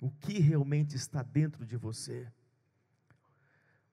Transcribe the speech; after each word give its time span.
O 0.00 0.10
que 0.10 0.38
realmente 0.38 0.96
está 0.96 1.22
dentro 1.22 1.66
de 1.66 1.76
você? 1.76 2.26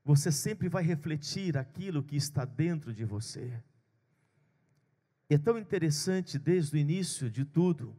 Você 0.06 0.32
sempre 0.32 0.70
vai 0.70 0.84
refletir 0.84 1.58
aquilo 1.58 2.02
que 2.02 2.16
está 2.16 2.46
dentro 2.46 2.94
de 2.94 3.04
você. 3.04 3.62
É 5.30 5.38
tão 5.38 5.58
interessante 5.58 6.40
desde 6.40 6.78
o 6.78 6.80
início 6.80 7.30
de 7.30 7.44
tudo. 7.44 7.94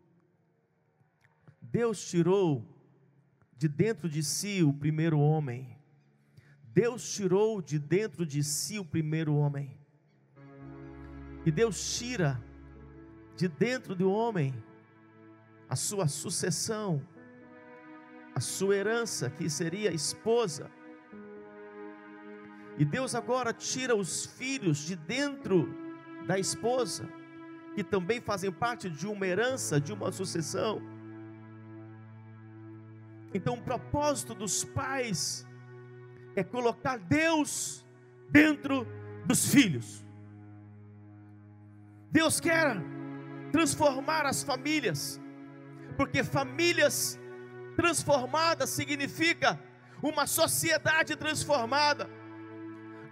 Deus 1.60 2.08
tirou 2.08 2.66
de 3.58 3.68
dentro 3.68 4.08
de 4.08 4.22
si 4.22 4.62
o 4.62 4.72
primeiro 4.72 5.18
homem. 5.18 5.76
Deus 6.62 7.12
tirou 7.12 7.60
de 7.60 7.78
dentro 7.78 8.24
de 8.24 8.42
si 8.42 8.78
o 8.78 8.84
primeiro 8.84 9.34
homem. 9.34 9.78
E 11.44 11.50
Deus 11.50 11.98
tira 11.98 12.42
de 13.36 13.48
dentro 13.48 13.94
do 13.94 14.10
homem 14.10 14.54
a 15.68 15.76
sua 15.76 16.08
sucessão, 16.08 17.02
a 18.34 18.40
sua 18.40 18.76
herança, 18.76 19.28
que 19.28 19.50
seria 19.50 19.90
a 19.90 19.92
esposa. 19.92 20.70
E 22.78 22.84
Deus 22.84 23.14
agora 23.14 23.52
tira 23.52 23.94
os 23.94 24.24
filhos 24.24 24.78
de 24.78 24.96
dentro 24.96 25.68
da 26.26 26.38
esposa, 26.38 27.08
que 27.74 27.82
também 27.82 28.20
fazem 28.20 28.52
parte 28.52 28.88
de 28.88 29.06
uma 29.06 29.26
herança, 29.26 29.80
de 29.80 29.92
uma 29.92 30.12
sucessão. 30.12 30.80
Então, 33.34 33.54
o 33.54 33.62
propósito 33.62 34.34
dos 34.34 34.64
pais 34.64 35.46
é 36.34 36.42
colocar 36.42 36.98
Deus 36.98 37.84
dentro 38.30 38.86
dos 39.26 39.52
filhos. 39.52 40.04
Deus 42.10 42.40
quer 42.40 42.76
transformar 43.52 44.24
as 44.24 44.42
famílias, 44.42 45.20
porque 45.98 46.22
famílias 46.22 47.18
transformadas 47.74 48.70
significa 48.70 49.60
uma 50.00 50.28
sociedade 50.28 51.16
transformada. 51.16 52.08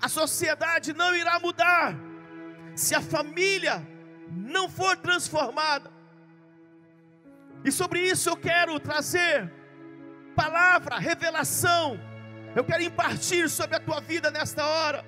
A 0.01 0.09
sociedade 0.09 0.93
não 0.93 1.15
irá 1.15 1.41
mudar 1.41 1.97
se 2.77 2.95
a 2.95 3.01
família 3.01 3.85
não 4.31 4.69
for 4.69 4.97
transformada. 4.97 5.91
E 7.65 7.73
sobre 7.73 7.99
isso 8.01 8.31
eu 8.31 8.37
quero 8.37 8.79
trazer 8.79 9.53
palavra, 10.37 10.97
revelação. 10.99 11.99
Eu 12.55 12.63
quero 12.63 12.85
impartir 12.85 13.51
sobre 13.51 13.77
a 13.77 13.81
tua 13.81 14.01
vida 14.01 14.31
nesta 14.31 14.65
hora, 14.65 15.05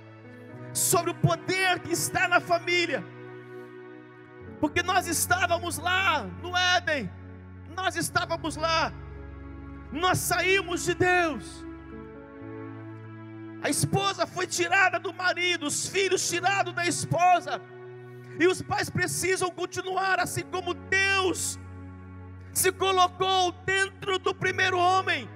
sobre 0.73 1.13
o 1.13 1.15
poder 1.15 1.79
que 1.79 1.93
está 1.93 2.27
na 2.27 2.41
família 2.41 3.05
porque 4.61 4.83
nós 4.83 5.07
estávamos 5.07 5.79
lá 5.79 6.23
no 6.43 6.57
Éden, 6.57 7.11
nós 7.79 7.97
estávamos 7.97 8.57
lá, 8.57 8.93
nós 9.93 10.19
saímos 10.19 10.85
de 10.85 10.95
Deus. 10.95 11.65
A 13.63 13.69
esposa 13.71 14.27
foi 14.27 14.47
tirada 14.47 14.99
do 14.99 15.13
marido, 15.13 15.67
os 15.67 15.89
filhos 15.89 16.29
tirados 16.29 16.75
da 16.75 16.87
esposa, 16.87 17.61
e 18.39 18.47
os 18.47 18.61
pais 18.63 18.91
precisam 18.91 19.51
continuar 19.51 20.21
assim 20.21 20.45
como 20.55 20.75
Deus 20.75 21.59
se 22.53 22.73
colocou 22.73 23.53
dentro 23.65 24.19
do 24.19 24.35
primeiro 24.35 24.79
homem. 24.79 25.29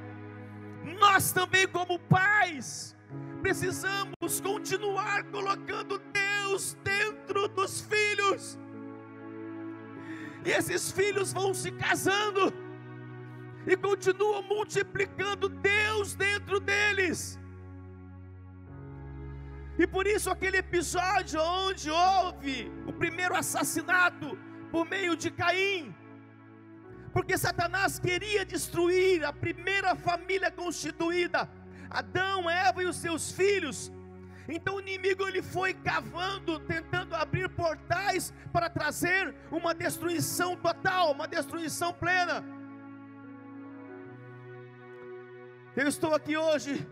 Nós 1.01 1.33
também, 1.33 1.67
como 1.69 1.98
pais, 1.98 2.97
precisamos 3.41 4.41
continuar 4.43 5.25
colocando 5.25 6.01
Deus 6.13 6.77
dentro 6.83 7.47
dos 7.48 7.81
filhos. 7.83 8.59
E 10.45 10.51
esses 10.51 10.91
filhos 10.91 11.33
vão 11.33 11.55
se 11.55 11.71
casando 11.71 12.53
e 13.67 13.77
continuam 13.77 14.43
multiplicando 14.43 15.48
Deus 15.48 16.15
dentro 16.15 16.59
deles. 16.59 17.39
E 19.79 19.86
por 19.86 20.07
isso 20.07 20.31
aquele 20.31 20.58
episódio 20.58 21.41
onde 21.41 21.91
houve 21.91 22.70
o 22.86 22.92
primeiro 22.92 23.35
assassinato 23.35 24.36
por 24.70 24.85
meio 24.89 25.17
de 25.17 25.31
Caim, 25.31 25.95
porque 27.13 27.36
Satanás 27.39 27.98
queria 27.98 28.45
destruir 28.45 29.25
a 29.25 29.33
primeira 29.33 29.95
família 29.95 30.51
constituída, 30.51 31.48
Adão, 31.91 32.48
Eva 32.51 32.83
e 32.83 32.86
os 32.86 32.97
seus 32.97 33.33
filhos, 33.33 33.92
então 34.48 34.77
o 34.77 34.80
inimigo 34.80 35.27
ele 35.27 35.42
foi 35.42 35.73
cavando, 35.73 36.58
tentando 36.61 37.14
abrir 37.14 37.48
portais 37.48 38.33
para 38.53 38.69
trazer 38.69 39.35
uma 39.51 39.75
destruição 39.75 40.57
total, 40.57 41.13
uma 41.13 41.29
destruição 41.29 41.92
plena. 41.92 42.45
Eu 45.77 45.89
estou 45.89 46.14
aqui 46.14 46.36
hoje 46.36 46.86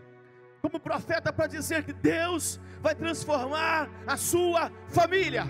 como 0.61 0.79
profeta 0.79 1.33
para 1.33 1.47
dizer 1.47 1.83
que 1.83 1.93
Deus 1.93 2.59
vai 2.81 2.95
transformar 2.95 3.89
a 4.07 4.15
sua 4.15 4.71
família. 4.87 5.43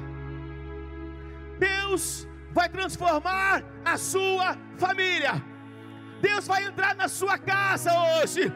Deus 1.60 2.28
vai 2.52 2.68
transformar 2.68 3.64
a 3.86 3.98
sua 3.98 4.58
família. 4.78 5.34
Deus 6.22 6.48
vai 6.48 6.64
entrar 6.64 6.96
na 6.96 7.08
sua 7.08 7.38
casa 7.38 7.92
hoje 8.18 8.52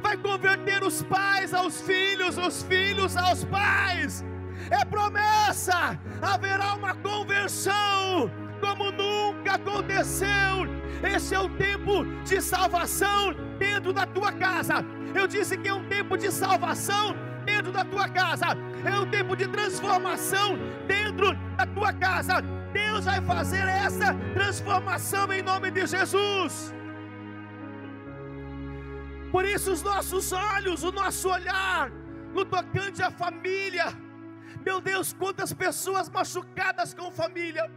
vai 0.00 0.16
converter 0.16 0.82
os 0.82 1.02
pais 1.02 1.54
aos 1.54 1.80
filhos, 1.80 2.36
os 2.38 2.62
filhos 2.62 3.16
aos 3.16 3.44
pais. 3.44 4.24
É 4.70 4.84
promessa, 4.84 5.98
haverá 6.20 6.74
uma 6.74 6.94
conversão 6.94 8.30
como 8.60 8.90
nunca 8.90 9.54
aconteceu. 9.54 10.68
Esse 11.02 11.34
é 11.34 11.38
o 11.38 11.48
tempo 11.48 12.04
de 12.24 12.40
salvação 12.40 13.34
dentro 13.58 13.92
da 13.92 14.06
tua 14.06 14.32
casa. 14.32 14.84
Eu 15.14 15.26
disse 15.26 15.56
que 15.56 15.68
é 15.68 15.74
um 15.74 15.84
tempo 15.88 16.16
de 16.16 16.30
salvação 16.30 17.16
dentro 17.44 17.72
da 17.72 17.84
tua 17.84 18.08
casa. 18.08 18.48
É 18.84 19.00
um 19.00 19.06
tempo 19.10 19.34
de 19.34 19.48
transformação 19.48 20.58
dentro 20.86 21.34
da 21.56 21.66
tua 21.66 21.92
casa. 21.92 22.42
Deus 22.72 23.06
vai 23.06 23.20
fazer 23.22 23.66
essa 23.66 24.14
transformação 24.34 25.32
em 25.32 25.42
nome 25.42 25.70
de 25.70 25.86
Jesus. 25.86 26.74
Por 29.30 29.44
isso, 29.44 29.70
os 29.72 29.82
nossos 29.82 30.32
olhos, 30.32 30.82
o 30.82 30.90
nosso 30.90 31.28
olhar, 31.28 31.90
no 32.34 32.44
tocante 32.44 33.02
à 33.02 33.10
família, 33.10 33.86
meu 34.64 34.80
Deus, 34.80 35.12
quantas 35.12 35.52
pessoas 35.52 36.08
machucadas 36.08 36.92
com 36.92 37.10
família, 37.10 37.70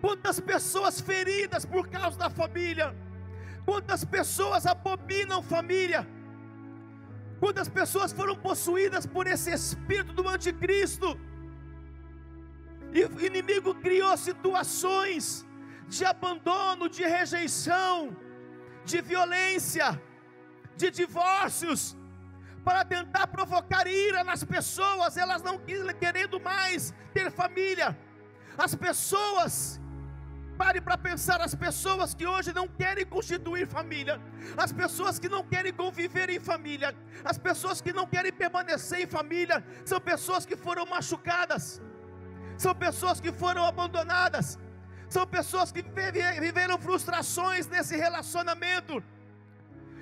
quantas 0.00 0.38
pessoas 0.38 1.00
feridas 1.00 1.64
por 1.64 1.88
causa 1.88 2.16
da 2.16 2.30
família, 2.30 2.94
quantas 3.64 4.04
pessoas 4.04 4.66
abominam 4.66 5.42
família, 5.42 6.06
quantas 7.40 7.68
pessoas 7.68 8.12
foram 8.12 8.36
possuídas 8.36 9.04
por 9.04 9.26
esse 9.26 9.50
espírito 9.52 10.12
do 10.12 10.28
anticristo, 10.28 11.18
e 12.92 13.04
o 13.04 13.26
inimigo 13.26 13.74
criou 13.74 14.16
situações 14.16 15.44
de 15.88 16.04
abandono, 16.04 16.88
de 16.88 17.02
rejeição, 17.02 18.16
de 18.84 19.02
violência, 19.02 20.00
de 20.76 20.90
divórcios, 20.90 21.96
para 22.66 22.84
tentar 22.84 23.28
provocar 23.28 23.86
ira 23.86 24.24
nas 24.24 24.42
pessoas, 24.42 25.16
elas 25.16 25.40
não 25.40 25.56
querendo 26.00 26.40
mais 26.40 26.92
ter 27.14 27.30
família. 27.30 27.96
As 28.58 28.74
pessoas, 28.74 29.80
pare 30.58 30.80
para 30.80 30.98
pensar, 30.98 31.40
as 31.40 31.54
pessoas 31.54 32.12
que 32.12 32.26
hoje 32.26 32.52
não 32.52 32.66
querem 32.66 33.06
constituir 33.06 33.68
família, 33.68 34.20
as 34.56 34.72
pessoas 34.72 35.18
que 35.18 35.28
não 35.28 35.44
querem 35.44 35.72
conviver 35.72 36.28
em 36.28 36.40
família, 36.40 36.92
as 37.24 37.38
pessoas 37.38 37.80
que 37.80 37.92
não 37.92 38.06
querem 38.14 38.32
permanecer 38.32 39.00
em 39.00 39.06
família, 39.06 39.64
são 39.84 40.00
pessoas 40.00 40.44
que 40.44 40.56
foram 40.56 40.84
machucadas, 40.86 41.80
são 42.58 42.74
pessoas 42.74 43.20
que 43.20 43.30
foram 43.30 43.64
abandonadas, 43.64 44.58
são 45.08 45.24
pessoas 45.24 45.70
que 45.70 45.82
viveram 46.40 46.78
frustrações 46.78 47.68
nesse 47.68 47.96
relacionamento 47.96 49.00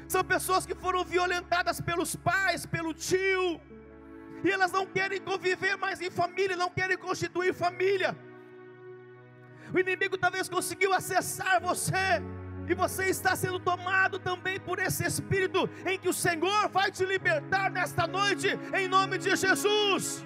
são 0.09 0.23
pessoas 0.25 0.67
que 0.67 0.75
foram 0.75 1.05
violentadas 1.05 1.81
pelos 1.81 2.15
pais, 2.17 2.67
pelo 2.67 2.93
tio, 2.93 3.61
e 4.45 4.51
elas 4.51 4.73
não 4.73 4.87
querem 4.87 5.21
conviver 5.21 5.77
mais 5.77 6.01
em 6.01 6.11
família, 6.11 6.57
não 6.57 6.71
querem 6.71 6.97
constituir 6.97 7.55
família. 7.55 8.17
O 9.73 9.79
inimigo 9.79 10.19
talvez 10.19 10.49
conseguiu 10.49 10.93
acessar 10.93 11.61
você, 11.61 12.23
e 12.69 12.75
você 12.75 13.05
está 13.07 13.35
sendo 13.37 13.59
tomado 13.59 14.19
também 14.19 14.59
por 14.61 14.79
esse 14.79 15.07
espírito, 15.07 15.69
em 15.85 15.99
que 15.99 16.09
o 16.09 16.13
Senhor 16.13 16.69
vai 16.69 16.91
te 16.91 17.05
libertar 17.05 17.71
nesta 17.71 18.07
noite, 18.07 18.49
em 18.75 18.89
nome 18.89 19.19
de 19.19 19.35
Jesus. 19.35 20.25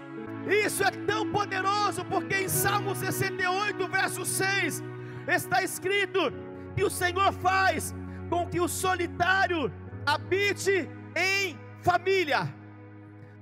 Isso 0.64 0.82
é 0.84 0.90
tão 0.90 1.30
poderoso, 1.30 2.04
porque 2.04 2.36
em 2.36 2.48
Salmo 2.48 2.94
68, 2.94 3.88
verso 3.88 4.24
6, 4.24 4.82
está 5.26 5.62
escrito 5.62 6.32
que 6.74 6.84
o 6.84 6.90
Senhor 6.90 7.32
faz 7.32 7.94
com 8.28 8.46
que 8.46 8.60
o 8.60 8.68
solitário 8.68 9.72
habite 10.06 10.88
em 11.16 11.58
família. 11.82 12.52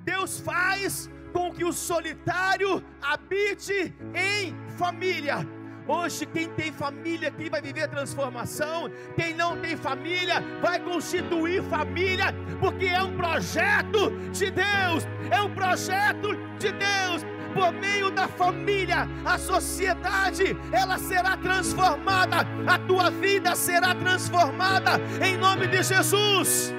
Deus 0.04 0.40
faz 0.40 1.10
com 1.32 1.52
que 1.52 1.64
o 1.64 1.72
solitário 1.72 2.82
habite 3.02 3.94
em 4.14 4.54
família. 4.76 5.46
Hoje, 5.88 6.26
quem 6.26 6.48
tem 6.48 6.72
família 6.72 7.28
aqui 7.28 7.48
vai 7.48 7.62
viver 7.62 7.88
transformação. 7.88 8.90
Quem 9.14 9.34
não 9.34 9.56
tem 9.60 9.76
família 9.76 10.42
vai 10.60 10.80
constituir 10.80 11.62
família, 11.64 12.34
porque 12.58 12.86
é 12.86 13.02
um 13.02 13.16
projeto 13.16 14.10
de 14.32 14.50
Deus. 14.50 15.06
É 15.30 15.40
um 15.40 15.54
projeto 15.54 16.34
de 16.58 16.72
Deus. 16.72 17.35
Por 17.56 17.72
meio 17.72 18.10
da 18.10 18.28
família, 18.28 19.08
a 19.24 19.38
sociedade 19.38 20.56
ela 20.70 20.98
será 20.98 21.36
transformada. 21.36 22.46
A 22.66 22.78
tua 22.78 23.10
vida 23.10 23.56
será 23.56 23.94
transformada 23.94 25.00
em 25.26 25.36
nome 25.36 25.66
de 25.66 25.82
Jesus. 25.82 26.72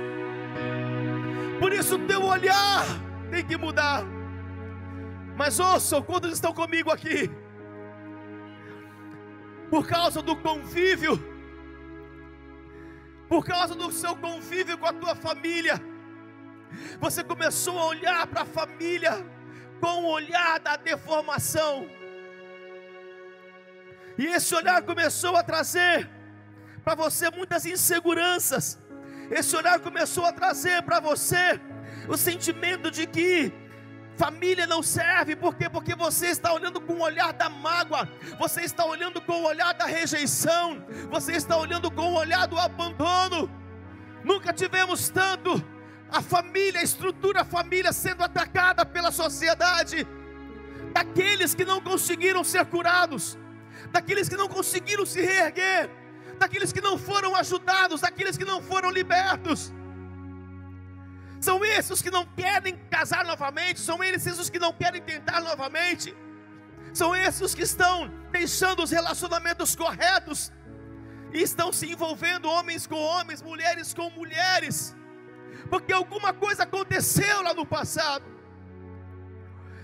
Por 1.60 1.74
isso, 1.74 1.96
o 1.96 2.08
teu 2.08 2.24
olhar 2.24 2.86
tem 3.32 3.44
que 3.44 3.58
mudar. 3.58 4.04
Mas 5.36 5.60
ouçam, 5.60 6.02
quantos 6.02 6.32
estão 6.32 6.54
comigo 6.54 6.92
aqui? 6.92 7.30
por 9.70 9.88
causa 9.88 10.22
do 10.22 10.36
convívio, 10.36 11.18
por 13.28 13.46
causa 13.46 13.76
do 13.76 13.92
seu 13.92 14.16
convívio 14.16 14.78
com 14.78 14.86
a 14.86 14.94
tua 14.94 15.16
família, 15.16 15.82
você 17.00 17.24
começou 17.24 17.78
a 17.80 17.86
olhar 17.88 18.28
para 18.28 18.42
a 18.42 18.46
família 18.46 19.26
com 19.80 20.04
o 20.04 20.12
olhar 20.12 20.60
da 20.60 20.76
deformação, 20.76 21.88
e 24.18 24.26
esse 24.26 24.54
olhar 24.56 24.82
começou 24.82 25.36
a 25.36 25.44
trazer 25.44 26.10
para 26.84 26.96
você 26.96 27.30
muitas 27.30 27.66
inseguranças, 27.66 28.80
esse 29.30 29.56
olhar 29.56 29.80
começou 29.80 30.26
a 30.26 30.32
trazer 30.32 30.82
para 30.84 31.00
você 31.00 31.60
o 32.08 32.16
sentimento 32.16 32.90
de 32.90 33.06
que 33.06 33.54
Família 34.18 34.66
não 34.66 34.82
serve, 34.82 35.36
por 35.36 35.56
quê? 35.56 35.70
Porque 35.70 35.94
você 35.94 36.28
está 36.28 36.52
olhando 36.52 36.82
com 36.82 36.94
o 36.94 37.02
olhar 37.02 37.32
da 37.34 37.50
mágoa, 37.50 38.10
você 38.40 38.62
está 38.62 38.84
olhando 38.84 39.22
com 39.22 39.34
o 39.34 39.46
olhar 39.46 39.74
da 39.76 39.86
rejeição, 39.86 40.84
você 41.12 41.34
está 41.34 41.56
olhando 41.56 41.92
com 41.92 42.14
o 42.14 42.16
olhar 42.16 42.48
do 42.48 42.58
abandono. 42.58 43.48
Nunca 44.24 44.52
tivemos 44.52 45.10
tanto 45.10 45.64
a 46.12 46.22
família, 46.22 46.80
a 46.80 46.84
estrutura 46.84 47.44
família 47.44 47.92
sendo 47.92 48.24
atacada 48.24 48.86
pela 48.86 49.12
sociedade, 49.12 50.08
daqueles 50.94 51.54
que 51.54 51.66
não 51.66 51.82
conseguiram 51.82 52.44
ser 52.44 52.66
curados, 52.66 53.38
daqueles 53.92 54.30
que 54.30 54.38
não 54.38 54.48
conseguiram 54.48 55.06
se 55.06 55.22
reerguer, 55.22 55.90
daqueles 56.40 56.72
que 56.72 56.82
não 56.82 56.98
foram 56.98 57.36
ajudados, 57.36 58.02
daqueles 58.02 58.38
que 58.38 58.46
não 58.46 58.62
foram 58.62 58.90
libertos. 58.90 59.74
São 61.40 61.64
esses 61.64 61.92
os 61.92 62.02
que 62.02 62.10
não 62.10 62.26
querem 62.26 62.76
casar 62.90 63.24
novamente, 63.26 63.80
são 63.80 64.04
esses 64.04 64.40
os 64.40 64.50
que 64.50 64.60
não 64.60 64.74
querem 64.74 65.02
tentar 65.02 65.42
novamente, 65.42 66.16
são 66.94 67.16
esses 67.16 67.42
os 67.42 67.54
que 67.54 67.62
estão 67.62 68.12
deixando 68.32 68.82
os 68.84 68.92
relacionamentos 68.92 69.76
corretos. 69.76 70.52
E 71.34 71.42
estão 71.42 71.74
se 71.74 71.92
envolvendo 71.92 72.48
homens 72.48 72.88
com 72.88 72.96
homens, 72.96 73.42
mulheres 73.42 73.94
com 73.94 74.10
mulheres, 74.12 74.96
porque 75.68 75.94
alguma 75.94 76.34
coisa 76.34 76.64
aconteceu 76.64 77.42
lá 77.44 77.54
no 77.54 77.66
passado. 77.66 78.26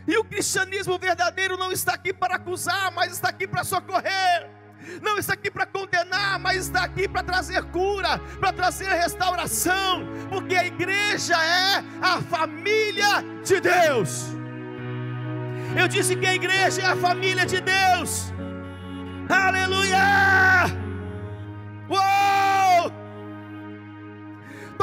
E 0.07 0.17
o 0.17 0.23
cristianismo 0.23 0.97
verdadeiro 0.97 1.57
não 1.57 1.71
está 1.71 1.93
aqui 1.93 2.11
para 2.11 2.35
acusar, 2.35 2.91
mas 2.91 3.13
está 3.13 3.29
aqui 3.29 3.47
para 3.47 3.63
socorrer 3.63 4.49
não 5.01 5.17
está 5.17 5.33
aqui 5.33 5.49
para 5.49 5.65
condenar, 5.65 6.39
mas 6.39 6.65
está 6.65 6.83
aqui 6.83 7.07
para 7.07 7.23
trazer 7.23 7.63
cura, 7.65 8.19
para 8.39 8.51
trazer 8.51 8.89
restauração, 8.89 10.05
porque 10.29 10.55
a 10.55 10.65
igreja 10.65 11.35
é 11.35 11.83
a 12.01 12.21
família 12.21 13.23
de 13.43 13.61
Deus. 13.61 14.25
Eu 15.77 15.87
disse 15.87 16.15
que 16.15 16.25
a 16.25 16.35
igreja 16.35 16.81
é 16.81 16.85
a 16.85 16.95
família 16.95 17.45
de 17.45 17.61
Deus. 17.61 18.31
Aleluia! 19.29 20.65
Uou! 21.89 22.42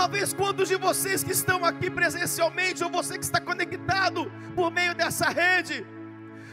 Talvez 0.00 0.32
quantos 0.32 0.66
de 0.66 0.76
vocês 0.76 1.22
que 1.22 1.30
estão 1.30 1.62
aqui 1.62 1.90
presencialmente, 1.90 2.82
ou 2.82 2.88
você 2.88 3.18
que 3.18 3.24
está 3.24 3.38
conectado 3.38 4.32
por 4.54 4.70
meio 4.70 4.94
dessa 4.94 5.28
rede, 5.28 5.86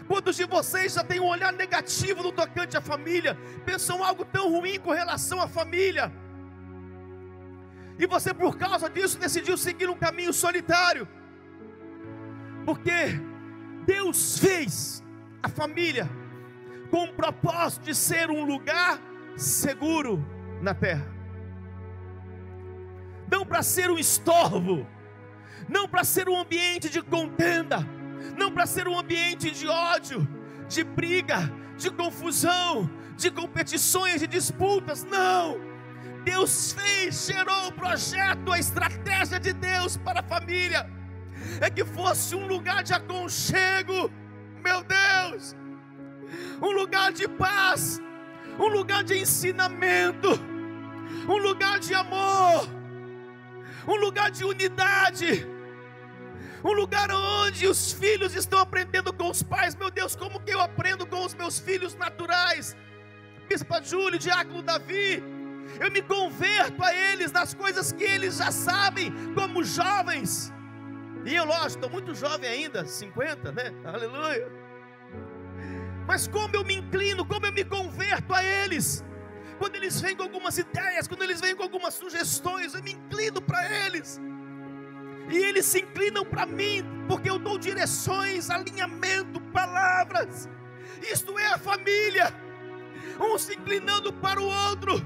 Quantos 0.06 0.38
de 0.38 0.46
vocês 0.46 0.94
já 0.94 1.04
têm 1.04 1.20
um 1.20 1.28
olhar 1.28 1.52
negativo 1.52 2.24
no 2.24 2.32
tocante 2.32 2.78
à 2.78 2.82
família? 2.82 3.38
Pensam 3.66 4.02
algo 4.02 4.24
tão 4.24 4.50
ruim 4.50 4.80
com 4.80 4.92
relação 4.92 5.42
à 5.42 5.50
família? 5.50 6.12
E 8.00 8.06
você, 8.06 8.34
por 8.34 8.58
causa 8.58 8.90
disso, 8.90 9.20
decidiu 9.20 9.58
seguir 9.58 9.90
um 9.90 9.98
caminho 9.98 10.32
solitário. 10.32 11.06
Porque 12.66 13.20
Deus 13.86 14.40
fez 14.40 15.04
a 15.44 15.50
família 15.50 16.10
com 16.90 17.04
o 17.04 17.14
propósito 17.14 17.84
de 17.84 17.94
ser 17.94 18.30
um 18.30 18.46
lugar 18.46 19.02
seguro 19.36 20.26
na 20.62 20.74
terra. 20.74 21.17
Não 23.30 23.46
para 23.46 23.62
ser 23.62 23.90
um 23.90 23.98
estorvo, 23.98 24.88
não 25.68 25.88
para 25.88 26.04
ser 26.04 26.30
um 26.30 26.40
ambiente 26.40 26.90
de 26.90 27.02
contenda, 27.02 27.80
não 28.38 28.52
para 28.52 28.66
ser 28.66 28.88
um 28.88 28.98
ambiente 28.98 29.52
de 29.52 29.68
ódio, 29.68 30.28
de 30.68 30.84
briga, 30.84 31.52
de 31.78 31.90
confusão, 31.92 32.90
de 33.16 33.30
competições, 33.32 34.22
de 34.22 34.28
disputas, 34.28 35.04
não. 35.04 35.60
Deus 36.24 36.74
fez, 36.74 37.26
gerou 37.26 37.68
o 37.68 37.72
projeto, 37.72 38.52
a 38.52 38.60
estratégia 38.60 39.40
de 39.40 39.54
Deus 39.54 39.98
para 39.98 40.20
a 40.20 40.24
família, 40.24 40.90
é 41.62 41.70
que 41.70 41.86
fosse 41.86 42.36
um 42.36 42.48
lugar 42.48 42.84
de 42.84 42.94
aconchego, 42.94 44.12
meu 44.64 44.84
Deus, 44.84 45.56
um 46.62 46.72
lugar 46.72 47.14
de 47.14 47.28
paz, 47.28 48.02
um 48.60 48.68
lugar 48.68 49.04
de 49.04 49.18
ensinamento, 49.18 50.30
um 51.28 51.38
lugar 51.38 51.80
de 51.80 51.94
amor, 51.94 52.68
um 53.88 53.96
lugar 53.96 54.30
de 54.30 54.44
unidade 54.44 55.48
um 56.64 56.74
lugar 56.74 57.10
onde 57.12 57.68
os 57.68 57.92
filhos 57.94 58.36
estão 58.36 58.60
aprendendo 58.60 59.14
com 59.14 59.30
os 59.30 59.44
pais. 59.44 59.76
Meu 59.76 59.90
Deus, 59.90 60.16
como 60.16 60.40
que 60.40 60.52
eu 60.52 60.60
aprendo 60.60 61.06
com 61.06 61.24
os 61.24 61.34
meus 61.34 61.60
filhos 61.60 61.96
naturais? 61.96 62.76
Bispa 63.48 63.82
Júlio, 63.82 64.20
Diácono 64.20 64.62
Davi, 64.62 65.24
eu 65.80 65.92
me 65.92 66.02
converto 66.02 66.84
a 66.84 66.94
eles 66.94 67.32
nas 67.32 67.54
coisas 67.54 67.92
que 67.92 68.04
eles 68.04 68.38
já 68.38 68.52
sabem, 68.52 69.14
como 69.34 69.64
jovens. 69.64 70.54
E 71.26 71.36
eu, 71.36 71.46
lógico, 71.46 71.68
estou 71.68 71.90
muito 71.90 72.16
jovem 72.16 72.50
ainda, 72.50 72.86
50, 72.86 73.52
né? 73.52 73.74
Aleluia. 73.86 74.52
Mas 76.06 76.28
como 76.28 76.56
eu 76.56 76.64
me 76.64 76.76
inclino, 76.76 77.26
como 77.26 77.46
eu 77.46 77.54
me 77.54 77.64
converto 77.64 78.34
a 78.34 78.44
eles. 78.44 79.04
Quando 79.58 79.76
eles 79.76 80.00
vêm 80.00 80.16
com 80.16 80.24
algumas 80.24 80.58
ideias, 80.58 81.08
quando 81.08 81.24
eles 81.24 81.42
vêm 81.42 81.56
com 81.56 81.64
algumas 81.64 81.94
sugestões, 81.94 82.74
eu 82.74 82.84
me 82.84 82.92
inclino 82.94 83.42
para 83.42 83.86
eles 83.86 84.20
e 85.30 85.38
eles 85.38 85.66
se 85.66 85.80
inclinam 85.80 86.24
para 86.24 86.46
mim, 86.46 86.84
porque 87.08 87.30
eu 87.30 87.38
dou 87.38 87.58
direções, 87.58 88.50
alinhamento, 88.50 89.42
palavras. 89.52 90.50
Isto 91.02 91.38
é 91.38 91.48
a 91.48 91.58
família, 91.58 92.34
um 93.20 93.38
se 93.38 93.54
inclinando 93.56 94.14
para 94.14 94.40
o 94.40 94.46
outro. 94.46 95.06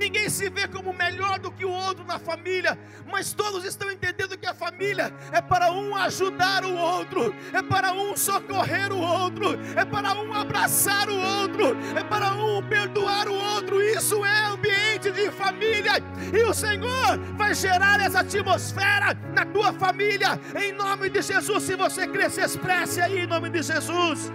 Ninguém 0.00 0.30
se 0.30 0.48
vê 0.48 0.66
como 0.66 0.94
melhor 0.94 1.38
do 1.38 1.52
que 1.52 1.62
o 1.62 1.70
outro 1.70 2.06
na 2.06 2.18
família, 2.18 2.78
mas 3.12 3.34
todos 3.34 3.66
estão 3.66 3.90
entendendo 3.90 4.38
que 4.38 4.46
a 4.46 4.54
família 4.54 5.12
é 5.30 5.42
para 5.42 5.70
um 5.70 5.94
ajudar 5.94 6.64
o 6.64 6.74
outro, 6.74 7.34
é 7.52 7.60
para 7.60 7.92
um 7.92 8.16
socorrer 8.16 8.90
o 8.94 8.98
outro, 8.98 9.58
é 9.76 9.84
para 9.84 10.14
um 10.14 10.32
abraçar 10.32 11.06
o 11.10 11.18
outro, 11.42 11.76
é 11.94 12.02
para 12.02 12.32
um 12.32 12.62
perdoar 12.66 13.28
o 13.28 13.34
outro. 13.34 13.82
Isso 13.82 14.24
é 14.24 14.46
ambiente 14.46 15.10
de 15.10 15.30
família, 15.30 16.02
e 16.32 16.42
o 16.44 16.54
Senhor 16.54 17.18
vai 17.36 17.54
gerar 17.54 18.00
essa 18.00 18.20
atmosfera 18.20 19.12
na 19.34 19.44
tua 19.44 19.70
família, 19.74 20.40
em 20.58 20.72
nome 20.72 21.10
de 21.10 21.20
Jesus. 21.20 21.62
Se 21.62 21.76
você 21.76 22.06
crer, 22.06 22.30
se 22.30 22.40
expresse 22.40 23.02
aí 23.02 23.18
em 23.18 23.26
nome 23.26 23.50
de 23.50 23.62
Jesus. 23.62 24.32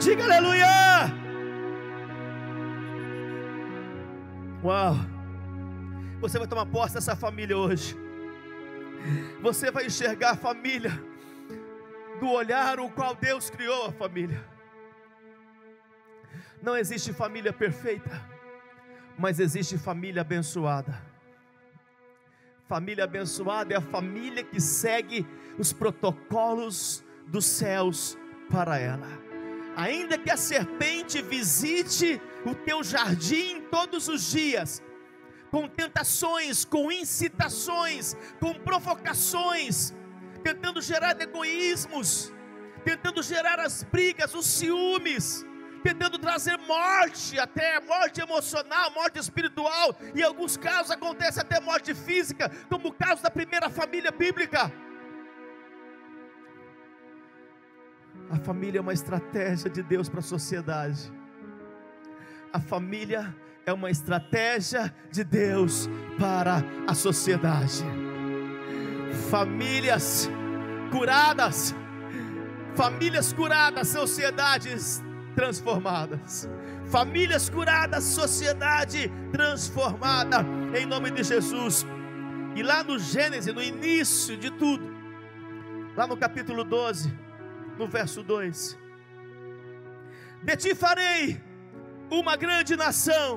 Diga 0.00 0.24
aleluia. 0.24 1.21
Uau! 4.64 4.94
Você 6.20 6.38
vai 6.38 6.46
tomar 6.46 6.66
posse 6.66 6.94
dessa 6.94 7.16
família 7.16 7.58
hoje. 7.58 7.96
Você 9.40 9.72
vai 9.72 9.86
enxergar 9.86 10.30
a 10.30 10.36
família 10.36 10.92
do 12.20 12.30
olhar 12.30 12.78
o 12.78 12.88
qual 12.88 13.12
Deus 13.16 13.50
criou 13.50 13.86
a 13.86 13.92
família. 13.92 14.40
Não 16.62 16.76
existe 16.76 17.12
família 17.12 17.52
perfeita, 17.52 18.24
mas 19.18 19.40
existe 19.40 19.76
família 19.76 20.20
abençoada. 20.20 20.96
Família 22.68 23.02
abençoada 23.02 23.74
é 23.74 23.76
a 23.76 23.80
família 23.80 24.44
que 24.44 24.60
segue 24.60 25.26
os 25.58 25.72
protocolos 25.72 27.04
dos 27.26 27.46
céus 27.46 28.16
para 28.48 28.78
ela. 28.78 29.31
Ainda 29.76 30.18
que 30.18 30.30
a 30.30 30.36
serpente 30.36 31.22
visite 31.22 32.20
o 32.44 32.54
teu 32.54 32.82
jardim 32.82 33.60
todos 33.70 34.08
os 34.08 34.30
dias, 34.30 34.82
com 35.50 35.68
tentações, 35.68 36.64
com 36.64 36.90
incitações, 36.90 38.16
com 38.40 38.54
provocações, 38.54 39.94
tentando 40.42 40.80
gerar 40.80 41.18
egoísmos, 41.20 42.32
tentando 42.84 43.22
gerar 43.22 43.60
as 43.60 43.82
brigas, 43.82 44.34
os 44.34 44.46
ciúmes, 44.46 45.44
tentando 45.82 46.18
trazer 46.18 46.56
morte, 46.58 47.38
até 47.38 47.80
morte 47.80 48.20
emocional, 48.20 48.90
morte 48.92 49.18
espiritual, 49.18 49.96
e 50.14 50.20
em 50.20 50.24
alguns 50.24 50.56
casos 50.56 50.90
acontece 50.90 51.40
até 51.40 51.60
morte 51.60 51.94
física, 51.94 52.50
como 52.68 52.88
o 52.88 52.92
caso 52.92 53.22
da 53.22 53.30
primeira 53.30 53.68
família 53.68 54.10
bíblica. 54.10 54.72
A 58.30 58.36
família 58.36 58.78
é 58.78 58.80
uma 58.80 58.92
estratégia 58.92 59.70
de 59.70 59.82
Deus 59.82 60.08
para 60.08 60.20
a 60.20 60.22
sociedade. 60.22 61.12
A 62.52 62.60
família 62.60 63.34
é 63.64 63.72
uma 63.72 63.90
estratégia 63.90 64.94
de 65.10 65.24
Deus 65.24 65.88
para 66.18 66.62
a 66.86 66.94
sociedade. 66.94 67.84
Famílias 69.30 70.30
curadas, 70.90 71.74
famílias 72.74 73.32
curadas, 73.32 73.88
sociedades 73.88 75.02
transformadas. 75.34 76.48
Famílias 76.86 77.48
curadas, 77.48 78.04
sociedade 78.04 79.10
transformada, 79.32 80.44
em 80.78 80.84
nome 80.84 81.10
de 81.10 81.22
Jesus. 81.22 81.86
E 82.54 82.62
lá 82.62 82.84
no 82.84 82.98
Gênesis, 82.98 83.52
no 83.54 83.62
início 83.62 84.36
de 84.36 84.50
tudo, 84.50 84.84
lá 85.96 86.06
no 86.06 86.16
capítulo 86.16 86.64
12, 86.64 87.10
no 87.82 87.88
verso 87.88 88.22
2: 88.22 88.78
De 90.48 90.56
ti 90.62 90.74
farei 90.74 91.22
uma 92.10 92.36
grande 92.44 92.74
nação, 92.76 93.28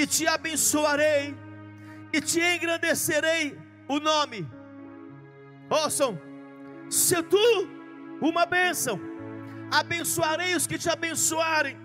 e 0.00 0.06
te 0.06 0.26
abençoarei, 0.26 1.36
e 2.12 2.20
te 2.20 2.40
engrandecerei 2.40 3.58
o 3.88 3.98
nome. 4.10 4.40
Ouçam, 5.68 6.12
se 6.88 7.22
tu 7.22 7.46
uma 8.30 8.46
bênção, 8.46 8.98
abençoarei 9.80 10.54
os 10.54 10.66
que 10.66 10.78
te 10.78 10.88
abençoarem, 10.96 11.76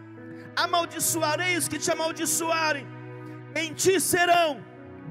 amaldiçoarei 0.55 1.57
os 1.57 1.67
que 1.67 1.79
te 1.83 1.91
amaldiçoarem, 1.91 2.85
em 3.55 3.73
ti 3.73 3.99
serão 3.99 4.63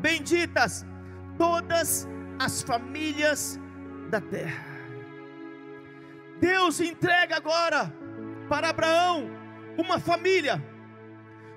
benditas 0.08 0.86
todas 1.36 2.08
as 2.38 2.62
famílias 2.62 3.60
da 4.10 4.20
terra. 4.20 4.67
Deus 6.40 6.80
entrega 6.80 7.36
agora 7.36 7.92
para 8.48 8.70
Abraão 8.70 9.30
uma 9.76 9.98
família, 9.98 10.62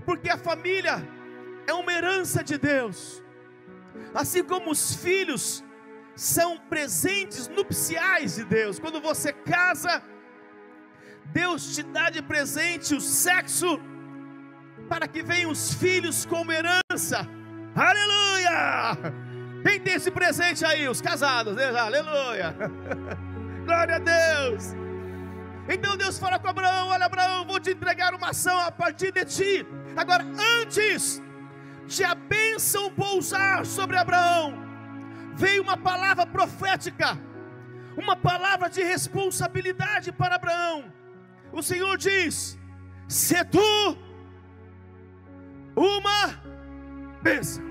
porque 0.05 0.29
a 0.29 0.37
família 0.37 1.07
é 1.67 1.73
uma 1.73 1.91
herança 1.91 2.43
de 2.43 2.57
Deus, 2.57 3.23
assim 4.13 4.43
como 4.43 4.71
os 4.71 4.95
filhos 4.95 5.63
são 6.15 6.57
presentes 6.57 7.47
nupciais 7.47 8.35
de 8.35 8.43
Deus. 8.43 8.79
Quando 8.79 8.99
você 8.99 9.31
casa, 9.31 10.03
Deus 11.25 11.75
te 11.75 11.83
dá 11.83 12.09
de 12.09 12.21
presente 12.21 12.93
o 12.93 13.01
sexo 13.01 13.79
para 14.89 15.07
que 15.07 15.23
venham 15.23 15.51
os 15.51 15.73
filhos 15.73 16.25
como 16.25 16.51
herança. 16.51 17.27
Aleluia! 17.73 18.97
Quem 19.63 19.79
tem 19.79 19.93
esse 19.93 20.11
presente 20.11 20.65
aí? 20.65 20.89
Os 20.89 21.01
casados, 21.01 21.55
né? 21.55 21.65
aleluia! 21.79 22.55
Glória 23.65 23.95
a 23.95 23.99
Deus! 23.99 24.75
Então 25.69 25.95
Deus 25.95 26.17
fala 26.19 26.39
com 26.39 26.47
Abraão: 26.47 26.89
Olha, 26.89 27.05
Abraão, 27.05 27.45
vou 27.45 27.59
te 27.59 27.71
entregar 27.71 28.13
uma 28.13 28.29
ação 28.29 28.57
a 28.59 28.71
partir 28.71 29.11
de 29.11 29.25
ti. 29.25 29.67
Agora, 29.95 30.25
antes 30.61 31.21
de 31.87 32.03
a 32.03 32.15
bênção 32.15 32.91
pousar 32.91 33.65
sobre 33.65 33.97
Abraão, 33.97 34.53
veio 35.35 35.63
uma 35.63 35.77
palavra 35.77 36.25
profética, 36.25 37.17
uma 37.97 38.15
palavra 38.15 38.69
de 38.69 38.83
responsabilidade 38.83 40.11
para 40.11 40.35
Abraão. 40.35 40.91
O 41.51 41.61
Senhor 41.61 41.97
diz: 41.97 42.57
Se 43.07 43.43
tu 43.45 43.97
uma 45.75 46.41
bênção, 47.21 47.63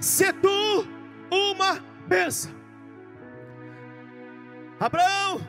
se 0.00 0.32
tu 0.32 0.86
uma 1.30 1.80
bênção, 2.06 2.57
Abraão, 4.80 5.40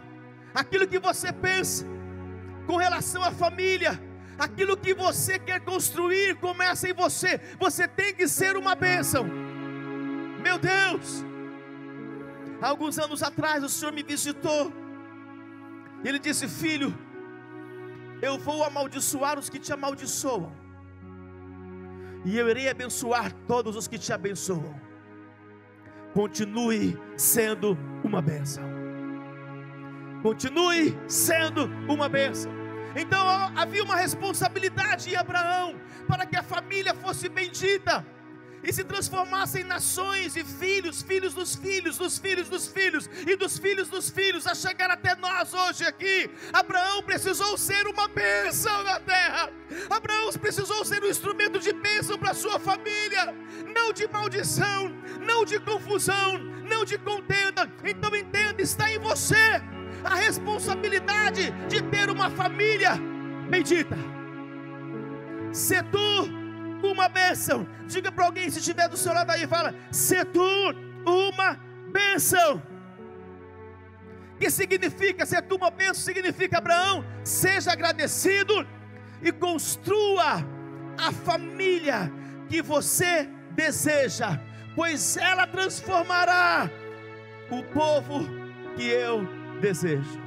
aquilo 0.54 0.88
que 0.88 1.00
você 1.00 1.32
pensa 1.32 1.86
com 2.66 2.78
relação 2.78 3.24
à 3.24 3.32
família, 3.32 4.00
aquilo 4.38 4.76
que 4.76 4.94
você 4.94 5.38
quer 5.38 5.60
construir 5.60 6.36
começa 6.36 6.90
em 6.90 6.94
você. 6.94 7.40
Você 7.60 7.88
tem 7.88 8.14
que 8.14 8.28
ser 8.28 8.58
uma 8.58 8.74
bênção. 8.74 9.26
Meu 10.42 10.58
Deus, 10.58 11.24
alguns 12.62 12.98
anos 12.98 13.22
atrás 13.22 13.64
o 13.64 13.70
Senhor 13.70 13.92
me 13.92 14.02
visitou. 14.02 14.74
Ele 16.04 16.18
disse: 16.18 16.48
Filho, 16.48 16.98
eu 18.22 18.38
vou 18.38 18.64
amaldiçoar 18.64 19.38
os 19.38 19.50
que 19.50 19.60
te 19.60 19.72
amaldiçoam, 19.72 20.52
e 22.26 22.38
eu 22.38 22.50
irei 22.50 22.70
abençoar 22.70 23.32
todos 23.48 23.76
os 23.76 23.88
que 23.88 24.00
te 24.00 24.12
abençoam. 24.12 24.80
Continue 26.14 26.98
sendo 27.16 27.78
uma 28.04 28.22
bênção 28.22 28.79
continue 30.22 30.98
sendo 31.08 31.66
uma 31.88 32.10
bênção. 32.10 32.52
Então 32.96 33.28
havia 33.56 33.84
uma 33.84 33.96
responsabilidade 33.96 35.12
em 35.12 35.16
Abraão 35.16 35.80
para 36.08 36.26
que 36.26 36.36
a 36.36 36.44
família 36.44 36.94
fosse 36.94 37.30
bendita 37.30 38.06
e 38.62 38.74
se 38.74 38.84
transformasse 38.84 39.62
em 39.62 39.64
nações 39.64 40.36
e 40.36 40.44
filhos, 40.44 41.02
filhos 41.02 41.34
dos 41.34 41.56
filhos, 41.56 41.98
dos 41.98 42.18
filhos 42.18 42.50
dos 42.50 42.68
filhos 42.68 43.10
e 43.26 43.36
dos 43.38 43.58
filhos 43.58 43.88
dos 43.88 44.10
filhos, 44.10 44.46
a 44.46 44.54
chegar 44.54 44.92
até 44.92 45.16
nós 45.16 45.54
hoje 45.54 45.86
aqui. 45.86 46.30
Abraão 46.52 47.02
precisou 47.04 47.58
ser 47.58 47.88
uma 47.88 48.08
bênção 48.10 48.84
na 48.84 49.00
terra. 49.00 49.50
Abraão 49.90 50.30
precisou 50.34 50.84
ser 50.84 51.02
um 51.02 51.08
instrumento 51.08 51.58
de 51.60 51.72
bênção 51.72 52.18
para 52.18 52.34
sua 52.34 52.60
família, 52.60 53.34
não 53.74 53.94
de 53.94 54.08
maldição, 54.10 54.94
não 55.22 55.46
de 55.46 55.58
confusão, 55.62 56.38
não 56.68 56.84
de 56.84 56.98
contenda. 56.98 57.72
Então 57.84 58.14
entenda, 58.14 58.62
está 58.62 58.92
em 58.92 59.00
você 59.00 59.79
a 60.04 60.16
responsabilidade 60.16 61.52
de 61.68 61.82
ter 61.84 62.10
uma 62.10 62.30
família 62.30 62.92
bendita. 63.50 63.98
Se 65.52 65.82
tu 65.84 66.88
uma 66.88 67.10
bênção, 67.10 67.68
diga 67.88 68.12
para 68.12 68.26
alguém 68.26 68.50
se 68.50 68.60
estiver 68.60 68.88
do 68.88 68.98
seu 68.98 69.14
lado 69.14 69.32
aí, 69.32 69.48
fala: 69.48 69.74
se 69.92 70.24
tu 70.26 70.42
uma 71.06 71.60
bênção. 71.92 72.62
Que 74.40 74.50
significa 74.50 75.26
ser 75.26 75.42
tu 75.42 75.56
uma 75.56 75.70
bênção? 75.70 75.96
Significa 75.96 76.60
Abraão, 76.60 77.04
seja 77.24 77.74
agradecido 77.74 78.66
e 79.22 79.32
construa 79.34 80.46
a 80.98 81.12
família 81.12 82.12
que 82.48 82.62
você 82.62 83.30
deseja, 83.52 84.40
pois 84.76 85.18
ela 85.18 85.46
transformará 85.46 86.70
o 87.52 87.64
povo 87.64 88.26
que 88.76 88.84
eu 88.84 89.39
desejo. 89.60 90.20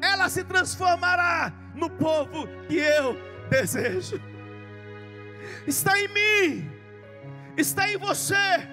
Ela 0.00 0.28
se 0.28 0.44
transformará 0.44 1.52
no 1.74 1.90
povo 1.90 2.46
que 2.66 2.76
eu 2.76 3.16
desejo. 3.50 4.20
Está 5.66 5.98
em 5.98 6.08
mim, 6.08 6.70
está 7.56 7.88
em 7.88 7.96
você. 7.96 8.68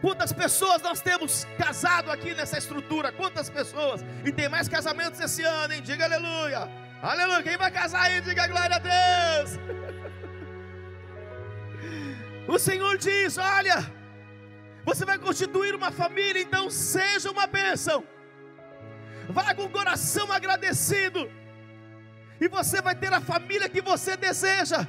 Quantas 0.00 0.32
pessoas 0.32 0.80
nós 0.80 1.00
temos 1.02 1.46
casado 1.58 2.10
aqui 2.10 2.34
nessa 2.34 2.56
estrutura? 2.56 3.12
Quantas 3.12 3.50
pessoas? 3.50 4.02
E 4.24 4.32
tem 4.32 4.48
mais 4.48 4.66
casamentos 4.66 5.20
esse 5.20 5.42
ano, 5.42 5.74
hein? 5.74 5.82
Diga 5.82 6.06
aleluia. 6.06 6.68
Aleluia. 7.02 7.42
Quem 7.42 7.56
vai 7.58 7.70
casar 7.70 8.02
aí, 8.04 8.20
diga 8.22 8.46
glória 8.46 8.76
a 8.76 8.78
Deus. 8.78 9.58
O 12.48 12.58
Senhor 12.58 12.98
diz: 12.98 13.38
Olha, 13.38 13.78
você 14.90 15.04
vai 15.04 15.18
constituir 15.18 15.72
uma 15.72 15.92
família, 15.92 16.42
então 16.42 16.68
seja 16.68 17.30
uma 17.30 17.46
bênção. 17.46 18.02
Vá 19.28 19.54
com 19.54 19.66
o 19.66 19.70
coração 19.70 20.32
agradecido. 20.32 21.30
E 22.40 22.48
você 22.48 22.82
vai 22.82 22.96
ter 22.96 23.12
a 23.12 23.20
família 23.20 23.68
que 23.68 23.80
você 23.80 24.16
deseja. 24.16 24.84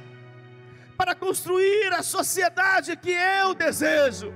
Para 0.96 1.14
construir 1.14 1.92
a 1.92 2.02
sociedade 2.02 2.96
que 2.96 3.12
eu 3.12 3.54
desejo. 3.54 4.34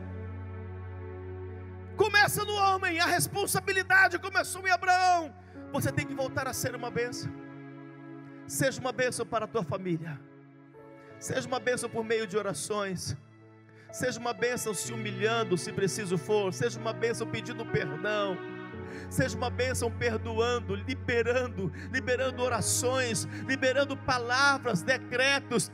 Começa 1.97 2.45
no 2.45 2.55
homem, 2.55 3.01
a 3.01 3.07
responsabilidade 3.07 4.21
começou 4.21 4.65
em 4.69 4.71
Abraão. 4.71 5.35
Você 5.73 5.91
tem 5.91 6.07
que 6.07 6.15
voltar 6.15 6.47
a 6.47 6.53
ser 6.53 6.77
uma 6.77 6.93
bênção. 6.93 7.33
Seja 8.47 8.81
uma 8.81 8.93
bênção 8.93 9.27
para 9.27 9.47
a 9.47 9.49
tua 9.49 9.65
família. 9.65 10.21
Seja 11.19 11.49
uma 11.49 11.59
bênção 11.59 11.91
por 11.91 12.05
meio 12.05 12.25
de 12.25 12.37
orações. 12.37 13.17
Seja 13.93 14.19
uma 14.21 14.33
bênção 14.33 14.75
se 14.75 14.93
humilhando, 14.93 15.57
se 15.57 15.73
preciso 15.73 16.19
for. 16.19 16.53
Seja 16.53 16.79
uma 16.79 16.93
bênção 16.93 17.27
pedindo 17.27 17.65
perdão. 17.65 18.37
Seja 19.09 19.37
uma 19.37 19.51
bênção 19.51 19.91
perdoando, 19.91 20.75
liberando, 20.75 21.73
liberando 21.93 22.43
orações, 22.43 23.27
liberando 23.47 23.97
palavras, 23.97 24.83
decretos, 24.83 25.71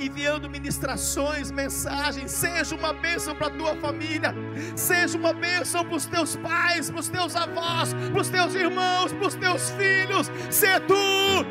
enviando 0.00 0.48
ministrações, 0.48 1.50
mensagens. 1.50 2.30
Seja 2.30 2.74
uma 2.74 2.92
bênção 2.92 3.34
para 3.34 3.48
a 3.48 3.50
tua 3.50 3.76
família, 3.76 4.34
seja 4.76 5.16
uma 5.18 5.32
bênção 5.32 5.84
para 5.84 5.96
os 5.96 6.06
teus 6.06 6.36
pais, 6.36 6.90
para 6.90 7.00
os 7.00 7.08
teus 7.08 7.36
avós, 7.36 7.94
para 7.94 8.20
os 8.20 8.28
teus 8.28 8.54
irmãos, 8.54 9.12
para 9.12 9.26
os 9.26 9.34
teus 9.34 9.70
filhos. 9.70 10.30
Se 10.50 10.80
tu 10.80 10.94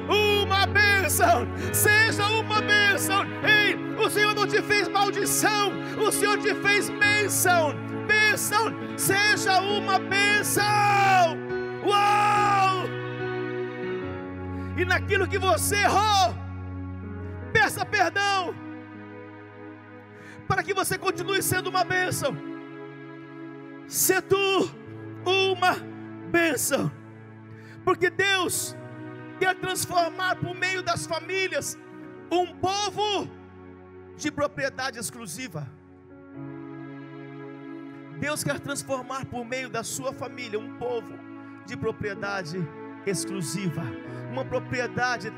uma 0.10 0.66
bênção, 0.66 1.48
seja 1.74 2.28
uma 2.28 2.62
bênção. 2.62 3.24
Ei, 3.44 3.76
o 3.98 4.10
Senhor 4.10 4.34
não 4.34 4.48
te 4.48 4.62
fez 4.62 4.88
maldição, 4.88 5.72
o 5.98 6.12
Senhor 6.12 6.38
te 6.38 6.54
fez 6.56 6.90
bênção. 6.90 7.93
Bênção, 8.34 8.74
seja 8.98 9.60
uma 9.62 10.00
bênção. 10.00 10.64
Uau! 11.86 12.86
E 14.76 14.84
naquilo 14.84 15.28
que 15.28 15.38
você 15.38 15.76
errou, 15.76 16.34
peça 17.54 17.86
perdão, 17.86 18.56
para 20.48 20.64
que 20.64 20.74
você 20.74 20.98
continue 20.98 21.44
sendo 21.44 21.70
uma 21.70 21.84
bênção. 21.84 22.36
Se 23.88 24.20
tu 24.20 24.68
uma 25.24 25.76
bênção, 26.32 26.92
porque 27.86 28.10
Deus 28.10 28.76
quer 29.40 29.54
transformar 29.60 30.38
por 30.38 30.56
meio 30.56 30.82
das 30.82 31.06
famílias 31.06 31.78
um 32.32 32.48
povo 32.48 33.30
de 34.18 34.32
propriedade 34.32 34.98
exclusiva. 34.98 35.83
Deus 38.24 38.42
quer 38.42 38.58
transformar 38.58 39.26
por 39.26 39.44
meio 39.44 39.70
da 39.70 39.84
sua 39.84 40.14
família 40.14 40.58
um 40.58 40.78
povo 40.78 41.14
de 41.66 41.76
propriedade 41.76 42.58
exclusiva, 43.06 43.82
uma 44.32 44.46
propriedade 44.46 45.30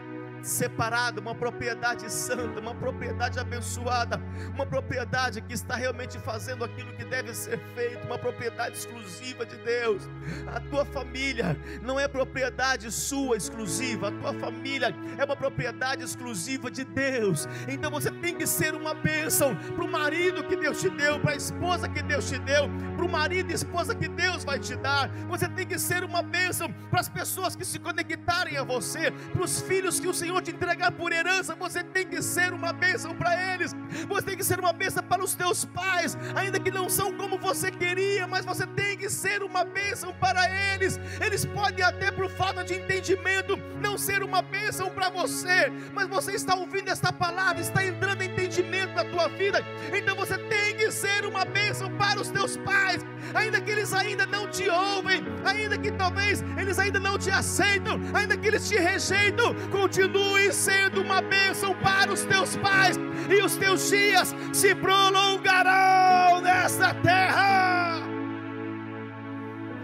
separada, 0.46 1.20
uma 1.20 1.34
propriedade 1.34 2.12
santa, 2.12 2.60
uma 2.60 2.76
propriedade 2.76 3.40
abençoada, 3.40 4.22
uma 4.54 4.66
propriedade 4.66 5.42
que 5.42 5.54
está 5.54 5.76
realmente 5.76 6.20
fazendo 6.20 6.64
aquilo 6.64 6.94
que 6.94 7.04
deve 7.04 7.34
ser 7.34 7.60
feito, 7.74 8.06
uma 8.06 8.18
propriedade 8.18 8.78
exclusiva 8.78 9.46
de 9.46 9.58
Deus. 9.58 10.04
A 10.48 10.60
tua 10.60 10.86
família 10.86 11.58
não 11.82 12.00
é 12.00 12.08
propriedade 12.08 12.92
sua 12.92 13.36
exclusiva, 13.36 14.10
a 14.10 14.12
tua 14.12 14.34
família 14.34 14.96
é 15.18 15.26
uma 15.26 15.36
propriedade 15.36 16.04
exclusiva 16.04 16.70
de 16.70 16.84
Deus. 16.84 17.48
Então 17.68 17.90
você 17.90 18.12
tem 18.12 18.36
que 18.36 18.46
ser 18.46 18.76
uma 18.76 18.94
bênção 18.94 19.56
para 19.56 19.84
o 19.84 19.92
marido 19.92 20.44
que 20.44 20.56
Deus 20.56 20.80
te 20.80 20.90
deu, 20.90 21.20
para 21.20 21.32
a 21.32 21.36
esposa 21.36 21.90
que 21.90 22.04
Deus 22.04 22.30
te 22.30 22.38
deu, 22.40 22.70
para 22.96 23.06
o 23.06 23.10
marido 23.10 23.52
e 23.52 23.54
esposa 23.56 23.96
que 23.96 24.08
Deus 24.08 24.44
vai 24.44 24.60
te 24.60 24.76
dar. 24.76 25.10
Você 25.28 25.50
tem 25.50 25.66
que 25.66 25.80
ser 25.80 26.04
uma 26.04 26.22
bênção 26.22 26.72
para 26.90 27.00
as 27.00 27.10
pessoas 27.10 27.56
que 27.56 27.66
se 27.66 27.80
conectarem 27.80 28.58
a 28.58 28.64
você, 28.64 29.12
para 29.34 29.44
os 29.44 29.62
filhos 29.62 30.00
que 30.00 30.08
o 30.08 30.14
Senhor 30.14 30.35
Senhor 30.36 30.42
te 30.42 30.52
entregar 30.52 30.92
por 30.92 31.14
herança, 31.14 31.56
você 31.56 31.84
tem 31.84 32.06
que 32.06 32.22
ser 32.22 32.52
uma 32.52 32.74
bênção 32.74 33.16
para 33.16 33.54
eles, 33.54 33.74
você 34.08 34.22
tem 34.22 34.38
que 34.38 34.44
ser 34.44 34.60
uma 34.60 34.74
bênção 34.74 35.02
para 35.04 35.24
os 35.24 35.34
teus 35.34 35.64
pais, 35.64 36.18
ainda 36.36 36.60
que 36.60 36.72
não 36.72 36.90
são 36.90 37.14
como 37.14 37.38
você 37.38 37.72
queria, 37.72 38.28
mas 38.28 38.46
você 38.46 38.68
tem 38.68 38.98
que 38.98 39.10
ser 39.10 39.44
uma 39.44 39.64
bênção 39.64 40.14
para 40.20 40.42
eles. 40.74 41.00
Eles 41.26 41.46
podem 41.46 41.86
até 41.86 42.12
por 42.12 42.30
falta 42.30 42.64
de 42.64 42.74
entendimento 42.74 43.56
não 43.80 43.98
ser 43.98 44.24
uma 44.24 44.42
bênção 44.42 44.90
para 44.90 45.10
você, 45.10 45.72
mas 45.94 46.08
você 46.08 46.34
está 46.34 46.54
ouvindo 46.56 46.90
esta 46.90 47.14
palavra, 47.14 47.62
está 47.62 47.86
entrando 47.86 48.22
entendimento 48.22 48.94
na 48.94 49.06
tua 49.06 49.30
vida, 49.30 49.64
então 49.96 50.16
você 50.16 50.38
tem 50.38 50.76
que 50.76 50.92
ser 50.92 51.26
uma 51.26 51.46
bênção 51.46 51.90
para 51.98 52.20
os 52.20 52.30
teus 52.30 52.58
pais, 52.58 53.06
ainda 53.34 53.62
que 53.62 53.72
eles 53.72 53.94
ainda 53.94 54.26
não 54.26 54.48
te 54.48 54.70
ouvem, 54.70 55.24
ainda 55.44 55.78
que 55.78 55.92
talvez 55.92 56.44
eles 56.58 56.80
ainda 56.80 57.00
não 57.00 57.18
te 57.18 57.30
aceitam, 57.30 58.00
ainda 58.14 58.38
que 58.38 58.48
eles 58.48 58.68
te 58.68 58.76
rejeitam, 58.76 59.56
continue 59.72 60.52
sendo 60.54 61.02
uma 61.02 61.22
bênção 61.22 61.76
para 61.76 62.12
os 62.12 62.24
teus 62.26 62.56
pais, 62.58 62.98
e 63.30 63.42
os 63.42 63.56
teus 63.56 63.90
dias 63.90 64.36
se 64.54 64.76
prolongarão 64.76 66.42
nesta 66.42 66.94
terra. 66.96 68.02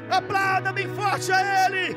Aplauda 0.09 0.73
bem 0.73 0.87
forte 0.89 1.31
a 1.31 1.67
Ele. 1.67 1.95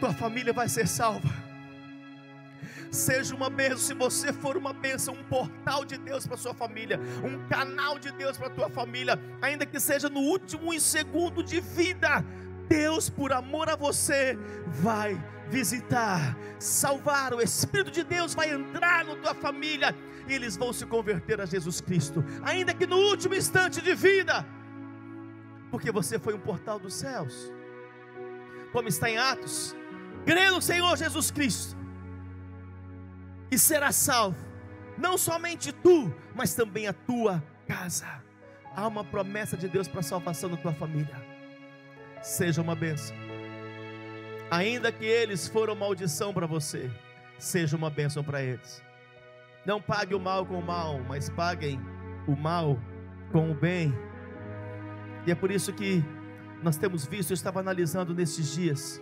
Tua 0.00 0.12
família 0.12 0.52
vai 0.52 0.68
ser 0.68 0.86
salva 0.86 1.44
Seja 2.94 3.34
uma 3.34 3.50
bênção, 3.50 3.78
se 3.78 3.92
você 3.92 4.32
for 4.32 4.56
uma 4.56 4.72
bênção, 4.72 5.14
um 5.14 5.24
portal 5.24 5.84
de 5.84 5.98
Deus 5.98 6.28
para 6.28 6.36
sua 6.36 6.54
família, 6.54 7.00
um 7.24 7.44
canal 7.48 7.98
de 7.98 8.12
Deus 8.12 8.38
para 8.38 8.48
tua 8.48 8.70
família, 8.70 9.18
ainda 9.42 9.66
que 9.66 9.80
seja 9.80 10.08
no 10.08 10.20
último 10.20 10.78
segundo 10.78 11.42
de 11.42 11.60
vida, 11.60 12.24
Deus, 12.68 13.10
por 13.10 13.32
amor 13.32 13.68
a 13.68 13.74
você, 13.74 14.38
vai 14.68 15.20
visitar, 15.50 16.38
salvar. 16.60 17.34
O 17.34 17.42
Espírito 17.42 17.90
de 17.90 18.04
Deus 18.04 18.32
vai 18.32 18.52
entrar 18.52 19.04
na 19.04 19.16
tua 19.16 19.34
família 19.34 19.92
e 20.28 20.32
eles 20.32 20.56
vão 20.56 20.72
se 20.72 20.86
converter 20.86 21.40
a 21.40 21.46
Jesus 21.46 21.80
Cristo, 21.80 22.24
ainda 22.44 22.72
que 22.72 22.86
no 22.86 22.96
último 22.96 23.34
instante 23.34 23.80
de 23.80 23.92
vida, 23.92 24.46
porque 25.68 25.90
você 25.90 26.16
foi 26.16 26.32
um 26.32 26.40
portal 26.40 26.78
dos 26.78 26.94
céus, 26.94 27.52
como 28.72 28.86
está 28.86 29.10
em 29.10 29.18
Atos. 29.18 29.74
Crê 30.24 30.50
no 30.50 30.62
Senhor 30.62 30.96
Jesus 30.96 31.30
Cristo 31.30 31.76
e 33.50 33.58
será 33.58 33.92
salvo, 33.92 34.36
não 34.98 35.16
somente 35.18 35.72
tu, 35.72 36.12
mas 36.34 36.54
também 36.54 36.86
a 36.86 36.92
tua 36.92 37.42
casa. 37.66 38.22
Há 38.74 38.86
uma 38.88 39.04
promessa 39.04 39.56
de 39.56 39.68
Deus 39.68 39.86
para 39.86 40.00
a 40.00 40.02
salvação 40.02 40.50
da 40.50 40.56
tua 40.56 40.72
família. 40.72 41.14
Seja 42.22 42.60
uma 42.60 42.74
bênção. 42.74 43.14
Ainda 44.50 44.90
que 44.90 45.04
eles 45.04 45.46
foram 45.46 45.74
maldição 45.74 46.32
para 46.32 46.46
você, 46.46 46.90
seja 47.38 47.76
uma 47.76 47.90
bênção 47.90 48.24
para 48.24 48.42
eles. 48.42 48.82
Não 49.64 49.80
pague 49.80 50.14
o 50.14 50.20
mal 50.20 50.44
com 50.44 50.58
o 50.58 50.64
mal, 50.64 51.00
mas 51.08 51.28
paguem 51.28 51.80
o 52.26 52.34
mal 52.34 52.78
com 53.30 53.50
o 53.50 53.54
bem. 53.54 53.94
E 55.26 55.30
é 55.30 55.34
por 55.34 55.50
isso 55.50 55.72
que 55.72 56.04
nós 56.62 56.76
temos 56.76 57.06
visto, 57.06 57.30
eu 57.30 57.34
estava 57.34 57.60
analisando 57.60 58.14
nesses 58.14 58.52
dias. 58.54 59.00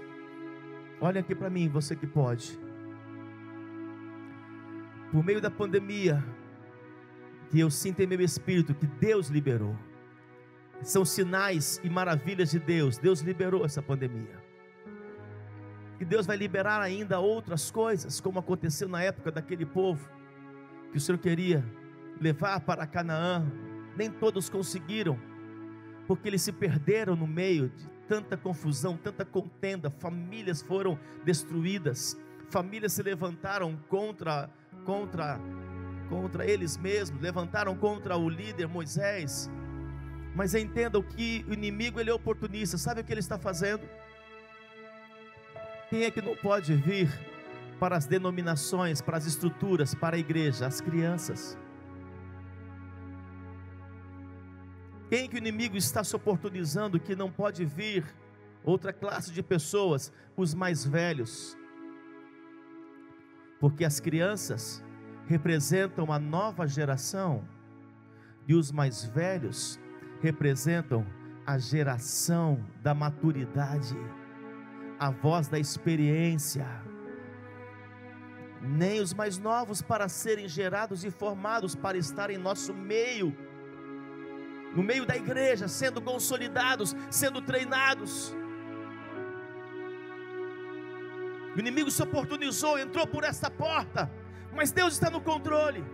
Olha 1.04 1.20
aqui 1.20 1.34
para 1.34 1.50
mim, 1.50 1.68
você 1.68 1.96
que 1.96 2.06
pode 2.06 2.56
por 5.10 5.22
meio 5.22 5.40
da 5.40 5.50
pandemia, 5.50 6.24
que 7.50 7.58
eu 7.60 7.70
sinto 7.70 8.00
em 8.00 8.06
meu 8.06 8.20
espírito 8.20 8.72
que 8.72 8.86
Deus 8.86 9.28
liberou. 9.28 9.76
São 10.80 11.04
sinais 11.04 11.78
e 11.84 11.90
maravilhas 11.90 12.52
de 12.52 12.58
Deus. 12.58 12.96
Deus 12.96 13.20
liberou 13.20 13.64
essa 13.64 13.82
pandemia. 13.82 14.42
E 16.00 16.04
Deus 16.04 16.24
vai 16.24 16.36
liberar 16.36 16.80
ainda 16.80 17.18
outras 17.18 17.70
coisas, 17.70 18.20
como 18.20 18.38
aconteceu 18.38 18.88
na 18.88 19.02
época 19.02 19.30
daquele 19.30 19.66
povo 19.66 20.08
que 20.92 20.98
o 20.98 21.00
Senhor 21.00 21.18
queria 21.18 21.64
levar 22.20 22.60
para 22.60 22.86
Canaã. 22.86 23.44
Nem 23.96 24.08
todos 24.08 24.48
conseguiram, 24.48 25.18
porque 26.06 26.28
eles 26.28 26.42
se 26.42 26.52
perderam 26.52 27.16
no 27.16 27.26
meio 27.26 27.68
de 27.68 27.86
tanta 28.08 28.36
confusão, 28.36 28.96
tanta 28.96 29.24
contenda. 29.24 29.90
Famílias 29.90 30.62
foram 30.62 30.98
destruídas, 31.24 32.16
famílias 32.50 32.92
se 32.92 33.02
levantaram 33.02 33.76
contra 33.88 34.50
contra 34.84 35.38
contra 36.08 36.44
eles 36.44 36.76
mesmos, 36.76 37.22
levantaram 37.22 37.74
contra 37.74 38.16
o 38.16 38.28
líder 38.28 38.68
Moisés. 38.68 39.50
Mas 40.34 40.54
entendam 40.54 41.02
que 41.02 41.44
o 41.48 41.54
inimigo 41.54 41.98
ele 42.00 42.10
é 42.10 42.12
oportunista. 42.12 42.76
Sabe 42.76 43.00
o 43.00 43.04
que 43.04 43.12
ele 43.12 43.20
está 43.20 43.38
fazendo? 43.38 43.82
Quem 45.88 46.04
é 46.04 46.10
que 46.10 46.22
não 46.22 46.36
pode 46.36 46.74
vir 46.74 47.08
para 47.78 47.96
as 47.96 48.06
denominações, 48.06 49.00
para 49.00 49.16
as 49.16 49.26
estruturas, 49.26 49.94
para 49.94 50.16
a 50.16 50.18
igreja? 50.18 50.66
As 50.66 50.80
crianças. 50.80 51.58
Quem 55.12 55.28
que 55.28 55.34
o 55.34 55.38
inimigo 55.38 55.76
está 55.76 56.02
se 56.02 56.16
oportunizando 56.16 56.98
que 56.98 57.14
não 57.14 57.30
pode 57.30 57.66
vir? 57.66 58.02
Outra 58.64 58.94
classe 58.94 59.30
de 59.30 59.42
pessoas, 59.42 60.10
os 60.34 60.54
mais 60.54 60.86
velhos, 60.86 61.54
porque 63.60 63.84
as 63.84 64.00
crianças 64.00 64.82
representam 65.26 66.10
a 66.10 66.18
nova 66.18 66.66
geração 66.66 67.46
e 68.48 68.54
os 68.54 68.72
mais 68.72 69.04
velhos 69.04 69.78
representam 70.22 71.06
a 71.44 71.58
geração 71.58 72.64
da 72.82 72.94
maturidade, 72.94 73.94
a 74.98 75.10
voz 75.10 75.46
da 75.46 75.58
experiência. 75.58 76.66
Nem 78.62 78.98
os 78.98 79.12
mais 79.12 79.36
novos 79.36 79.82
para 79.82 80.08
serem 80.08 80.48
gerados 80.48 81.04
e 81.04 81.10
formados 81.10 81.74
para 81.74 81.98
estar 81.98 82.30
em 82.30 82.38
nosso 82.38 82.72
meio, 82.72 83.36
no 84.74 84.82
meio 84.82 85.04
da 85.04 85.16
igreja, 85.16 85.68
sendo 85.68 86.00
consolidados, 86.00 86.96
sendo 87.10 87.40
treinados. 87.42 88.34
O 91.54 91.58
inimigo 91.60 91.90
se 91.90 92.02
oportunizou, 92.02 92.78
entrou 92.78 93.06
por 93.06 93.24
essa 93.24 93.50
porta, 93.50 94.10
mas 94.54 94.72
Deus 94.72 94.94
está 94.94 95.10
no 95.10 95.20
controle. 95.20 95.84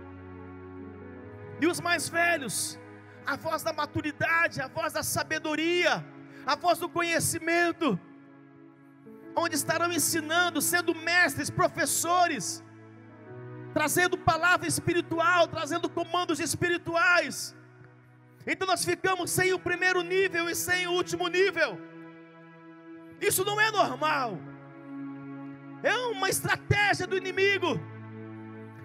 E 1.60 1.66
os 1.66 1.80
mais 1.80 2.08
velhos, 2.08 2.78
a 3.26 3.36
voz 3.36 3.62
da 3.62 3.72
maturidade, 3.72 4.60
a 4.60 4.68
voz 4.68 4.92
da 4.92 5.02
sabedoria, 5.02 6.04
a 6.46 6.54
voz 6.54 6.78
do 6.78 6.88
conhecimento, 6.88 7.98
onde 9.34 9.56
estarão 9.56 9.92
ensinando, 9.92 10.62
sendo 10.62 10.94
mestres, 10.94 11.50
professores, 11.50 12.64
trazendo 13.74 14.16
palavra 14.16 14.68
espiritual, 14.68 15.48
trazendo 15.48 15.90
comandos 15.90 16.38
espirituais. 16.38 17.57
Então 18.50 18.66
nós 18.66 18.82
ficamos 18.82 19.30
sem 19.30 19.52
o 19.52 19.58
primeiro 19.58 20.02
nível 20.02 20.48
e 20.48 20.54
sem 20.54 20.86
o 20.86 20.92
último 20.92 21.28
nível. 21.28 21.78
Isso 23.20 23.44
não 23.44 23.60
é 23.60 23.70
normal. 23.70 24.38
É 25.82 25.94
uma 26.16 26.30
estratégia 26.30 27.06
do 27.06 27.16
inimigo. 27.16 27.78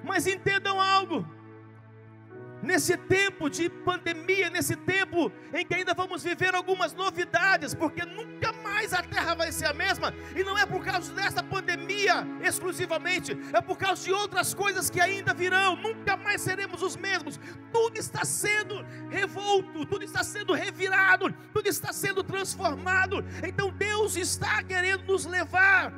Mas 0.03 0.27
entendam 0.27 0.81
algo 0.81 1.25
nesse 2.61 2.97
tempo 2.97 3.49
de 3.49 3.69
pandemia, 3.69 4.49
nesse 4.49 4.75
tempo 4.75 5.31
em 5.53 5.65
que 5.65 5.75
ainda 5.75 5.93
vamos 5.93 6.23
viver 6.23 6.53
algumas 6.53 6.93
novidades, 6.93 7.73
porque 7.73 8.03
nunca 8.05 8.51
a 8.91 9.03
terra 9.03 9.35
vai 9.35 9.51
ser 9.51 9.67
a 9.67 9.73
mesma, 9.73 10.13
e 10.35 10.43
não 10.43 10.57
é 10.57 10.65
por 10.65 10.83
causa 10.83 11.13
dessa 11.13 11.43
pandemia 11.43 12.25
exclusivamente, 12.41 13.37
é 13.53 13.61
por 13.61 13.77
causa 13.77 14.03
de 14.03 14.11
outras 14.11 14.53
coisas 14.53 14.89
que 14.89 14.99
ainda 14.99 15.33
virão, 15.33 15.75
nunca 15.75 16.17
mais 16.17 16.41
seremos 16.41 16.81
os 16.81 16.97
mesmos. 16.97 17.39
Tudo 17.71 17.97
está 17.97 18.25
sendo 18.25 18.83
revolto, 19.09 19.85
tudo 19.85 20.03
está 20.03 20.23
sendo 20.23 20.53
revirado, 20.53 21.31
tudo 21.53 21.67
está 21.67 21.93
sendo 21.93 22.23
transformado. 22.23 23.23
Então 23.43 23.69
Deus 23.71 24.15
está 24.15 24.63
querendo 24.63 25.03
nos 25.05 25.25
levar 25.25 25.93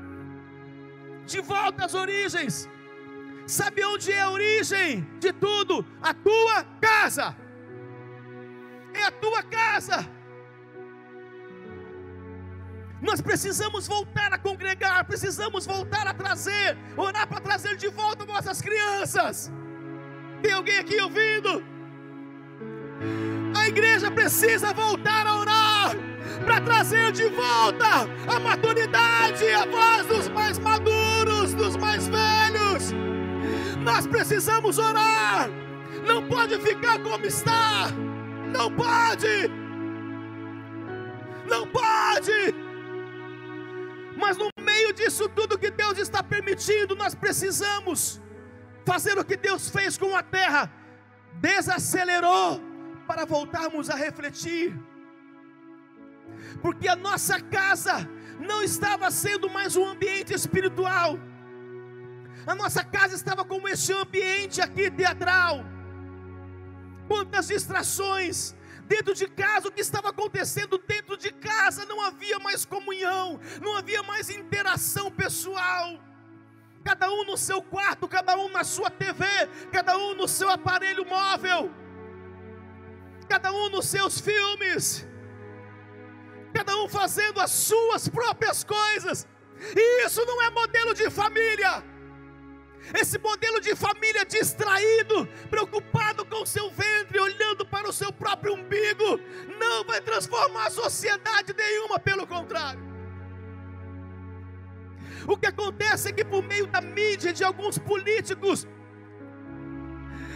de 1.26 1.40
volta 1.42 1.86
às 1.86 1.94
origens. 1.94 2.70
Sabe 3.48 3.84
onde 3.86 4.12
é 4.12 4.22
a 4.22 4.32
origem 4.32 5.08
de 5.20 5.32
tudo? 5.32 5.86
A 6.02 6.14
tua 6.14 6.64
casa. 6.82 7.36
É 8.94 9.04
a 9.04 9.12
tua 9.12 9.44
casa. 9.44 10.15
Nós 13.06 13.22
precisamos 13.22 13.88
voltar 13.88 14.34
a 14.34 14.38
congregar, 14.38 15.06
precisamos 15.06 15.68
voltar 15.68 16.08
a 16.08 16.14
trazer, 16.14 16.76
orar 16.98 17.28
para 17.28 17.40
trazer 17.40 17.76
de 17.78 17.88
volta 17.88 18.26
nossas 18.26 18.60
crianças. 18.60 19.52
Tem 20.42 20.52
alguém 20.52 20.80
aqui 20.80 21.00
ouvindo? 21.00 21.64
A 23.56 23.68
igreja 23.68 24.10
precisa 24.10 24.74
voltar 24.74 25.28
a 25.28 25.38
orar 25.38 25.92
para 26.44 26.60
trazer 26.62 27.12
de 27.12 27.30
volta 27.30 28.10
a 28.28 28.40
maturidade, 28.40 29.48
a 29.52 29.66
voz 29.68 30.08
dos 30.08 30.28
mais 30.30 30.58
maduros, 30.58 31.54
dos 31.54 31.78
mais 31.78 32.08
velhos. 32.08 32.92
Nós 33.84 34.08
precisamos 34.08 34.80
orar. 34.80 35.48
Não 36.08 36.28
pode 36.28 36.60
ficar 36.60 36.98
como 37.04 37.24
está. 37.24 37.92
Não 38.52 38.72
pode. 38.72 39.50
Não 41.48 41.68
pode. 41.68 42.65
Mas 44.18 44.38
no 44.38 44.50
meio 44.60 44.94
disso 44.94 45.28
tudo 45.30 45.58
que 45.58 45.70
Deus 45.70 45.98
está 45.98 46.24
permitindo, 46.24 46.96
nós 46.96 47.14
precisamos 47.14 48.22
fazer 48.86 49.18
o 49.18 49.26
que 49.26 49.38
Deus 49.38 49.70
fez 49.70 49.98
com 49.98 50.16
a 50.16 50.24
terra. 50.24 50.72
Desacelerou 51.34 52.62
para 53.08 53.26
voltarmos 53.26 53.90
a 53.90 53.96
refletir. 53.96 54.74
Porque 56.62 56.88
a 56.88 56.96
nossa 56.96 57.40
casa 57.40 58.10
não 58.40 58.64
estava 58.64 59.10
sendo 59.12 59.50
mais 59.50 59.76
um 59.76 59.86
ambiente 59.86 60.34
espiritual 60.34 61.20
a 62.46 62.54
nossa 62.54 62.84
casa 62.84 63.16
estava 63.16 63.44
como 63.44 63.68
esse 63.68 63.92
ambiente 63.92 64.62
aqui 64.62 64.90
teatral. 64.92 65.66
Quantas 67.08 67.48
distrações, 67.48 68.56
dentro 68.88 69.14
de 69.14 69.28
casa, 69.28 69.68
o 69.68 69.72
que 69.72 69.82
estava 69.82 70.10
acontecendo 70.10 70.78
dentro 70.78 71.18
de 71.18 71.32
casa, 71.32 71.86
não 71.86 72.02
havia 72.02 72.40
mais 72.40 72.66
comunhão, 72.66 73.40
não 73.62 73.76
havia 73.76 74.02
mais 74.04 74.30
interação 74.30 75.12
pessoal. 75.12 76.00
Cada 76.84 77.12
um 77.12 77.24
no 77.26 77.36
seu 77.36 77.62
quarto, 77.62 78.08
cada 78.08 78.38
um 78.38 78.50
na 78.50 78.64
sua 78.64 78.90
TV, 78.90 79.26
cada 79.72 79.98
um 79.98 80.14
no 80.14 80.28
seu 80.28 80.50
aparelho 80.50 81.06
móvel, 81.06 81.72
cada 83.28 83.52
um 83.52 83.70
nos 83.70 83.88
seus 83.88 84.20
filmes, 84.20 85.08
cada 86.54 86.78
um 86.78 86.88
fazendo 86.88 87.42
as 87.42 87.52
suas 87.52 88.08
próprias 88.08 88.64
coisas, 88.64 89.28
e 89.76 90.06
isso 90.06 90.24
não 90.26 90.42
é 90.44 90.50
modelo 90.52 90.94
de 90.94 91.10
família. 91.10 91.84
Esse 92.94 93.18
modelo 93.18 93.60
de 93.60 93.76
família 93.76 94.26
distraído, 94.26 95.28
preocupado 95.50 96.26
com 96.26 96.44
o 96.44 96.46
seu 96.46 96.70
ventre, 96.70 97.20
olhando 97.20 97.66
para 97.66 97.90
o 97.90 97.94
seu 97.94 98.12
próprio 98.12 98.54
umbigo, 98.54 99.20
não 99.60 99.84
vai 99.86 100.02
transformar 100.02 100.68
a 100.68 100.72
sociedade 100.72 101.54
nenhuma, 101.54 102.00
pelo 102.00 102.28
contrário. 102.28 102.84
O 105.28 105.36
que 105.36 105.48
acontece 105.48 106.10
é 106.10 106.14
que, 106.14 106.24
por 106.24 106.44
meio 106.44 106.68
da 106.68 106.82
mídia 106.82 107.34
de 107.34 107.44
alguns 107.44 107.80
políticos, 107.80 108.68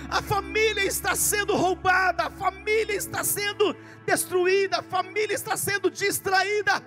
a 0.09 0.21
família 0.23 0.83
está 0.83 1.15
sendo 1.15 1.55
roubada, 1.55 2.23
a 2.23 2.31
família 2.31 2.95
está 2.95 3.23
sendo 3.23 3.75
destruída, 4.05 4.79
a 4.79 4.83
família 4.83 5.35
está 5.35 5.55
sendo 5.55 5.91
distraída. 5.91 6.83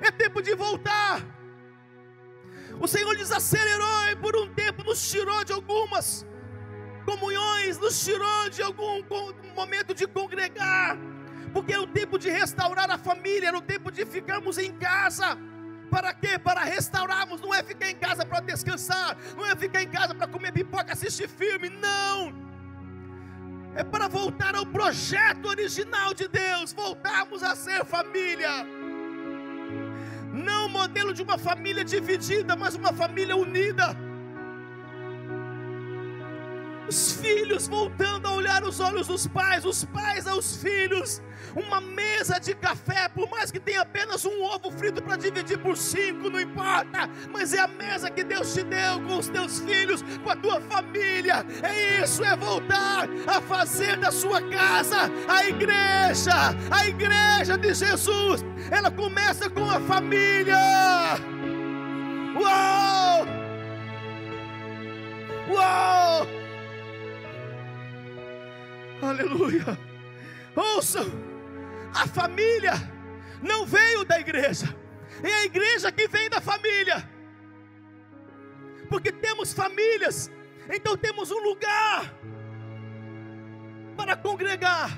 É 0.00 0.10
tempo 0.10 0.42
de 0.42 0.54
voltar 0.56 1.22
o 2.80 2.86
Senhor 2.88 3.16
desacelerou 3.16 4.08
e 4.10 4.16
por 4.16 4.36
um 4.36 4.48
tempo 4.52 4.82
nos 4.84 5.10
tirou 5.10 5.44
de 5.44 5.52
algumas 5.52 6.26
comunhões, 7.04 7.78
nos 7.78 8.02
tirou 8.04 8.48
de 8.50 8.62
algum 8.62 9.02
momento 9.54 9.94
de 9.94 10.06
congregar, 10.06 10.96
porque 11.52 11.72
era 11.72 11.82
o 11.82 11.86
tempo 11.86 12.18
de 12.18 12.30
restaurar 12.30 12.90
a 12.90 12.98
família, 12.98 13.48
era 13.48 13.58
o 13.58 13.62
tempo 13.62 13.90
de 13.90 14.04
ficarmos 14.04 14.58
em 14.58 14.72
casa. 14.72 15.38
Para 15.90 16.12
quê? 16.12 16.38
Para 16.38 16.64
restaurarmos. 16.64 17.40
Não 17.40 17.54
é 17.54 17.62
ficar 17.62 17.88
em 17.88 17.94
casa 17.96 18.26
para 18.26 18.40
descansar, 18.40 19.16
não 19.36 19.46
é 19.46 19.54
ficar 19.54 19.82
em 19.82 19.88
casa 19.88 20.14
para 20.14 20.26
comer 20.26 20.52
pipoca, 20.52 20.92
assistir 20.92 21.28
filme, 21.28 21.68
não. 21.68 22.34
É 23.76 23.84
para 23.84 24.08
voltar 24.08 24.54
ao 24.54 24.66
projeto 24.66 25.46
original 25.46 26.14
de 26.14 26.26
Deus, 26.28 26.72
voltarmos 26.72 27.42
a 27.42 27.54
ser 27.54 27.84
família. 27.84 28.66
Não 30.34 30.66
o 30.66 30.68
modelo 30.68 31.14
de 31.14 31.22
uma 31.22 31.38
família 31.38 31.84
dividida, 31.84 32.56
mas 32.56 32.74
uma 32.74 32.92
família 32.92 33.36
unida. 33.36 33.96
Os 36.88 37.12
filhos 37.12 37.66
voltando 37.66 38.26
a 38.26 38.32
olhar 38.32 38.62
os 38.62 38.78
olhos 38.78 39.06
dos 39.06 39.26
pais, 39.26 39.64
os 39.64 39.84
pais 39.84 40.26
aos 40.26 40.56
filhos. 40.56 41.22
Uma 41.54 41.80
mesa 41.80 42.38
de 42.38 42.54
café, 42.54 43.08
por 43.08 43.28
mais 43.30 43.50
que 43.50 43.60
tenha 43.60 43.82
apenas 43.82 44.24
um 44.24 44.42
ovo 44.42 44.70
frito 44.72 45.00
para 45.02 45.16
dividir 45.16 45.58
por 45.58 45.76
cinco, 45.76 46.28
não 46.28 46.40
importa, 46.40 47.08
mas 47.30 47.52
é 47.52 47.60
a 47.60 47.68
mesa 47.68 48.10
que 48.10 48.24
Deus 48.24 48.52
te 48.52 48.64
deu 48.64 49.00
com 49.06 49.18
os 49.18 49.28
teus 49.28 49.60
filhos, 49.60 50.02
com 50.22 50.30
a 50.30 50.36
tua 50.36 50.60
família. 50.62 51.46
É 51.62 52.02
isso, 52.02 52.24
é 52.24 52.36
voltar 52.36 53.08
a 53.26 53.40
fazer 53.40 53.96
da 53.98 54.10
sua 54.10 54.42
casa 54.42 55.10
a 55.28 55.46
igreja, 55.46 56.54
a 56.70 56.88
igreja 56.88 57.56
de 57.56 57.72
Jesus. 57.72 58.44
Ela 58.70 58.90
começa 58.90 59.48
com 59.48 59.64
a 59.70 59.80
família. 59.80 60.58
Uau! 62.36 63.26
Uau! 65.50 65.93
Aleluia. 69.02 69.78
Ouçam, 70.54 71.06
a 71.94 72.06
família 72.06 72.72
não 73.42 73.66
veio 73.66 74.04
da 74.04 74.18
igreja, 74.20 74.66
é 75.22 75.32
a 75.32 75.44
igreja 75.44 75.90
que 75.90 76.06
vem 76.08 76.30
da 76.30 76.40
família. 76.40 77.08
Porque 78.88 79.10
temos 79.10 79.52
famílias, 79.52 80.30
então 80.72 80.96
temos 80.96 81.30
um 81.30 81.42
lugar 81.42 82.14
para 83.96 84.16
congregar. 84.16 84.90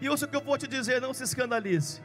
E 0.00 0.08
ouça 0.08 0.26
o 0.26 0.28
que 0.28 0.36
eu 0.36 0.44
vou 0.44 0.56
te 0.56 0.68
dizer, 0.68 1.00
não 1.00 1.12
se 1.12 1.24
escandalize. 1.24 2.00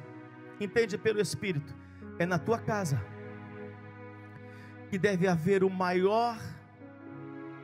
Entende 0.60 0.98
pelo 0.98 1.22
Espírito. 1.22 1.76
É 2.18 2.26
na 2.26 2.40
tua 2.40 2.58
casa 2.58 3.04
que 4.90 4.98
deve 4.98 5.28
haver 5.28 5.64
o 5.64 5.70
maior 5.70 6.38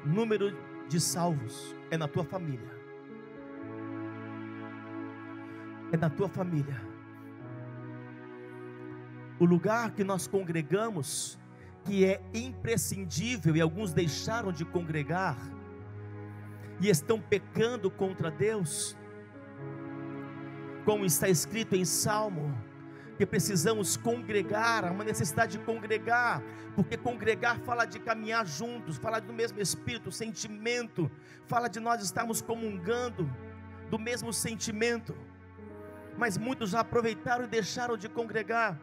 número 0.06 0.56
de 0.88 1.00
salvos. 1.00 1.76
É 1.90 1.98
na 1.98 2.08
tua 2.08 2.24
família 2.24 2.79
é 5.92 5.98
na 5.98 6.10
tua 6.10 6.30
família. 6.30 6.82
O 9.40 9.46
lugar 9.46 9.92
que 9.92 10.04
nós 10.04 10.28
congregamos, 10.28 11.40
que 11.86 12.06
é 12.06 12.22
imprescindível, 12.34 13.56
e 13.56 13.62
alguns 13.62 13.94
deixaram 13.94 14.52
de 14.52 14.66
congregar, 14.66 15.38
e 16.82 16.90
estão 16.90 17.20
pecando 17.20 17.90
contra 17.90 18.30
Deus, 18.30 18.98
como 20.86 21.06
está 21.06 21.28
escrito 21.30 21.76
em 21.76 21.86
Salmo 21.86 22.54
que 23.20 23.26
precisamos 23.26 23.98
congregar, 23.98 24.86
há 24.86 24.92
uma 24.92 25.04
necessidade 25.04 25.58
de 25.58 25.66
congregar, 25.66 26.42
porque 26.74 26.96
congregar 26.96 27.60
fala 27.60 27.84
de 27.84 28.00
caminhar 28.00 28.48
juntos, 28.48 28.96
fala 28.98 29.20
do 29.20 29.34
mesmo 29.34 29.60
espírito, 29.60 30.10
sentimento, 30.10 31.12
fala 31.46 31.68
de 31.68 31.82
nós 31.82 32.02
estarmos 32.02 32.42
comungando 32.42 33.30
do 33.90 34.00
mesmo 34.00 34.32
sentimento. 34.32 35.14
Mas 36.20 36.38
muitos 36.38 36.76
aproveitaram 36.76 37.46
e 37.46 37.48
deixaram 37.48 37.96
de 37.96 38.10
congregar. 38.10 38.78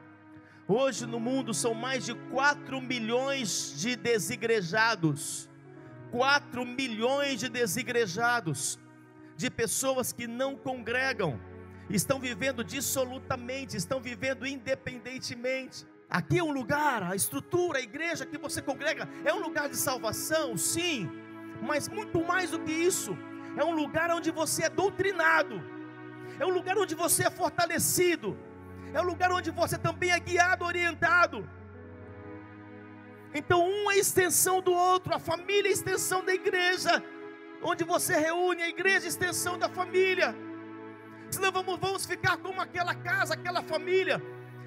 Hoje 0.66 1.06
no 1.06 1.20
mundo 1.20 1.52
são 1.52 1.74
mais 1.74 2.06
de 2.06 2.14
4 2.14 2.80
milhões 2.80 3.74
de 3.76 3.94
desigrejados. 3.94 5.48
4 6.10 6.64
milhões 6.64 7.40
de 7.40 7.50
desigrejados, 7.50 8.78
de 9.36 9.50
pessoas 9.50 10.12
que 10.12 10.26
não 10.26 10.56
congregam 10.56 11.38
estão 11.90 12.18
vivendo 12.18 12.64
dissolutamente, 12.64 13.76
estão 13.76 14.00
vivendo 14.00 14.46
independentemente. 14.46 15.84
Aqui 16.08 16.38
é 16.38 16.42
um 16.42 16.52
lugar, 16.52 17.02
a 17.02 17.14
estrutura, 17.14 17.80
a 17.80 17.82
igreja 17.82 18.24
que 18.24 18.38
você 18.38 18.62
congrega, 18.62 19.06
é 19.26 19.34
um 19.34 19.40
lugar 19.40 19.68
de 19.68 19.76
salvação, 19.76 20.56
sim, 20.56 21.10
mas 21.60 21.86
muito 21.86 22.24
mais 22.24 22.50
do 22.50 22.60
que 22.60 22.72
isso, 22.72 23.16
é 23.58 23.64
um 23.64 23.72
lugar 23.72 24.10
onde 24.10 24.30
você 24.30 24.64
é 24.64 24.70
doutrinado, 24.70 25.62
é 26.38 26.44
um 26.44 26.50
lugar 26.50 26.76
onde 26.78 26.94
você 26.94 27.26
é 27.26 27.30
fortalecido, 27.30 28.36
é 28.92 29.00
um 29.00 29.04
lugar 29.04 29.32
onde 29.32 29.50
você 29.50 29.76
também 29.78 30.10
é 30.10 30.18
guiado, 30.18 30.64
orientado. 30.64 31.48
Então, 33.34 33.66
um 33.66 33.90
é 33.90 33.98
extensão 33.98 34.60
do 34.62 34.72
outro, 34.72 35.14
a 35.14 35.18
família 35.18 35.68
é 35.68 35.72
extensão 35.72 36.24
da 36.24 36.34
igreja, 36.34 37.02
onde 37.62 37.84
você 37.84 38.16
reúne 38.16 38.62
a 38.62 38.68
igreja, 38.68 39.06
é 39.06 39.08
extensão 39.08 39.58
da 39.58 39.68
família. 39.68 40.34
Senão 41.30 41.50
vamos, 41.52 41.78
vamos 41.78 42.06
ficar 42.06 42.36
como 42.38 42.60
aquela 42.60 42.94
casa, 42.94 43.34
aquela 43.34 43.62
família, 43.62 44.22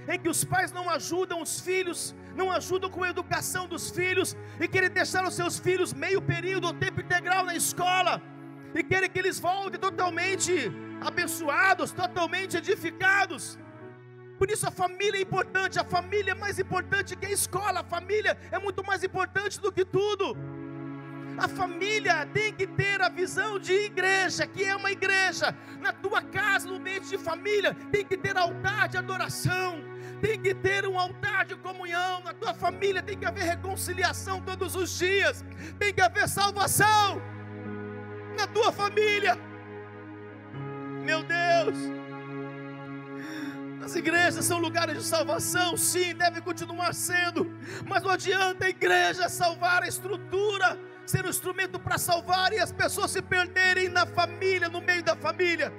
em 0.08 0.20
que 0.20 0.30
os 0.30 0.44
pais 0.44 0.72
não 0.72 0.90
ajudam 0.90 1.42
os 1.42 1.60
filhos, 1.62 2.16
não 2.36 2.52
ajudam 2.52 2.90
com 2.90 3.04
a 3.04 3.10
educação 3.10 3.68
dos 3.68 3.90
filhos, 3.90 4.36
e 4.60 4.68
querem 4.68 4.90
deixar 4.90 5.26
os 5.28 5.36
seus 5.36 5.58
filhos 5.58 5.94
meio 5.94 6.22
período 6.22 6.68
ou 6.68 6.74
tempo 6.74 7.02
integral 7.02 7.46
na 7.46 7.56
escola, 7.56 8.22
e 8.74 8.84
querem 8.84 9.10
que 9.10 9.20
eles 9.20 9.40
voltem 9.40 9.80
totalmente 9.80 10.72
abençoados, 11.02 11.92
totalmente 11.92 12.58
edificados. 12.58 13.58
Por 14.38 14.50
isso 14.50 14.68
a 14.68 14.72
família 14.72 15.18
é 15.18 15.22
importante, 15.22 15.80
a 15.80 15.84
família 15.84 16.32
é 16.32 16.36
mais 16.36 16.60
importante 16.60 17.16
que 17.16 17.26
a 17.26 17.32
escola, 17.32 17.82
a 17.82 17.84
família 17.84 18.38
é 18.52 18.60
muito 18.60 18.84
mais 18.84 19.04
importante 19.04 19.60
do 19.60 19.72
que 19.72 19.84
tudo. 19.84 20.38
A 21.38 21.48
família 21.48 22.26
tem 22.34 22.54
que 22.54 22.68
ter 22.68 23.02
a 23.02 23.08
visão 23.08 23.58
de 23.60 23.74
igreja, 23.74 24.46
que 24.46 24.64
é 24.64 24.76
uma 24.76 24.92
igreja. 24.92 25.56
Na 25.80 25.94
tua 25.94 26.22
casa, 26.22 26.68
no 26.68 26.76
ambiente 26.76 27.08
de 27.10 27.18
família, 27.18 27.74
tem 27.92 28.06
que 28.06 28.18
ter 28.18 28.38
altar 28.38 28.90
de 28.90 28.98
adoração, 28.98 29.82
tem 30.22 30.38
que 30.42 30.54
ter 30.54 30.86
um 30.86 31.00
altar 31.00 31.46
de 31.46 31.56
comunhão. 31.56 32.22
Na 32.22 32.34
tua 32.34 32.54
família 32.54 33.02
tem 33.02 33.18
que 33.18 33.26
haver 33.26 33.44
reconciliação 33.44 34.42
todos 34.42 34.76
os 34.76 34.98
dias, 34.98 35.46
tem 35.78 35.94
que 35.94 36.02
haver 36.02 36.28
salvação. 36.28 37.22
Na 38.38 38.48
tua 38.48 38.72
família, 38.72 39.38
meu 41.04 41.24
Deus. 41.24 42.00
As 43.84 43.96
igrejas 43.96 44.46
são 44.46 44.60
lugares 44.60 44.98
de 44.98 45.04
salvação, 45.04 45.76
sim, 45.76 46.14
deve 46.14 46.42
continuar 46.42 46.94
sendo, 46.94 47.52
mas 47.88 48.04
não 48.04 48.12
adianta 48.12 48.66
a 48.66 48.70
igreja 48.70 49.28
salvar 49.30 49.82
a 49.84 49.88
estrutura, 49.88 50.78
ser 51.06 51.26
um 51.26 51.30
instrumento 51.30 51.80
para 51.80 51.98
salvar 51.98 52.54
e 52.54 52.60
as 52.60 52.72
pessoas 52.72 53.10
se 53.10 53.22
perderem 53.22 53.90
na 53.90 54.06
família, 54.06 54.70
no 54.70 54.82
meio 54.82 55.02
da 55.02 55.16
família. 55.16 55.74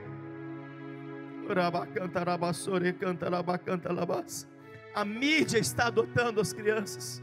A 4.95 5.05
mídia 5.05 5.59
está 5.59 5.87
adotando 5.87 6.41
as 6.41 6.53
crianças, 6.53 7.23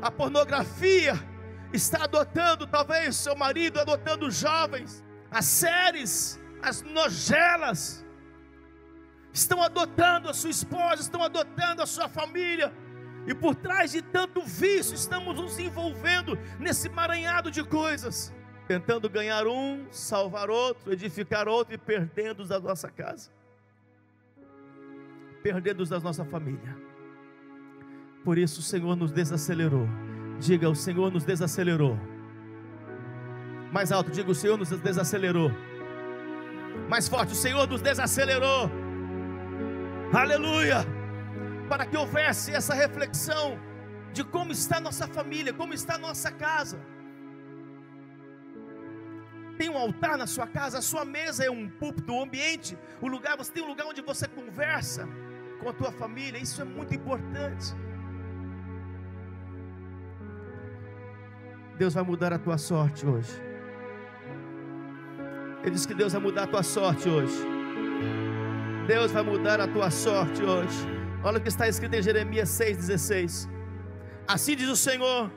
a 0.00 0.10
pornografia 0.10 1.18
está 1.74 2.04
adotando, 2.04 2.66
talvez 2.66 3.16
seu 3.16 3.34
marido 3.36 3.80
adotando 3.80 4.30
jovens, 4.30 5.04
as 5.30 5.44
séries, 5.44 6.40
as 6.62 6.82
nojelas, 6.82 8.04
estão 9.32 9.62
adotando 9.62 10.30
a 10.30 10.34
sua 10.34 10.50
esposa, 10.50 11.02
estão 11.02 11.22
adotando 11.22 11.82
a 11.82 11.86
sua 11.86 12.08
família. 12.08 12.72
E 13.26 13.34
por 13.34 13.54
trás 13.54 13.90
de 13.92 14.02
tanto 14.02 14.42
vício, 14.42 14.94
estamos 14.94 15.34
nos 15.34 15.58
envolvendo 15.58 16.38
nesse 16.58 16.88
maranhado 16.88 17.50
de 17.50 17.64
coisas, 17.64 18.32
tentando 18.68 19.08
ganhar 19.08 19.46
um, 19.46 19.86
salvar 19.90 20.50
outro, 20.50 20.92
edificar 20.92 21.48
outro 21.48 21.74
e 21.74 21.78
perdendo 21.78 22.46
da 22.46 22.60
nossa 22.60 22.90
casa, 22.90 23.30
perdendo 25.42 25.84
da 25.86 25.98
nossa 25.98 26.24
família. 26.24 26.76
Por 28.22 28.38
isso 28.38 28.60
o 28.60 28.62
Senhor 28.62 28.94
nos 28.94 29.10
desacelerou. 29.10 29.88
Diga, 30.46 30.68
o 30.68 30.76
Senhor 30.86 31.10
nos 31.10 31.24
desacelerou. 31.24 31.94
Mais 33.76 33.90
alto, 33.90 34.10
diga, 34.10 34.30
o 34.30 34.34
Senhor 34.34 34.56
nos 34.56 34.70
desacelerou. 34.88 35.50
Mais 36.88 37.08
forte, 37.08 37.32
o 37.32 37.40
Senhor 37.44 37.66
nos 37.72 37.82
desacelerou. 37.88 38.70
Aleluia 40.12 40.80
para 41.68 41.86
que 41.86 41.96
houvesse 41.96 42.52
essa 42.52 42.74
reflexão 42.74 43.58
de 44.12 44.22
como 44.22 44.52
está 44.52 44.78
nossa 44.80 45.06
família, 45.06 45.52
como 45.52 45.74
está 45.74 45.98
nossa 45.98 46.30
casa. 46.30 46.78
Tem 49.58 49.68
um 49.68 49.78
altar 49.78 50.16
na 50.18 50.26
sua 50.26 50.46
casa, 50.46 50.78
a 50.78 50.82
sua 50.82 51.04
mesa 51.04 51.44
é 51.44 51.50
um 51.50 51.68
púlpito, 51.68 52.12
um 52.12 52.22
ambiente, 52.22 52.76
o 53.00 53.08
lugar, 53.08 53.36
você 53.36 53.52
tem 53.52 53.62
um 53.62 53.68
lugar 53.68 53.86
onde 53.86 54.02
você 54.02 54.26
conversa 54.26 55.08
com 55.60 55.68
a 55.68 55.72
tua 55.72 55.92
família, 55.92 56.38
isso 56.38 56.60
é 56.60 56.64
muito 56.64 56.94
importante. 56.94 57.74
Deus 61.76 61.94
vai 61.94 62.04
mudar 62.04 62.32
a 62.32 62.38
tua 62.38 62.56
sorte 62.56 63.04
hoje. 63.04 63.32
Ele 65.62 65.72
diz 65.72 65.86
que 65.86 65.94
Deus 65.94 66.12
vai 66.12 66.22
mudar 66.22 66.44
a 66.44 66.46
tua 66.46 66.62
sorte 66.62 67.08
hoje. 67.08 67.34
Deus 68.86 69.10
vai 69.10 69.22
mudar 69.22 69.60
a 69.60 69.66
tua 69.66 69.90
sorte 69.90 70.42
hoje. 70.42 70.86
Olha 71.22 71.38
o 71.38 71.40
que 71.40 71.48
está 71.48 71.66
escrito 71.66 71.94
em 71.94 72.02
Jeremias 72.02 72.50
6,16. 72.50 73.48
Assim 74.28 74.54
diz 74.54 74.68
o 74.68 74.76
Senhor: 74.76 75.32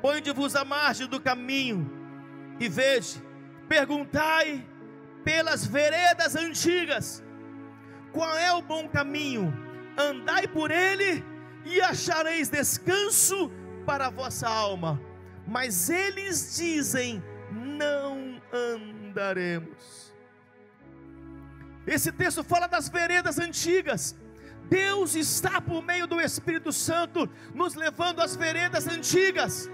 Ponde-vos 0.00 0.56
à 0.56 0.64
margem 0.64 1.06
do 1.06 1.20
caminho 1.20 1.90
e 2.58 2.68
veja, 2.68 3.20
perguntai 3.68 4.64
pelas 5.24 5.66
veredas 5.66 6.34
antigas, 6.34 7.22
qual 8.12 8.36
é 8.38 8.52
o 8.52 8.62
bom 8.62 8.88
caminho, 8.88 9.52
andai 9.98 10.46
por 10.46 10.70
ele 10.70 11.24
e 11.64 11.80
achareis 11.80 12.48
descanso 12.48 13.50
para 13.84 14.06
a 14.06 14.10
vossa 14.10 14.48
alma. 14.48 15.00
Mas 15.46 15.90
eles 15.90 16.56
dizem: 16.56 17.22
não 17.50 18.40
andaremos. 18.52 20.12
Esse 21.86 22.12
texto 22.12 22.44
fala 22.44 22.66
das 22.66 22.88
veredas 22.88 23.38
antigas, 23.38 24.16
Deus 24.68 25.14
está 25.14 25.60
por 25.60 25.82
meio 25.82 26.06
do 26.06 26.20
Espírito 26.20 26.72
Santo 26.72 27.28
nos 27.52 27.74
levando 27.74 28.20
às 28.20 28.36
veredas 28.36 28.86
antigas, 28.86 29.68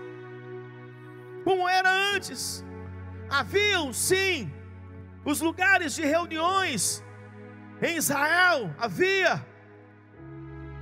como 1.45 1.69
era 1.69 1.91
antes. 2.15 2.65
Haviam 3.29 3.93
sim 3.93 4.51
os 5.25 5.41
lugares 5.41 5.95
de 5.95 6.03
reuniões 6.03 7.05
em 7.83 7.97
Israel, 7.97 8.75
havia 8.79 9.47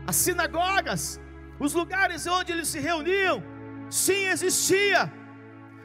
as 0.07 0.17
sinagogas, 0.17 1.21
os 1.59 1.75
lugares 1.75 2.27
onde 2.27 2.53
eles 2.53 2.69
se 2.69 2.79
reuniam, 2.79 3.43
sim 3.91 4.27
existia, 4.29 5.13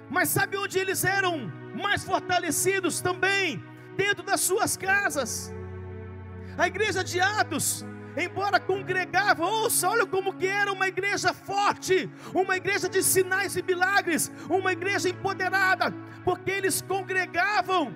mas 0.10 0.30
sabe 0.30 0.58
onde 0.58 0.78
eles 0.78 1.04
eram 1.04 1.52
mais 1.74 2.04
fortalecidos 2.04 3.02
também? 3.02 3.64
Dentro 3.96 4.24
das 4.24 4.42
suas 4.42 4.78
casas. 4.78 5.54
A 6.58 6.68
igreja 6.68 7.04
de 7.04 7.20
Atos 7.20 7.86
embora 8.18 8.60
congregava, 8.60 9.46
ouça, 9.46 9.88
olha 9.90 10.06
como 10.06 10.34
que 10.34 10.48
era 10.48 10.72
uma 10.72 10.88
igreja 10.88 11.34
forte, 11.34 12.10
uma 12.34 12.58
igreja 12.58 12.90
de 12.90 13.02
sinais 13.04 13.56
e 13.56 13.64
milagres, 13.64 14.32
uma 14.50 14.72
igreja 14.72 15.10
empoderada, 15.10 15.94
porque 16.24 16.52
eles 16.52 16.82
congregavam 16.82 17.96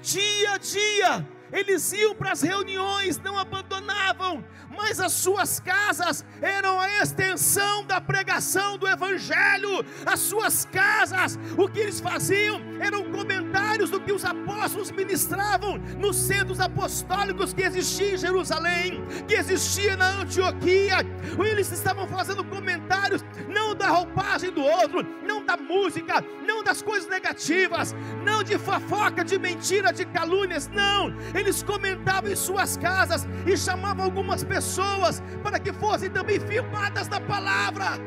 dia 0.00 0.52
a 0.52 0.58
dia, 0.58 1.28
eles 1.52 1.92
iam 1.92 2.14
para 2.14 2.32
as 2.32 2.40
reuniões, 2.40 3.18
não 3.18 3.38
abandonavam, 3.38 4.42
mas 4.70 4.98
as 4.98 5.12
suas 5.12 5.60
casas 5.60 6.24
eram 6.40 6.80
a 6.80 7.02
extensão 7.02 7.84
da 7.84 8.00
pregação 8.00 8.78
do 8.78 8.88
Evangelho. 8.88 9.84
As 10.06 10.20
suas 10.20 10.64
casas, 10.64 11.38
o 11.56 11.68
que 11.68 11.80
eles 11.80 12.00
faziam 12.00 12.71
eram 12.82 13.04
comentários 13.10 13.90
do 13.90 14.00
que 14.00 14.12
os 14.12 14.24
apóstolos 14.24 14.90
ministravam 14.90 15.78
nos 15.98 16.16
centros 16.16 16.60
apostólicos 16.60 17.52
que 17.52 17.62
existiam 17.62 18.14
em 18.14 18.18
Jerusalém, 18.18 19.02
que 19.26 19.34
existia 19.34 19.96
na 19.96 20.20
Antioquia. 20.20 20.98
Eles 21.38 21.70
estavam 21.72 22.06
fazendo 22.06 22.44
comentários 22.44 22.72
comentários, 22.82 23.24
não 23.48 23.74
da 23.74 23.88
roupagem 23.88 24.50
do 24.50 24.62
outro, 24.62 25.04
não 25.26 25.44
da 25.44 25.56
música, 25.56 26.24
não 26.46 26.62
das 26.62 26.82
coisas 26.82 27.08
negativas, 27.08 27.94
não 28.24 28.42
de 28.42 28.58
fofoca, 28.58 29.24
de 29.24 29.38
mentira, 29.38 29.92
de 29.92 30.04
calúnias, 30.06 30.68
não. 30.68 31.14
Eles 31.34 31.62
comentavam 31.62 32.30
em 32.30 32.36
suas 32.36 32.76
casas 32.76 33.26
e 33.46 33.56
chamavam 33.56 34.04
algumas 34.04 34.42
pessoas 34.44 35.22
para 35.42 35.58
que 35.58 35.72
fossem 35.72 36.10
também 36.10 36.40
firmadas 36.40 37.08
na 37.08 37.20
palavra. 37.20 37.98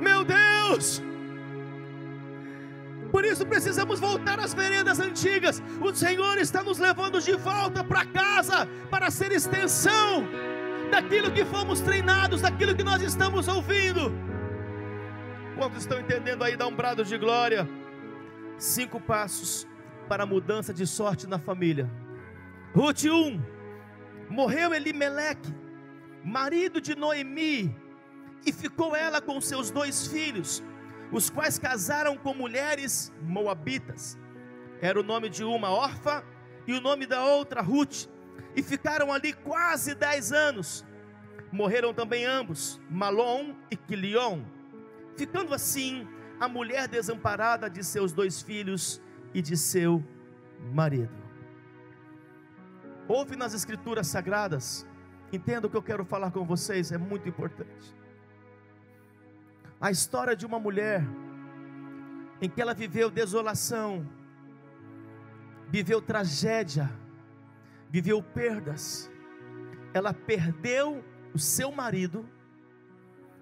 Meu 0.00 0.24
Deus! 0.24 1.13
Por 3.14 3.24
isso 3.24 3.46
precisamos 3.46 4.00
voltar 4.00 4.40
às 4.40 4.52
veredas 4.52 4.98
antigas. 4.98 5.62
O 5.80 5.94
Senhor 5.94 6.36
está 6.36 6.64
nos 6.64 6.80
levando 6.80 7.20
de 7.20 7.36
volta 7.36 7.84
para 7.84 8.04
casa 8.04 8.68
para 8.90 9.08
ser 9.08 9.30
extensão 9.30 10.26
daquilo 10.90 11.30
que 11.30 11.44
fomos 11.44 11.80
treinados, 11.80 12.40
daquilo 12.40 12.74
que 12.74 12.82
nós 12.82 13.00
estamos 13.00 13.46
ouvindo. 13.46 14.12
Quantos 15.56 15.82
estão 15.82 16.00
entendendo 16.00 16.42
aí? 16.42 16.56
Dá 16.56 16.66
um 16.66 16.74
brado 16.74 17.04
de 17.04 17.16
glória. 17.16 17.68
Cinco 18.58 19.00
passos 19.00 19.64
para 20.08 20.24
a 20.24 20.26
mudança 20.26 20.74
de 20.74 20.84
sorte 20.84 21.28
na 21.28 21.38
família. 21.38 21.88
Ruth 22.74 23.04
1. 23.04 23.40
Morreu 24.28 24.74
Elimeleque, 24.74 25.54
marido 26.24 26.80
de 26.80 26.96
Noemi, 26.96 27.72
e 28.44 28.52
ficou 28.52 28.96
ela 28.96 29.20
com 29.20 29.40
seus 29.40 29.70
dois 29.70 30.04
filhos 30.08 30.64
os 31.14 31.30
quais 31.30 31.60
casaram 31.60 32.18
com 32.18 32.34
mulheres 32.34 33.12
moabitas. 33.22 34.18
Era 34.80 34.98
o 34.98 35.02
nome 35.04 35.28
de 35.28 35.44
uma 35.44 35.70
órfã 35.70 36.24
e 36.66 36.72
o 36.74 36.80
nome 36.80 37.06
da 37.06 37.24
outra 37.24 37.62
Ruth, 37.62 38.08
e 38.56 38.62
ficaram 38.62 39.12
ali 39.12 39.32
quase 39.32 39.94
dez 39.94 40.32
anos. 40.32 40.84
Morreram 41.52 41.94
também 41.94 42.24
ambos, 42.24 42.80
Malom 42.90 43.54
e 43.70 43.76
Quilion, 43.76 44.42
ficando 45.16 45.54
assim 45.54 46.08
a 46.40 46.48
mulher 46.48 46.88
desamparada 46.88 47.70
de 47.70 47.84
seus 47.84 48.12
dois 48.12 48.42
filhos 48.42 49.00
e 49.32 49.40
de 49.40 49.56
seu 49.56 50.02
marido. 50.72 51.14
Ouve 53.06 53.36
nas 53.36 53.54
escrituras 53.54 54.08
sagradas, 54.08 54.84
entenda 55.32 55.68
o 55.68 55.70
que 55.70 55.76
eu 55.76 55.82
quero 55.82 56.04
falar 56.04 56.32
com 56.32 56.44
vocês, 56.44 56.90
é 56.90 56.98
muito 56.98 57.28
importante 57.28 58.03
a 59.84 59.90
história 59.90 60.34
de 60.34 60.46
uma 60.46 60.58
mulher 60.58 61.02
em 62.40 62.48
que 62.48 62.62
ela 62.62 62.72
viveu 62.72 63.10
desolação, 63.10 64.10
viveu 65.68 66.00
tragédia, 66.00 66.90
viveu 67.90 68.22
perdas. 68.22 69.10
Ela 69.92 70.14
perdeu 70.14 71.04
o 71.34 71.38
seu 71.38 71.70
marido 71.70 72.26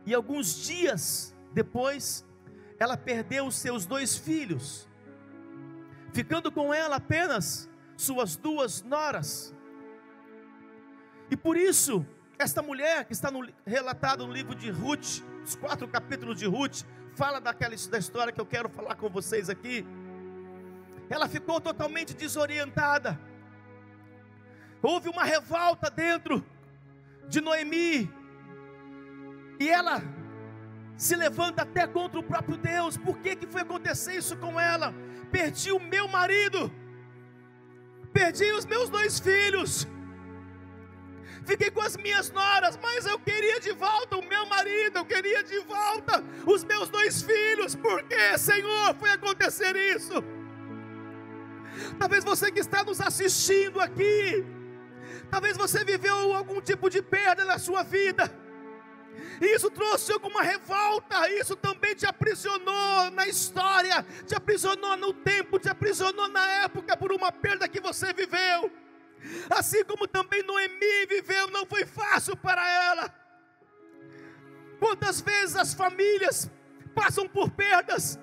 e 0.04 0.12
alguns 0.12 0.66
dias 0.66 1.32
depois 1.52 2.26
ela 2.76 2.96
perdeu 2.96 3.46
os 3.46 3.54
seus 3.54 3.86
dois 3.86 4.16
filhos, 4.16 4.88
ficando 6.12 6.50
com 6.50 6.74
ela 6.74 6.96
apenas 6.96 7.70
suas 7.96 8.34
duas 8.34 8.82
noras. 8.82 9.54
E 11.30 11.36
por 11.36 11.56
isso, 11.56 12.04
esta 12.36 12.60
mulher 12.60 13.04
que 13.04 13.12
está 13.12 13.30
no, 13.30 13.48
relatado 13.64 14.26
no 14.26 14.32
livro 14.32 14.56
de 14.56 14.72
Ruth, 14.72 15.22
os 15.44 15.54
quatro 15.56 15.88
capítulos 15.88 16.38
de 16.38 16.46
Ruth, 16.46 16.82
fala 17.14 17.40
daquela 17.40 17.74
da 17.90 17.98
história 17.98 18.32
que 18.32 18.40
eu 18.40 18.46
quero 18.46 18.68
falar 18.68 18.94
com 18.94 19.08
vocês 19.08 19.50
aqui. 19.50 19.86
Ela 21.10 21.28
ficou 21.28 21.60
totalmente 21.60 22.14
desorientada. 22.14 23.18
Houve 24.80 25.08
uma 25.08 25.24
revolta 25.24 25.90
dentro 25.90 26.44
de 27.28 27.40
Noemi. 27.40 28.10
E 29.60 29.68
ela 29.68 30.02
se 30.96 31.14
levanta 31.14 31.62
até 31.62 31.86
contra 31.86 32.18
o 32.18 32.22
próprio 32.22 32.56
Deus. 32.56 32.96
Por 32.96 33.18
que, 33.18 33.36
que 33.36 33.46
foi 33.46 33.62
acontecer 33.62 34.16
isso 34.16 34.36
com 34.36 34.58
ela? 34.58 34.94
Perdi 35.30 35.70
o 35.72 35.80
meu 35.80 36.08
marido. 36.08 36.72
Perdi 38.12 38.52
os 38.52 38.64
meus 38.66 38.88
dois 38.88 39.18
filhos 39.18 39.86
fiquei 41.44 41.70
com 41.70 41.80
as 41.80 41.96
minhas 41.96 42.30
noras, 42.30 42.78
mas 42.82 43.06
eu 43.06 43.18
queria 43.18 43.60
de 43.60 43.72
volta 43.72 44.16
o 44.16 44.28
meu 44.28 44.46
marido, 44.46 44.98
eu 44.98 45.04
queria 45.04 45.42
de 45.42 45.58
volta 45.60 46.22
os 46.46 46.64
meus 46.64 46.88
dois 46.88 47.22
filhos, 47.22 47.74
por 47.74 48.02
que, 48.04 48.38
Senhor, 48.38 48.94
foi 48.96 49.10
acontecer 49.10 49.74
isso? 49.94 50.22
Talvez 51.98 52.24
você 52.24 52.50
que 52.50 52.60
está 52.60 52.84
nos 52.84 53.00
assistindo 53.00 53.80
aqui, 53.80 54.44
talvez 55.30 55.56
você 55.56 55.84
viveu 55.84 56.34
algum 56.34 56.60
tipo 56.60 56.88
de 56.90 57.02
perda 57.02 57.44
na 57.44 57.58
sua 57.58 57.82
vida, 57.82 58.30
isso 59.40 59.70
trouxe 59.70 60.12
alguma 60.12 60.42
revolta, 60.42 61.28
isso 61.30 61.56
também 61.56 61.94
te 61.94 62.06
aprisionou 62.06 63.10
na 63.10 63.26
história, 63.26 64.04
te 64.26 64.34
aprisionou 64.34 64.96
no 64.96 65.12
tempo, 65.12 65.58
te 65.58 65.68
aprisionou 65.68 66.28
na 66.28 66.46
época 66.64 66.96
por 66.96 67.12
uma 67.12 67.32
perda 67.32 67.68
que 67.68 67.80
você 67.80 68.12
viveu. 68.12 68.70
Assim 69.50 69.84
como 69.84 70.06
também 70.06 70.42
Noemi 70.42 71.06
viveu, 71.08 71.48
não 71.50 71.64
foi 71.66 71.84
fácil 71.84 72.36
para 72.36 72.66
ela. 72.68 73.14
Quantas 74.78 75.20
vezes 75.20 75.56
as 75.56 75.74
famílias 75.74 76.50
passam 76.94 77.28
por 77.28 77.50
perdas? 77.50 78.18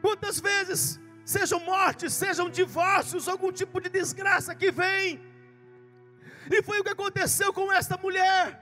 Quantas 0.00 0.40
vezes, 0.40 1.00
sejam 1.24 1.60
mortes, 1.60 2.12
sejam 2.12 2.48
divórcios, 2.48 3.28
algum 3.28 3.52
tipo 3.52 3.80
de 3.80 3.88
desgraça 3.88 4.54
que 4.54 4.70
vem? 4.70 5.20
E 6.50 6.62
foi 6.62 6.80
o 6.80 6.84
que 6.84 6.90
aconteceu 6.90 7.52
com 7.52 7.72
esta 7.72 7.96
mulher. 7.96 8.61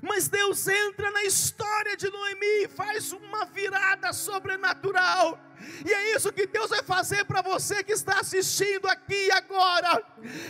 Mas 0.00 0.28
Deus 0.28 0.66
entra 0.66 1.10
na 1.10 1.24
história 1.24 1.96
de 1.96 2.10
Noemi 2.10 2.64
e 2.64 2.68
faz 2.68 3.12
uma 3.12 3.44
virada 3.44 4.12
sobrenatural. 4.12 5.38
E 5.84 5.92
é 5.92 6.16
isso 6.16 6.32
que 6.32 6.46
Deus 6.46 6.70
vai 6.70 6.82
fazer 6.82 7.24
para 7.24 7.42
você 7.42 7.82
que 7.84 7.92
está 7.92 8.20
assistindo 8.20 8.86
aqui 8.88 9.30
agora. 9.32 10.02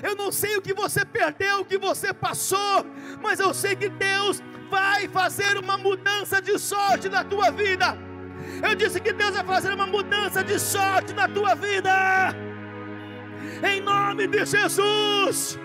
Eu 0.03 0.15
não 0.15 0.31
sei 0.31 0.57
o 0.57 0.63
que 0.63 0.73
você 0.73 1.05
perdeu, 1.05 1.61
o 1.61 1.65
que 1.65 1.79
você 1.79 2.13
passou, 2.13 2.87
mas 3.21 3.41
eu 3.41 3.53
sei 3.53 3.75
que 3.75 3.89
Deus 3.89 4.41
vai 4.71 5.09
fazer 5.09 5.59
uma 5.59 5.77
mudança 5.77 6.41
de 6.41 6.59
sorte 6.59 7.09
na 7.09 7.25
tua 7.25 7.51
vida. 7.51 7.99
Eu 8.63 8.75
disse 8.75 9.01
que 9.01 9.13
Deus 9.13 9.35
vai 9.35 9.45
fazer 9.45 9.73
uma 9.73 9.87
mudança 9.87 10.45
de 10.45 10.59
sorte 10.59 11.13
na 11.13 11.29
tua 11.29 11.55
vida. 11.55 11.91
Em 13.63 13.81
nome 13.81 14.29
de 14.29 14.45
Jesus 14.47 15.59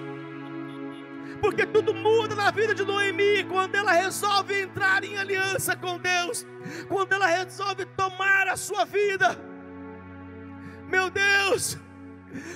porque 1.45 1.63
tudo 1.63 1.93
muda 1.93 2.33
na 2.33 2.49
vida 2.49 2.73
de 2.73 2.83
Noemi 2.83 3.43
quando 3.43 3.75
ela 3.75 3.91
resolve 3.91 4.63
entrar 4.63 5.03
em 5.03 5.15
aliança 5.15 5.75
com 5.75 5.99
Deus, 5.99 6.43
quando 6.87 7.13
ela 7.13 7.27
resolve 7.27 7.85
tomar 7.85 8.47
a 8.47 8.57
sua 8.57 8.83
vida. 8.83 9.37
Meu 10.89 11.07
Deus, 11.11 11.77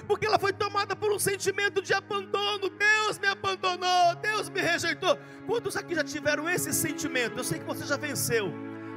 porque 0.07 0.25
ela 0.25 0.39
foi 0.39 0.51
tomada 0.51 0.95
por 0.95 1.11
um 1.11 1.19
sentimento 1.19 1.83
de 1.83 1.93
abandono. 1.93 2.67
Deus 2.67 3.19
me 3.19 3.27
abandonou, 3.27 4.15
Deus 4.23 4.49
me 4.49 4.59
rejeitou. 4.59 5.19
Quantos 5.45 5.77
aqui 5.77 5.93
já 5.93 6.03
tiveram 6.03 6.49
esse 6.49 6.73
sentimento? 6.73 7.37
Eu 7.37 7.43
sei 7.43 7.59
que 7.59 7.65
você 7.65 7.85
já 7.85 7.95
venceu, 7.95 8.51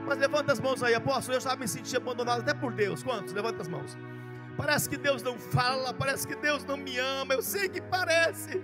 mas 0.07 0.18
levanta 0.18 0.55
as 0.55 0.61
mãos 0.61 0.83
aí, 0.83 0.94
apóstolo. 0.94 1.37
Eu 1.37 1.40
já 1.42 1.55
me 1.55 1.68
senti 1.68 1.94
abandonado 1.94 2.40
até 2.40 2.55
por 2.55 2.72
Deus. 2.72 3.02
Quantos? 3.02 3.35
Levanta 3.35 3.61
as 3.61 3.68
mãos. 3.68 3.94
Parece 4.57 4.88
que 4.88 4.96
Deus 4.96 5.22
não 5.22 5.38
fala, 5.38 5.92
parece 5.92 6.26
que 6.26 6.35
Deus 6.37 6.64
não 6.64 6.78
me 6.78 6.98
ama. 6.98 7.35
Eu 7.35 7.42
sei 7.42 7.68
que 7.68 7.81
parece 7.83 8.59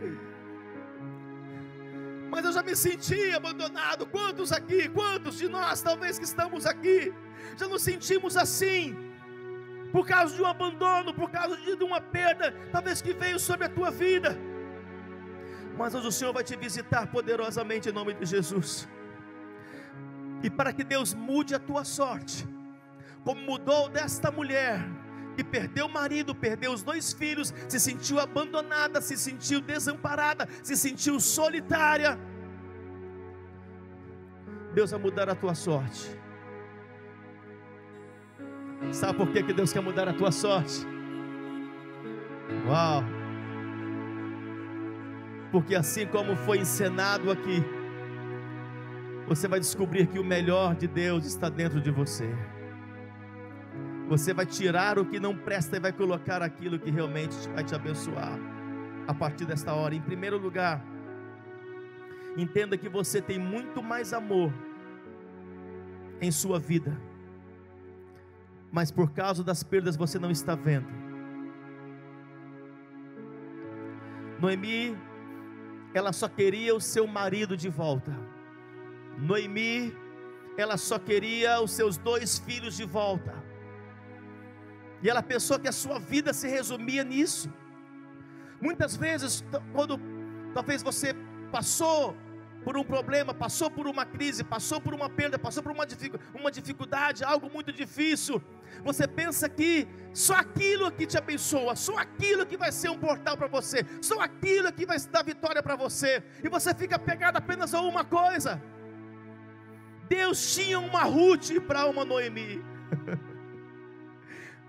mas 2.31 2.45
eu 2.45 2.53
já 2.53 2.63
me 2.63 2.75
senti 2.77 3.33
abandonado. 3.33 4.07
Quantos 4.07 4.53
aqui, 4.53 4.89
quantos 4.89 5.39
de 5.39 5.49
nós, 5.49 5.81
talvez 5.83 6.19
que 6.19 6.25
estamos 6.25 6.67
aqui, 6.67 7.13
já 7.57 7.67
nos 7.67 7.83
sentimos 7.83 8.37
assim, 8.37 8.97
por 9.93 10.07
causa 10.07 10.35
de 10.35 10.43
um 10.43 10.47
abandono, 10.47 11.15
por 11.15 11.31
causa 11.31 11.57
de 11.57 11.85
uma 11.85 12.01
perda, 12.01 12.55
talvez 12.71 13.01
que 13.01 13.13
veio 13.13 13.39
sobre 13.39 13.67
a 13.67 13.69
tua 13.69 13.91
vida. 13.91 14.39
Mas 15.77 15.95
hoje 15.95 16.09
o 16.09 16.13
Senhor 16.13 16.33
vai 16.33 16.45
te 16.45 16.57
visitar 16.57 17.07
poderosamente 17.07 17.89
em 17.89 17.93
nome 17.93 18.13
de 18.15 18.27
Jesus. 18.27 18.89
E 20.43 20.51
para 20.51 20.73
que 20.73 20.85
Deus 20.85 21.15
mude 21.15 21.55
a 21.55 21.59
tua 21.59 21.85
sorte, 21.85 22.47
como 23.25 23.41
mudou 23.41 23.89
desta 23.89 24.31
mulher, 24.31 24.85
que 25.39 25.45
perdeu 25.45 25.87
o 25.87 25.89
marido, 25.89 26.35
perdeu 26.35 26.73
os 26.73 26.83
dois 26.83 27.13
filhos, 27.13 27.55
se 27.69 27.79
sentiu 27.79 28.19
abandonada, 28.19 29.01
se 29.01 29.17
sentiu 29.17 29.61
desamparada, 29.61 30.49
se 30.65 30.77
sentiu 30.77 31.21
solitária. 31.21 32.19
Deus 34.75 34.91
vai 34.91 34.99
mudar 34.99 35.29
a 35.29 35.37
tua 35.37 35.55
sorte. 35.55 36.11
Sabe 38.91 39.17
por 39.17 39.31
que, 39.31 39.45
que 39.45 39.53
Deus 39.53 39.73
quer 39.73 39.81
mudar 39.81 40.09
a 40.09 40.13
tua 40.13 40.33
sorte? 40.33 40.85
Uau! 42.67 43.05
Porque 45.53 45.77
assim 45.77 46.05
como 46.05 46.35
foi 46.35 46.59
encenado 46.59 47.31
aqui, 47.31 47.63
você 49.29 49.47
vai 49.47 49.61
descobrir 49.61 50.09
que 50.09 50.19
o 50.19 50.25
melhor 50.25 50.75
de 50.75 50.89
Deus 50.89 51.25
está 51.27 51.49
dentro 51.49 51.81
de 51.81 51.93
você. 51.93 52.29
Você 54.09 54.33
vai 54.33 54.47
tirar 54.47 54.99
o 54.99 55.05
que 55.05 55.21
não 55.21 55.37
presta 55.37 55.77
e 55.77 55.81
vai 55.81 55.93
colocar 55.93 56.43
aquilo 56.43 56.79
que 56.79 56.91
realmente 56.91 57.37
vai 57.55 57.63
te 57.63 57.75
abençoar. 57.75 58.39
A 59.07 59.13
partir 59.13 59.45
desta 59.45 59.75
hora, 59.75 59.95
em 59.95 60.01
primeiro 60.01 60.39
lugar, 60.39 60.83
entenda 62.35 62.79
que 62.79 62.89
você 62.89 63.21
tem 63.21 63.39
muito 63.39 63.83
mais 63.83 64.15
amor 64.15 64.51
em 66.23 66.31
sua 66.31 66.59
vida, 66.59 66.99
mas 68.73 68.91
por 68.91 69.11
causa 69.13 69.45
das 69.45 69.63
perdas 69.63 69.95
você 69.95 70.19
não 70.19 70.31
está 70.31 70.55
vendo. 70.55 70.89
Noemi, 74.41 74.97
ela 75.93 76.13
só 76.15 76.29
queria 76.29 76.75
o 76.75 76.81
seu 76.81 77.07
marido 77.07 77.57
de 77.57 77.69
volta. 77.69 78.17
Noemi, 79.19 79.95
ela 80.57 80.77
só 80.79 80.99
queria 80.99 81.61
os 81.61 81.73
seus 81.73 81.99
dois 81.99 82.39
filhos 82.39 82.77
de 82.77 82.85
volta. 82.85 83.48
E 85.03 85.09
ela 85.09 85.23
pensou 85.23 85.59
que 85.59 85.69
a 85.69 85.73
sua 85.73 85.99
vida 85.99 86.33
se 86.33 86.49
resumia 86.49 87.05
nisso. 87.05 87.53
Muitas 88.61 88.97
vezes, 88.97 89.45
quando 89.73 90.01
talvez 90.53 90.83
você 90.83 91.15
passou 91.53 92.17
por 92.65 92.77
um 92.77 92.85
problema, 92.85 93.33
passou 93.33 93.71
por 93.71 93.87
uma 93.87 94.05
crise, 94.05 94.43
passou 94.43 94.81
por 94.81 94.93
uma 94.93 95.09
perda, 95.09 95.39
passou 95.39 95.63
por 95.63 95.73
uma, 95.73 95.87
uma 96.35 96.51
dificuldade, 96.51 97.25
algo 97.25 97.49
muito 97.51 97.73
difícil, 97.73 98.43
você 98.83 99.07
pensa 99.07 99.49
que 99.49 99.87
só 100.13 100.35
aquilo 100.35 100.91
que 100.91 101.07
te 101.07 101.17
abençoa, 101.17 101.77
só 101.77 101.97
aquilo 101.97 102.45
que 102.45 102.57
vai 102.57 102.73
ser 102.73 102.91
um 102.91 102.99
portal 102.99 103.37
para 103.37 103.47
você, 103.47 103.87
só 104.03 104.21
aquilo 104.21 104.73
que 104.73 104.85
vai 104.85 104.99
dar 105.01 105.25
vitória 105.25 105.63
para 105.63 105.77
você, 105.77 106.23
e 106.43 106.49
você 106.49 106.75
fica 106.75 106.99
pegado 106.99 107.39
apenas 107.39 107.73
a 107.73 107.81
uma 107.81 108.05
coisa. 108.05 108.61
Deus 110.09 110.55
tinha 110.55 110.81
uma 110.81 111.05
Ruth 111.05 111.53
para 111.67 111.87
uma 111.87 112.05
Noemi. 112.05 112.63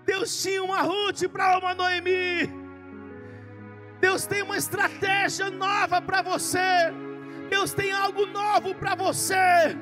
Deus 0.06 0.42
tinha 0.42 0.62
uma 0.62 0.82
Ruth 0.82 1.28
para 1.32 1.58
uma 1.58 1.74
Noemi. 1.74 2.50
Deus 4.00 4.26
tem 4.26 4.42
uma 4.42 4.56
estratégia 4.56 5.50
nova 5.50 6.00
para 6.00 6.22
você. 6.22 6.58
Deus 7.50 7.72
tem 7.72 7.92
algo 7.92 8.26
novo 8.26 8.74
para 8.74 8.94
você. 8.94 9.76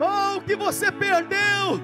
Oh, 0.00 0.38
o 0.38 0.42
que 0.42 0.56
você 0.56 0.90
perdeu, 0.90 1.80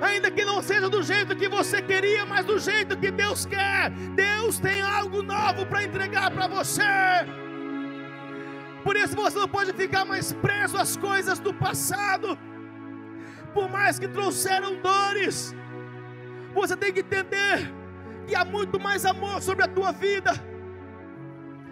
ainda 0.00 0.30
que 0.30 0.44
não 0.44 0.62
seja 0.62 0.88
do 0.88 1.02
jeito 1.02 1.36
que 1.36 1.48
você 1.48 1.82
queria, 1.82 2.24
mas 2.24 2.44
do 2.44 2.58
jeito 2.58 2.96
que 2.96 3.10
Deus 3.10 3.44
quer. 3.44 3.90
Deus 4.14 4.58
tem 4.58 4.80
algo 4.80 5.22
novo 5.22 5.66
para 5.66 5.84
entregar 5.84 6.30
para 6.30 6.46
você. 6.46 6.82
Por 8.82 8.96
isso 8.96 9.14
você 9.14 9.38
não 9.38 9.48
pode 9.48 9.72
ficar 9.72 10.04
mais 10.04 10.32
preso 10.32 10.76
às 10.76 10.96
coisas 10.96 11.38
do 11.38 11.54
passado. 11.54 12.36
Por 13.54 13.68
mais 13.68 13.98
que 13.98 14.08
trouxeram 14.08 14.76
dores, 14.80 15.54
você 16.60 16.76
tem 16.76 16.92
que 16.92 17.00
entender 17.00 17.72
que 18.26 18.34
há 18.34 18.44
muito 18.44 18.78
mais 18.78 19.04
amor 19.04 19.40
sobre 19.42 19.64
a 19.64 19.68
tua 19.68 19.92
vida. 19.92 20.32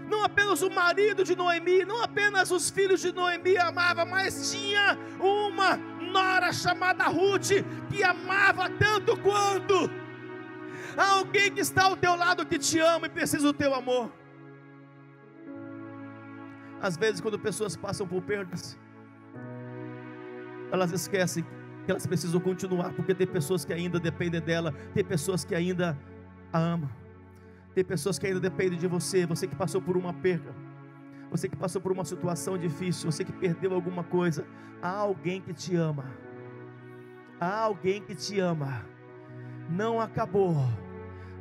Não 0.09 0.25
apenas 0.25 0.61
o 0.63 0.71
marido 0.71 1.23
de 1.23 1.37
Noemi, 1.37 1.85
não 1.85 2.03
apenas 2.03 2.51
os 2.51 2.69
filhos 2.69 3.01
de 3.01 3.13
Noemi 3.13 3.57
amava, 3.57 4.05
mas 4.05 4.51
tinha 4.51 4.99
uma 5.21 5.77
nora 5.77 6.53
chamada 6.53 7.05
Ruth 7.05 7.51
que 7.89 8.03
amava 8.03 8.69
tanto 8.71 9.17
quanto. 9.19 9.89
Há 10.97 11.11
alguém 11.19 11.53
que 11.53 11.61
está 11.61 11.85
ao 11.85 11.97
teu 11.97 12.17
lado 12.17 12.45
que 12.45 12.59
te 12.59 12.79
ama 12.81 13.07
e 13.07 13.11
precisa 13.11 13.47
do 13.47 13.53
teu 13.53 13.73
amor. 13.75 14.11
Às 16.83 16.97
vezes, 16.97 17.21
quando 17.21 17.39
pessoas 17.39 17.77
passam 17.77 18.07
por 18.07 18.23
perdas, 18.23 18.77
elas 20.73 20.91
esquecem 20.93 21.45
que 21.91 21.93
elas 21.93 22.07
precisam 22.07 22.41
continuar, 22.41 22.93
porque 22.93 23.13
tem 23.13 23.27
pessoas 23.27 23.65
que 23.65 23.73
ainda 23.73 23.99
dependem 23.99 24.41
dela, 24.41 24.73
tem 24.95 25.03
pessoas 25.05 25.45
que 25.45 25.57
ainda 25.57 25.99
a 26.53 26.59
amam, 26.59 26.89
tem 27.75 27.85
pessoas 27.85 28.17
que 28.17 28.29
ainda 28.29 28.39
dependem 28.39 28.79
de 28.79 28.87
você, 28.87 29.27
você 29.27 29.49
que 29.49 29.57
passou 29.57 29.83
por 29.83 29.97
uma 29.97 30.13
perda, 30.13 30.55
você 31.33 31.49
que 31.49 31.57
passou 31.57 31.83
por 31.83 31.91
uma 31.91 32.05
situação 32.05 32.57
difícil, 32.57 33.11
você 33.11 33.25
que 33.25 33.33
perdeu 33.33 33.75
alguma 33.75 34.05
coisa, 34.05 34.47
há 34.81 34.91
alguém 34.91 35.41
que 35.41 35.53
te 35.53 35.75
ama, 35.75 36.05
há 37.41 37.63
alguém 37.63 38.01
que 38.01 38.15
te 38.15 38.39
ama, 38.39 38.87
não 39.69 40.01
acabou 40.01 40.55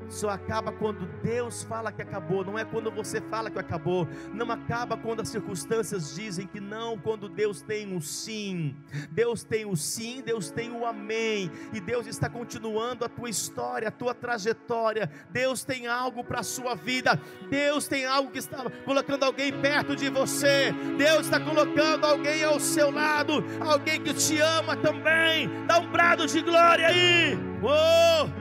só 0.08 0.30
acaba 0.30 0.72
quando 0.72 1.06
Deus 1.22 1.64
fala 1.64 1.92
que 1.92 2.02
acabou, 2.02 2.44
não 2.44 2.58
é 2.58 2.66
quando 2.66 2.90
você 2.92 3.22
fala 3.22 3.50
que 3.50 3.60
acabou, 3.60 4.08
não 4.34 4.50
acaba 4.52 4.98
quando 4.98 5.22
as 5.22 5.30
circunstâncias 5.30 6.16
dizem 6.16 6.48
que 6.48 6.60
não, 6.60 6.98
quando 6.98 7.30
Deus 7.30 7.62
tem 7.62 7.94
um 7.94 8.02
sim. 8.02 8.76
Deus 9.12 9.44
tem 9.44 9.66
o 9.66 9.76
sim, 9.76 10.22
Deus 10.26 10.50
tem 10.52 10.72
o 10.72 10.86
amém, 10.86 11.52
e 11.74 11.80
Deus 11.80 12.08
está 12.08 12.30
continuando 12.30 13.06
a 13.06 13.10
tua 13.10 13.30
história, 13.30 13.88
a 13.88 13.92
tua 13.92 14.14
trajetória. 14.14 15.10
Deus 15.30 15.64
tem 15.64 15.88
algo 15.88 16.24
para 16.24 16.40
a 16.40 16.44
sua 16.44 16.76
vida. 16.76 17.20
Deus 17.50 17.88
tem 17.88 18.06
algo 18.06 18.32
que 18.32 18.40
está 18.40 18.70
colocando 18.86 19.24
alguém 19.24 19.52
perto 19.52 19.96
de 19.96 20.10
você. 20.10 20.72
Deus 20.98 21.22
está 21.22 21.40
colocando 21.40 22.06
alguém 22.06 22.44
ao 22.44 22.60
seu 22.60 22.92
lado, 22.92 23.44
alguém 23.60 24.02
que 24.02 24.14
te 24.14 24.40
ama 24.40 24.76
também. 24.76 25.50
Dá 25.66 25.80
um 25.80 25.92
brado 25.92 26.26
de 26.26 26.42
glória 26.42 26.88
aí. 26.88 27.38
Oh! 27.62 28.39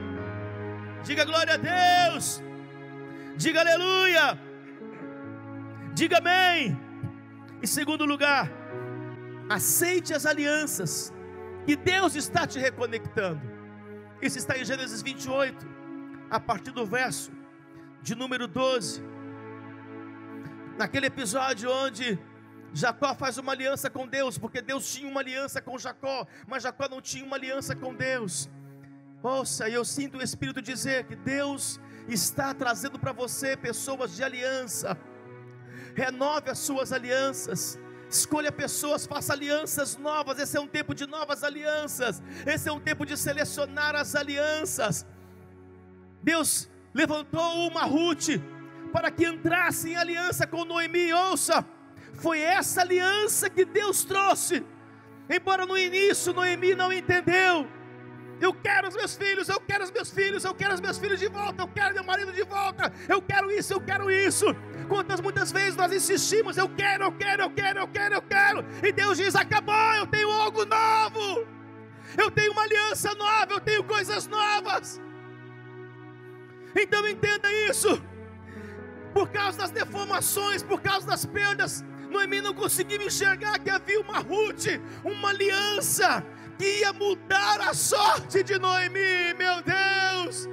Diga 1.03 1.25
glória 1.25 1.53
a 1.53 1.57
Deus. 1.57 2.41
Diga 3.37 3.61
aleluia. 3.61 4.39
Diga 5.93 6.17
amém. 6.17 6.77
Em 7.61 7.67
segundo 7.67 8.05
lugar, 8.05 8.49
aceite 9.49 10.13
as 10.13 10.25
alianças 10.25 11.13
que 11.65 11.75
Deus 11.75 12.15
está 12.15 12.45
te 12.45 12.59
reconectando. 12.59 13.41
Isso 14.21 14.37
está 14.37 14.57
em 14.57 14.65
Gênesis 14.65 15.01
28, 15.01 15.67
a 16.29 16.39
partir 16.39 16.71
do 16.71 16.85
verso 16.85 17.31
de 18.01 18.15
número 18.15 18.47
12. 18.47 19.01
Naquele 20.77 21.07
episódio 21.07 21.71
onde 21.71 22.17
Jacó 22.73 23.13
faz 23.15 23.37
uma 23.37 23.51
aliança 23.51 23.89
com 23.89 24.07
Deus, 24.07 24.37
porque 24.37 24.61
Deus 24.61 24.93
tinha 24.93 25.09
uma 25.09 25.21
aliança 25.21 25.61
com 25.61 25.77
Jacó, 25.77 26.25
mas 26.47 26.63
Jacó 26.63 26.87
não 26.87 27.01
tinha 27.01 27.25
uma 27.25 27.35
aliança 27.35 27.75
com 27.75 27.93
Deus. 27.93 28.49
Ouça, 29.21 29.69
eu 29.69 29.83
sinto 29.83 30.17
o 30.17 30.23
Espírito 30.23 30.61
dizer 30.61 31.03
que 31.03 31.15
Deus 31.15 31.77
está 32.07 32.53
trazendo 32.53 32.97
para 32.97 33.11
você 33.11 33.57
pessoas 33.57 34.15
de 34.15 34.23
aliança. 34.23 34.97
Renove 35.93 36.49
as 36.49 36.59
suas 36.59 36.93
alianças. 36.93 37.77
Escolha 38.09 38.49
pessoas, 38.49 39.05
faça 39.05 39.33
alianças 39.33 39.97
novas. 39.97 40.39
Esse 40.39 40.55
é 40.57 40.61
um 40.61 40.67
tempo 40.67 40.95
de 40.95 41.05
novas 41.05 41.43
alianças. 41.43 42.23
Esse 42.45 42.69
é 42.69 42.71
um 42.71 42.79
tempo 42.79 43.05
de 43.05 43.17
selecionar 43.17 43.93
as 43.93 44.15
alianças. 44.15 45.05
Deus 46.23 46.69
levantou 46.93 47.67
uma 47.67 47.83
Ruth 47.83 48.39
para 48.93 49.11
que 49.11 49.27
entrasse 49.27 49.89
em 49.89 49.95
aliança 49.97 50.47
com 50.47 50.63
Noemi. 50.63 51.11
Ouça, 51.11 51.65
foi 52.13 52.39
essa 52.39 52.81
aliança 52.81 53.49
que 53.49 53.65
Deus 53.65 54.05
trouxe. 54.05 54.65
Embora 55.29 55.65
no 55.65 55.77
início 55.77 56.33
Noemi 56.33 56.73
não 56.73 56.91
entendeu, 56.91 57.67
os 58.89 58.95
meus 58.95 59.15
filhos, 59.15 59.49
eu 59.49 59.59
quero 59.59 59.83
os 59.83 59.91
meus 59.91 60.09
filhos, 60.09 60.43
eu 60.43 60.53
quero 60.53 60.73
os 60.73 60.81
meus 60.81 60.97
filhos 60.97 61.19
de 61.19 61.27
volta, 61.27 61.63
eu 61.63 61.67
quero 61.67 61.93
meu 61.93 62.03
marido 62.03 62.31
de 62.31 62.43
volta, 62.43 62.91
eu 63.07 63.21
quero 63.21 63.51
isso, 63.51 63.73
eu 63.73 63.81
quero 63.81 64.11
isso. 64.11 64.45
Quantas 64.87 65.21
muitas 65.21 65.51
vezes 65.51 65.75
nós 65.75 65.91
insistimos, 65.93 66.57
eu 66.57 66.67
quero, 66.69 67.03
eu 67.05 67.11
quero, 67.11 67.43
eu 67.43 67.49
quero, 67.51 67.79
eu 67.79 67.87
quero, 67.87 68.15
eu 68.15 68.21
quero, 68.21 68.65
e 68.83 68.91
Deus 68.91 69.17
diz: 69.17 69.35
acabou, 69.35 69.93
eu 69.95 70.07
tenho 70.07 70.29
algo 70.29 70.65
novo, 70.65 71.47
eu 72.17 72.31
tenho 72.31 72.51
uma 72.51 72.63
aliança 72.63 73.13
nova, 73.15 73.53
eu 73.53 73.59
tenho 73.59 73.83
coisas 73.83 74.27
novas. 74.27 74.99
Então 76.75 77.07
entenda 77.07 77.51
isso. 77.69 78.01
Por 79.13 79.29
causa 79.29 79.57
das 79.57 79.71
deformações, 79.71 80.61
por 80.61 80.81
causa 80.81 81.05
das 81.05 81.25
perdas, 81.25 81.83
Noemi 82.09 82.41
não 82.41 82.53
conseguia 82.53 83.03
enxergar 83.03 83.57
que 83.59 83.69
havia 83.69 83.99
uma 83.99 84.19
Ruth, 84.19 84.67
uma 85.03 85.29
aliança 85.29 86.23
ia 86.59 86.93
mudar 86.93 87.61
a 87.61 87.73
sorte 87.73 88.43
de 88.43 88.59
Noemi, 88.59 89.33
meu 89.37 89.61
Deus. 89.61 90.49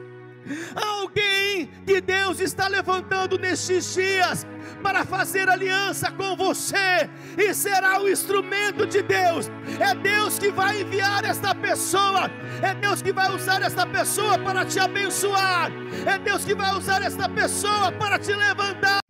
Alguém 0.74 1.68
que 1.84 2.00
Deus 2.00 2.38
está 2.38 2.68
levantando 2.68 3.36
nestes 3.36 3.94
dias 3.94 4.46
para 4.82 5.04
fazer 5.04 5.48
aliança 5.48 6.11
com 6.12 6.36
você 6.36 7.11
e 7.36 7.52
será 7.52 8.00
o 8.00 8.09
instrumento 8.09 8.86
de 8.86 9.02
Deus. 9.02 9.50
É 9.80 9.94
Deus 9.94 10.38
que 10.38 10.50
vai 10.50 10.82
enviar 10.82 11.24
esta 11.24 11.54
pessoa, 11.54 12.30
é 12.62 12.74
Deus 12.74 13.02
que 13.02 13.12
vai 13.12 13.34
usar 13.34 13.62
esta 13.62 13.86
pessoa 13.86 14.38
para 14.38 14.64
te 14.64 14.78
abençoar, 14.78 15.72
é 16.07 16.18
Deus 16.18 16.44
que 16.44 16.54
vai 16.54 16.72
usar 16.76 17.02
esta 17.02 17.28
pessoa 17.28 17.90
para 17.92 18.18
te 18.18 18.32
levantar 18.32 19.05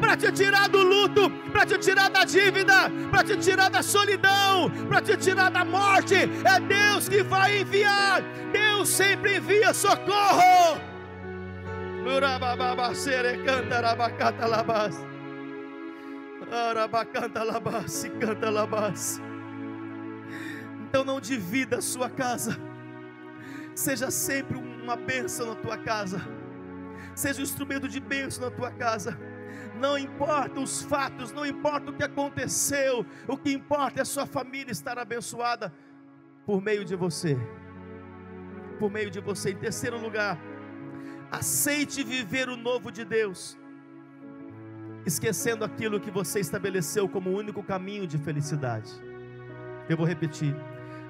para 0.00 0.16
te 0.16 0.30
tirar 0.32 0.68
do 0.68 0.82
luto, 0.82 1.30
para 1.52 1.66
te 1.66 1.78
tirar 1.78 2.10
da 2.10 2.24
dívida, 2.24 2.90
para 3.10 3.24
te 3.24 3.36
tirar 3.36 3.70
da 3.70 3.82
solidão, 3.82 4.70
para 4.88 5.00
te 5.00 5.16
tirar 5.16 5.50
da 5.50 5.64
morte. 5.64 6.14
É 6.14 6.60
Deus 6.60 7.08
que 7.08 7.22
vai 7.22 7.60
enviar. 7.60 8.22
Deus 8.52 8.88
sempre 8.88 9.36
envia 9.36 9.72
socorro. 9.72 10.80
Então 20.88 21.04
não 21.04 21.20
divida 21.20 21.78
a 21.78 21.82
sua 21.82 22.10
casa. 22.10 22.58
Seja 23.74 24.10
sempre 24.10 24.56
uma 24.56 24.96
bênção 24.96 25.46
na 25.46 25.54
tua 25.54 25.78
casa. 25.78 26.20
Seja 27.14 27.40
um 27.40 27.42
instrumento 27.42 27.88
de 27.88 27.98
bênção 27.98 28.44
na 28.44 28.50
tua 28.50 28.70
casa 28.70 29.18
Não 29.78 29.98
importa 29.98 30.60
os 30.60 30.82
fatos, 30.82 31.32
não 31.32 31.44
importa 31.44 31.90
o 31.90 31.94
que 31.94 32.02
aconteceu, 32.02 33.04
o 33.26 33.36
que 33.36 33.52
importa 33.52 34.00
é 34.00 34.02
a 34.02 34.04
sua 34.04 34.26
família 34.26 34.70
estar 34.70 34.98
abençoada 34.98 35.72
por 36.46 36.62
meio 36.62 36.84
de 36.84 36.94
você. 36.94 37.36
Por 38.78 38.90
meio 38.90 39.10
de 39.10 39.20
você. 39.20 39.50
Em 39.50 39.56
terceiro 39.56 39.98
lugar, 39.98 40.38
aceite 41.30 42.04
viver 42.04 42.48
o 42.48 42.56
novo 42.56 42.92
de 42.92 43.04
Deus, 43.04 43.58
esquecendo 45.04 45.64
aquilo 45.64 46.00
que 46.00 46.10
você 46.10 46.40
estabeleceu 46.40 47.08
como 47.08 47.30
o 47.30 47.36
único 47.36 47.62
caminho 47.62 48.06
de 48.06 48.18
felicidade. 48.18 48.90
Eu 49.88 49.96
vou 49.96 50.06
repetir. 50.06 50.54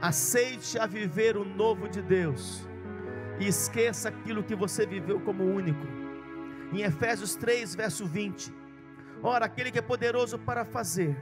Aceite 0.01 0.79
a 0.79 0.87
viver 0.87 1.37
o 1.37 1.45
novo 1.45 1.89
de 1.89 2.03
Deus 2.03 2.67
e 3.39 3.47
esqueça 3.47 4.09
aquilo 4.09 4.43
que 4.43 4.55
você 4.55 4.87
viveu 4.87 5.21
como 5.21 5.45
único. 5.45 5.87
Em 6.75 6.83
Efésios 6.83 7.37
3, 7.37 7.77
verso 7.77 8.05
20. 8.05 8.53
Ora, 9.23 9.47
aquele 9.47 9.71
que 9.71 9.79
é 9.79 9.83
poderoso 9.83 10.37
para 10.37 10.65
fazer 10.65 11.17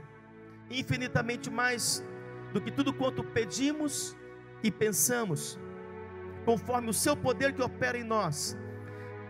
infinitamente 0.67 1.51
mais 1.51 2.03
do 2.51 2.59
que 2.59 2.71
tudo 2.71 2.91
quanto 2.91 3.23
pedimos 3.23 4.17
e 4.63 4.71
pensamos, 4.71 5.59
conforme 6.43 6.89
o 6.89 6.93
seu 6.93 7.15
poder 7.15 7.53
que 7.53 7.61
opera 7.61 7.95
em 7.95 8.03
nós. 8.03 8.57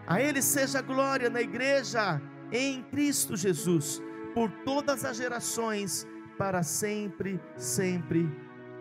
A 0.07 0.21
Ele 0.21 0.41
seja 0.41 0.81
glória 0.81 1.29
na 1.29 1.41
igreja 1.41 2.21
em 2.53 2.81
Cristo 2.83 3.35
Jesus, 3.35 4.01
por 4.33 4.49
todas 4.63 5.03
as 5.03 5.17
gerações, 5.17 6.07
para 6.37 6.63
sempre, 6.63 7.37
sempre. 7.57 8.29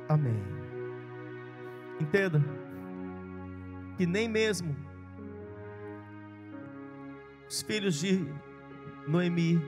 Amém. 0.08 0.40
Entenda 1.98 2.40
que 3.96 4.06
nem 4.06 4.28
mesmo 4.28 4.76
os 7.52 7.60
filhos 7.60 7.96
de 7.96 8.26
Noemi, 9.06 9.60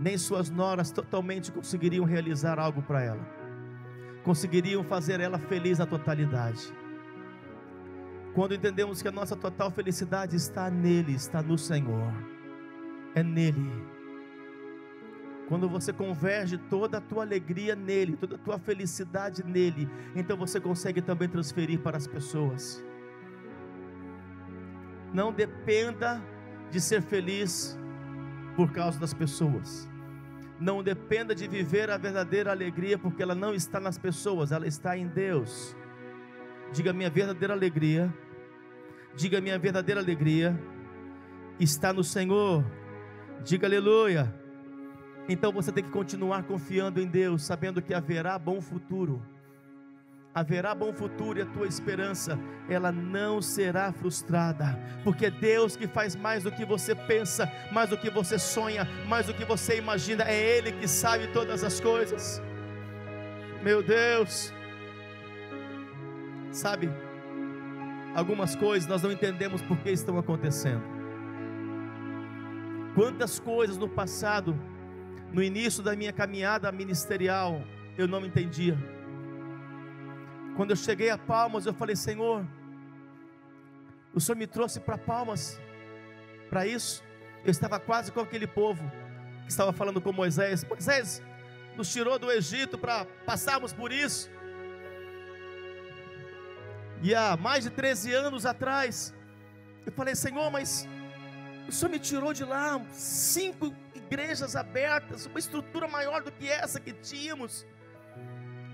nem 0.00 0.16
suas 0.16 0.48
noras 0.48 0.90
totalmente 0.90 1.52
conseguiriam 1.52 2.06
realizar 2.06 2.58
algo 2.58 2.80
para 2.80 3.02
ela, 3.02 3.20
conseguiriam 4.24 4.82
fazer 4.82 5.20
ela 5.20 5.38
feliz 5.38 5.78
na 5.78 5.84
totalidade. 5.84 6.72
Quando 8.34 8.54
entendemos 8.54 9.02
que 9.02 9.08
a 9.08 9.12
nossa 9.12 9.36
total 9.36 9.70
felicidade 9.70 10.34
está 10.34 10.70
nele, 10.70 11.12
está 11.12 11.42
no 11.42 11.58
Senhor, 11.58 12.10
é 13.14 13.22
nele. 13.22 13.70
Quando 15.50 15.68
você 15.68 15.92
converge 15.92 16.56
toda 16.56 16.96
a 16.96 17.00
tua 17.02 17.24
alegria 17.24 17.76
nele, 17.76 18.16
toda 18.16 18.36
a 18.36 18.38
tua 18.38 18.58
felicidade 18.58 19.44
nele, 19.44 19.86
então 20.16 20.34
você 20.38 20.58
consegue 20.58 21.02
também 21.02 21.28
transferir 21.28 21.80
para 21.80 21.98
as 21.98 22.06
pessoas. 22.06 22.82
Não 25.12 25.32
dependa 25.32 26.22
de 26.70 26.80
ser 26.80 27.02
feliz 27.02 27.78
por 28.56 28.72
causa 28.72 28.98
das 28.98 29.12
pessoas. 29.12 29.88
Não 30.58 30.82
dependa 30.82 31.34
de 31.34 31.48
viver 31.48 31.90
a 31.90 31.96
verdadeira 31.96 32.50
alegria, 32.50 32.96
porque 32.96 33.22
ela 33.22 33.34
não 33.34 33.54
está 33.54 33.80
nas 33.80 33.98
pessoas, 33.98 34.52
ela 34.52 34.66
está 34.66 34.96
em 34.96 35.06
Deus. 35.06 35.76
Diga 36.72 36.92
minha 36.92 37.10
verdadeira 37.10 37.52
alegria. 37.52 38.12
Diga 39.14 39.40
minha 39.40 39.58
verdadeira 39.58 40.00
alegria 40.00 40.58
está 41.58 41.92
no 41.92 42.02
Senhor. 42.02 42.64
Diga 43.44 43.66
aleluia. 43.66 44.34
Então 45.28 45.52
você 45.52 45.70
tem 45.70 45.84
que 45.84 45.90
continuar 45.90 46.42
confiando 46.44 47.00
em 47.00 47.06
Deus, 47.06 47.42
sabendo 47.42 47.80
que 47.80 47.94
haverá 47.94 48.38
bom 48.38 48.60
futuro. 48.60 49.22
Haverá 50.34 50.74
bom 50.74 50.94
futuro 50.94 51.38
e 51.38 51.42
a 51.42 51.46
tua 51.46 51.66
esperança, 51.66 52.38
ela 52.66 52.90
não 52.90 53.42
será 53.42 53.92
frustrada, 53.92 54.78
porque 55.04 55.26
é 55.26 55.30
Deus 55.30 55.76
que 55.76 55.86
faz 55.86 56.16
mais 56.16 56.42
do 56.42 56.50
que 56.50 56.64
você 56.64 56.94
pensa, 56.94 57.50
mais 57.70 57.90
do 57.90 57.98
que 57.98 58.08
você 58.08 58.38
sonha, 58.38 58.88
mais 59.06 59.26
do 59.26 59.34
que 59.34 59.44
você 59.44 59.76
imagina, 59.76 60.24
é 60.24 60.34
Ele 60.34 60.72
que 60.72 60.88
sabe 60.88 61.26
todas 61.28 61.62
as 61.62 61.80
coisas. 61.80 62.40
Meu 63.62 63.82
Deus, 63.82 64.50
sabe, 66.50 66.90
algumas 68.14 68.56
coisas 68.56 68.88
nós 68.88 69.02
não 69.02 69.12
entendemos 69.12 69.60
por 69.60 69.76
que 69.78 69.90
estão 69.90 70.16
acontecendo. 70.16 70.82
Quantas 72.94 73.38
coisas 73.38 73.76
no 73.76 73.88
passado 73.88 74.58
no 75.32 75.42
início 75.42 75.82
da 75.82 75.96
minha 75.96 76.12
caminhada 76.12 76.70
ministerial, 76.70 77.62
eu 77.96 78.06
não 78.06 78.24
entendia. 78.24 78.76
Quando 80.56 80.70
eu 80.70 80.76
cheguei 80.76 81.10
a 81.10 81.16
Palmas, 81.16 81.66
eu 81.66 81.74
falei: 81.74 81.96
Senhor, 81.96 82.46
o 84.14 84.20
Senhor 84.20 84.36
me 84.36 84.46
trouxe 84.46 84.80
para 84.80 84.98
Palmas, 84.98 85.60
para 86.50 86.66
isso. 86.66 87.02
Eu 87.44 87.50
estava 87.50 87.80
quase 87.80 88.12
com 88.12 88.20
aquele 88.20 88.46
povo 88.46 88.84
que 89.44 89.50
estava 89.50 89.72
falando 89.72 90.00
com 90.00 90.12
Moisés: 90.12 90.64
Moisés 90.64 91.22
nos 91.76 91.90
tirou 91.92 92.18
do 92.18 92.30
Egito 92.30 92.76
para 92.76 93.06
passarmos 93.26 93.72
por 93.72 93.90
isso. 93.90 94.30
E 97.02 97.14
há 97.14 97.36
mais 97.36 97.64
de 97.64 97.70
13 97.70 98.12
anos 98.12 98.44
atrás, 98.44 99.14
eu 99.86 99.92
falei: 99.92 100.14
Senhor, 100.14 100.50
mas 100.50 100.86
o 101.66 101.72
Senhor 101.72 101.90
me 101.90 101.98
tirou 101.98 102.32
de 102.32 102.44
lá 102.44 102.80
cinco 102.92 103.74
igrejas 103.94 104.54
abertas, 104.54 105.24
uma 105.24 105.38
estrutura 105.38 105.88
maior 105.88 106.22
do 106.22 106.30
que 106.30 106.48
essa 106.48 106.78
que 106.78 106.92
tínhamos, 106.92 107.66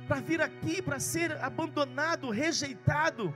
para 0.08 0.20
vir 0.20 0.40
aqui 0.40 0.80
para 0.82 0.98
ser 0.98 1.32
abandonado, 1.48 2.30
rejeitado, 2.30 3.34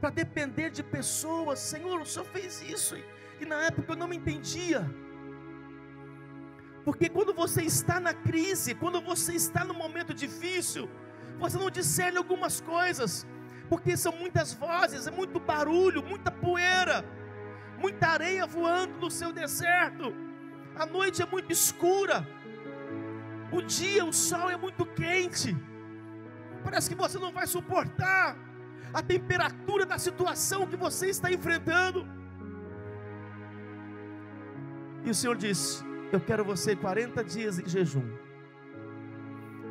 para 0.00 0.10
depender 0.10 0.70
de 0.70 0.82
pessoas. 0.82 1.58
Senhor, 1.58 2.00
o 2.00 2.06
Senhor 2.06 2.26
fez 2.26 2.62
isso, 2.62 2.94
e 3.40 3.46
na 3.46 3.62
época 3.62 3.92
eu 3.92 3.96
não 3.96 4.06
me 4.06 4.16
entendia. 4.16 4.88
Porque 6.84 7.08
quando 7.08 7.32
você 7.34 7.62
está 7.62 7.98
na 7.98 8.14
crise, 8.14 8.74
quando 8.74 9.00
você 9.00 9.32
está 9.34 9.64
no 9.64 9.74
momento 9.74 10.12
difícil, 10.14 10.88
você 11.38 11.56
não 11.58 11.70
discerne 11.70 12.18
algumas 12.18 12.60
coisas, 12.60 13.26
porque 13.68 13.96
são 13.96 14.12
muitas 14.12 14.52
vozes, 14.52 15.06
é 15.06 15.10
muito 15.10 15.40
barulho, 15.40 16.02
muita 16.02 16.30
poeira 16.30 17.04
muita 17.80 18.08
areia 18.08 18.46
voando 18.46 18.98
no 19.00 19.10
seu 19.10 19.32
deserto, 19.32 20.14
a 20.76 20.84
noite 20.84 21.22
é 21.22 21.26
muito 21.26 21.50
escura, 21.50 22.26
o 23.52 23.62
dia, 23.62 24.04
o 24.04 24.12
sol 24.12 24.50
é 24.50 24.56
muito 24.56 24.84
quente, 24.86 25.56
parece 26.62 26.88
que 26.88 26.94
você 26.94 27.18
não 27.18 27.32
vai 27.32 27.46
suportar 27.46 28.36
a 28.92 29.02
temperatura 29.02 29.84
da 29.86 29.98
situação 29.98 30.66
que 30.66 30.76
você 30.76 31.08
está 31.08 31.30
enfrentando. 31.30 32.06
E 35.04 35.10
o 35.10 35.14
Senhor 35.14 35.36
disse: 35.36 35.84
Eu 36.12 36.20
quero 36.20 36.44
você 36.44 36.76
40 36.76 37.24
dias 37.24 37.58
em 37.58 37.68
jejum. 37.68 38.08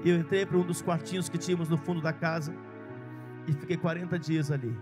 E 0.03 0.09
eu 0.09 0.17
entrei 0.17 0.45
para 0.45 0.57
um 0.57 0.63
dos 0.63 0.81
quartinhos 0.81 1.27
que 1.27 1.37
tínhamos 1.37 1.67
no 1.67 1.77
fundo 1.77 2.01
da 2.01 2.13
casa 2.13 2.55
e 3.45 3.53
fiquei 3.53 3.75
40 3.75 4.17
dias 4.17 4.49
ali, 4.49 4.73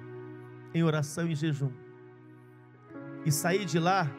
em 0.74 0.84
oração 0.84 1.28
e 1.28 1.36
jejum 1.36 1.72
e 3.28 3.32
sair 3.32 3.66
de 3.66 3.78
lá 3.78 4.10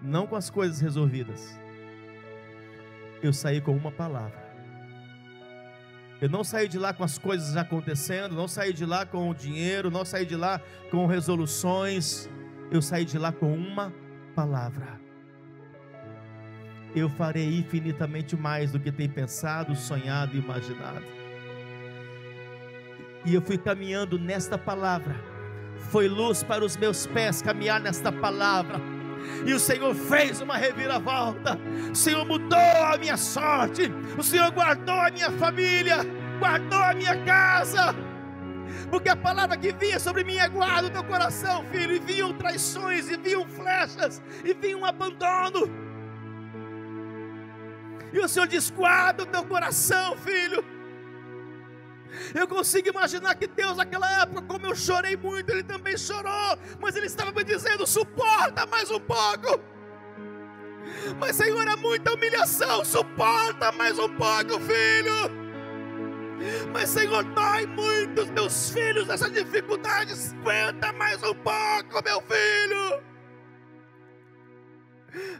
não 0.00 0.28
com 0.28 0.36
as 0.36 0.48
coisas 0.48 0.80
resolvidas. 0.80 1.58
Eu 3.22 3.32
saí 3.32 3.60
com 3.60 3.76
uma 3.76 3.90
palavra. 3.90 4.42
Eu 6.20 6.28
não 6.28 6.44
saí 6.44 6.68
de 6.68 6.78
lá 6.78 6.92
com 6.92 7.02
as 7.02 7.18
coisas 7.18 7.56
acontecendo, 7.56 8.34
não 8.34 8.46
saí 8.46 8.72
de 8.72 8.84
lá 8.84 9.04
com 9.04 9.28
o 9.28 9.34
dinheiro, 9.34 9.90
não 9.90 10.04
saí 10.04 10.24
de 10.24 10.36
lá 10.36 10.60
com 10.90 11.06
resoluções. 11.06 12.28
Eu 12.70 12.80
saí 12.80 13.04
de 13.04 13.18
lá 13.18 13.32
com 13.32 13.52
uma 13.54 13.92
palavra. 14.34 15.00
Eu 16.94 17.08
farei 17.08 17.58
infinitamente 17.58 18.36
mais 18.36 18.72
do 18.72 18.78
que 18.78 18.92
tem 18.92 19.08
pensado, 19.08 19.74
sonhado 19.74 20.36
e 20.36 20.38
imaginado. 20.38 21.04
E 23.24 23.34
eu 23.34 23.40
fui 23.40 23.56
caminhando 23.56 24.18
nesta 24.18 24.58
palavra 24.58 25.32
foi 25.90 26.08
luz 26.08 26.42
para 26.42 26.64
os 26.64 26.76
meus 26.76 27.06
pés 27.06 27.42
caminhar 27.42 27.80
nesta 27.80 28.10
palavra. 28.10 28.80
E 29.46 29.52
o 29.52 29.58
Senhor 29.58 29.94
fez 29.94 30.40
uma 30.40 30.56
reviravolta. 30.56 31.58
O 31.90 31.94
Senhor 31.94 32.24
mudou 32.24 32.58
a 32.58 32.96
minha 32.98 33.16
sorte. 33.16 33.92
O 34.18 34.22
Senhor 34.22 34.50
guardou 34.50 34.94
a 34.94 35.10
minha 35.10 35.30
família, 35.32 35.98
guardou 36.38 36.82
a 36.82 36.94
minha 36.94 37.16
casa. 37.24 37.94
Porque 38.90 39.08
a 39.08 39.16
palavra 39.16 39.56
que 39.56 39.72
vinha 39.72 39.98
sobre 39.98 40.24
mim 40.24 40.36
é 40.36 40.48
guarda 40.48 40.88
o 40.88 40.90
teu 40.90 41.04
coração, 41.04 41.64
filho. 41.70 41.94
E 41.94 41.98
vinham 41.98 42.32
traições, 42.32 43.10
e 43.10 43.16
vinham 43.16 43.46
flechas, 43.46 44.22
e 44.44 44.54
vinha 44.54 44.76
um 44.76 44.84
abandono. 44.84 45.70
E 48.12 48.18
o 48.18 48.28
Senhor 48.28 48.46
diz: 48.46 48.70
guarda 48.70 49.22
o 49.22 49.26
teu 49.26 49.44
coração, 49.44 50.16
filho. 50.18 50.64
Eu 52.34 52.46
consigo 52.46 52.88
imaginar 52.88 53.34
que 53.34 53.46
Deus, 53.46 53.76
naquela 53.76 54.10
época, 54.22 54.42
como 54.42 54.66
eu 54.66 54.76
chorei 54.76 55.16
muito, 55.16 55.50
Ele 55.50 55.62
também 55.62 55.96
chorou, 55.96 56.58
mas 56.80 56.94
Ele 56.96 57.06
estava 57.06 57.32
me 57.32 57.44
dizendo: 57.44 57.86
suporta 57.86 58.66
mais 58.66 58.90
um 58.90 59.00
pouco. 59.00 59.60
Mas, 61.18 61.36
Senhor, 61.36 61.66
é 61.66 61.76
muita 61.76 62.12
humilhação, 62.12 62.84
suporta 62.84 63.72
mais 63.72 63.98
um 63.98 64.08
pouco, 64.16 64.60
filho. 64.60 65.42
Mas, 66.72 66.90
Senhor, 66.90 67.22
dói 67.24 67.66
muito 67.66 68.22
os 68.22 68.30
meus 68.30 68.70
filhos 68.70 69.06
nessa 69.06 69.30
dificuldade. 69.30 70.12
Aguenta 70.40 70.92
mais 70.92 71.22
um 71.22 71.34
pouco, 71.34 72.02
meu 72.04 72.20
filho. 72.22 73.02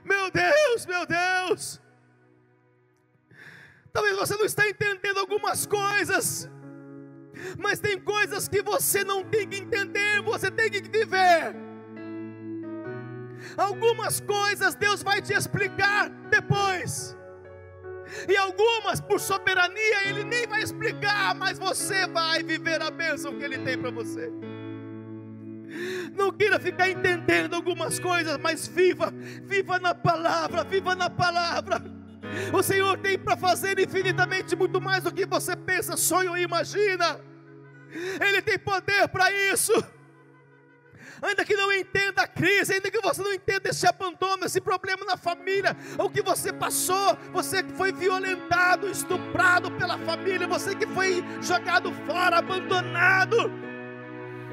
Meu 0.04 0.30
Deus, 0.30 0.86
meu 0.86 1.06
Deus. 1.06 1.80
Talvez 3.92 4.16
você 4.16 4.36
não 4.36 4.44
está 4.44 4.68
entendendo 4.68 5.18
algumas 5.18 5.66
coisas. 5.66 6.48
Mas 7.58 7.78
tem 7.78 7.98
coisas 7.98 8.48
que 8.48 8.62
você 8.62 9.04
não 9.04 9.24
tem 9.24 9.48
que 9.48 9.58
entender, 9.58 10.22
você 10.22 10.50
tem 10.50 10.70
que 10.70 10.82
viver. 10.82 11.54
Algumas 13.56 14.20
coisas 14.20 14.74
Deus 14.74 15.02
vai 15.02 15.20
te 15.20 15.32
explicar 15.32 16.08
depois. 16.30 17.16
E 18.28 18.36
algumas, 18.36 19.00
por 19.00 19.18
soberania, 19.18 20.08
Ele 20.08 20.24
nem 20.24 20.46
vai 20.46 20.62
explicar, 20.62 21.34
mas 21.34 21.58
você 21.58 22.06
vai 22.06 22.42
viver 22.42 22.80
a 22.82 22.90
bênção 22.90 23.38
que 23.38 23.44
Ele 23.44 23.58
tem 23.58 23.78
para 23.78 23.90
você. 23.90 24.30
Não 26.14 26.30
queira 26.30 26.60
ficar 26.60 26.90
entendendo 26.90 27.54
algumas 27.54 27.98
coisas, 27.98 28.36
mas 28.38 28.66
viva, 28.68 29.12
viva 29.42 29.78
na 29.78 29.94
palavra, 29.94 30.62
viva 30.64 30.94
na 30.94 31.08
palavra. 31.08 31.82
O 32.52 32.62
Senhor 32.62 32.96
tem 32.98 33.18
para 33.18 33.36
fazer 33.36 33.78
infinitamente 33.78 34.54
muito 34.56 34.80
mais 34.80 35.04
do 35.04 35.12
que 35.12 35.26
você 35.26 35.56
pensa, 35.56 35.96
sonha 35.96 36.30
ou 36.30 36.38
imagina. 36.38 37.20
Ele 38.20 38.40
tem 38.42 38.58
poder 38.58 39.08
para 39.08 39.30
isso 39.52 39.72
ainda 41.22 41.44
que 41.44 41.54
não 41.54 41.72
entenda 41.72 42.22
a 42.22 42.26
crise, 42.26 42.74
ainda 42.74 42.90
que 42.90 43.00
você 43.00 43.22
não 43.22 43.32
entenda 43.32 43.70
esse 43.70 43.86
abandono, 43.86 44.44
esse 44.44 44.60
problema 44.60 45.04
na 45.04 45.16
família, 45.16 45.76
o 45.96 46.10
que 46.10 46.20
você 46.20 46.52
passou, 46.52 47.16
você 47.32 47.62
que 47.62 47.72
foi 47.72 47.92
violentado, 47.92 48.90
estuprado 48.90 49.70
pela 49.70 49.96
família, 49.98 50.48
você 50.48 50.74
que 50.74 50.86
foi 50.86 51.24
jogado 51.40 51.92
fora, 52.06 52.38
abandonado. 52.38 53.71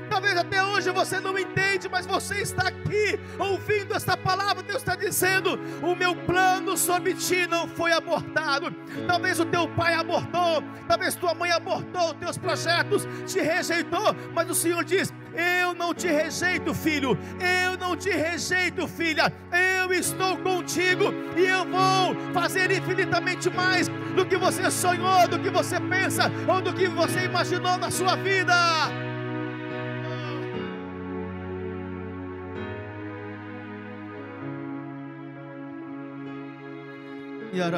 Talvez 0.09 0.37
até 0.37 0.63
hoje 0.63 0.89
você 0.91 1.19
não 1.19 1.37
entende, 1.37 1.87
mas 1.87 2.05
você 2.05 2.41
está 2.41 2.67
aqui 2.67 3.19
ouvindo 3.37 3.93
esta 3.93 4.17
palavra. 4.17 4.63
Deus 4.63 4.79
está 4.79 4.95
dizendo: 4.95 5.59
O 5.81 5.95
meu 5.95 6.15
plano 6.15 6.75
sobre 6.77 7.13
ti 7.13 7.45
não 7.47 7.67
foi 7.67 7.91
abortado. 7.91 8.71
Talvez 9.07 9.39
o 9.39 9.45
teu 9.45 9.67
pai 9.67 9.93
abortou, 9.93 10.63
talvez 10.87 11.15
tua 11.15 11.33
mãe 11.33 11.51
abortou, 11.51 12.13
teus 12.15 12.37
projetos 12.37 13.07
te 13.25 13.39
rejeitou, 13.39 14.15
mas 14.33 14.49
o 14.49 14.55
Senhor 14.55 14.83
diz: 14.83 15.13
Eu 15.33 15.73
não 15.75 15.93
te 15.93 16.07
rejeito, 16.07 16.73
filho. 16.73 17.17
Eu 17.39 17.77
não 17.77 17.95
te 17.95 18.09
rejeito, 18.09 18.87
filha. 18.87 19.31
Eu 19.51 19.93
estou 19.93 20.37
contigo 20.37 21.13
e 21.37 21.45
eu 21.45 21.65
vou 21.65 22.15
fazer 22.33 22.71
infinitamente 22.71 23.49
mais 23.49 23.87
do 24.15 24.25
que 24.25 24.37
você 24.37 24.69
sonhou, 24.71 25.27
do 25.27 25.39
que 25.39 25.49
você 25.49 25.79
pensa 25.79 26.31
ou 26.47 26.61
do 26.61 26.73
que 26.73 26.87
você 26.87 27.25
imaginou 27.25 27.77
na 27.77 27.91
sua 27.91 28.15
vida. 28.15 29.08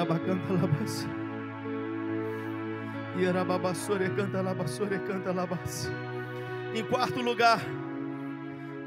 Labas. 0.01 0.19
Canta 0.19 0.53
canta 4.99 5.31
labas. 5.31 5.89
Em 6.73 6.83
quarto 6.83 7.21
lugar, 7.21 7.59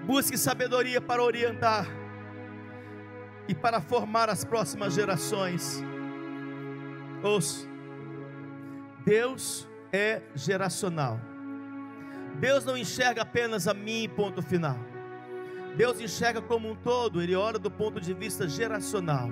busque 0.06 0.36
sabedoria 0.36 1.00
para 1.00 1.22
orientar 1.22 1.86
e 3.48 3.54
para 3.54 3.80
formar 3.80 4.28
as 4.28 4.44
próximas 4.44 4.94
gerações. 4.94 5.82
Ouça, 7.22 7.66
Deus 9.04 9.68
é 9.92 10.22
geracional. 10.34 11.20
Deus 12.40 12.64
não 12.64 12.76
enxerga 12.76 13.22
apenas 13.22 13.68
a 13.68 13.74
mim, 13.74 14.08
ponto 14.14 14.42
final. 14.42 14.78
Deus 15.76 16.00
enxerga 16.00 16.42
como 16.42 16.70
um 16.70 16.74
todo, 16.74 17.22
Ele 17.22 17.34
olha 17.34 17.58
do 17.58 17.70
ponto 17.70 18.00
de 18.00 18.12
vista 18.12 18.48
geracional. 18.48 19.30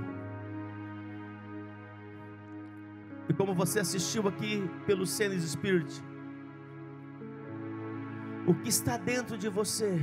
E 3.28 3.32
como 3.32 3.54
você 3.54 3.80
assistiu 3.80 4.26
aqui 4.28 4.68
pelo 4.86 5.06
Senes 5.06 5.44
Spirit, 5.44 6.02
o 8.46 8.54
que 8.54 8.68
está 8.68 8.96
dentro 8.96 9.38
de 9.38 9.48
você, 9.48 10.00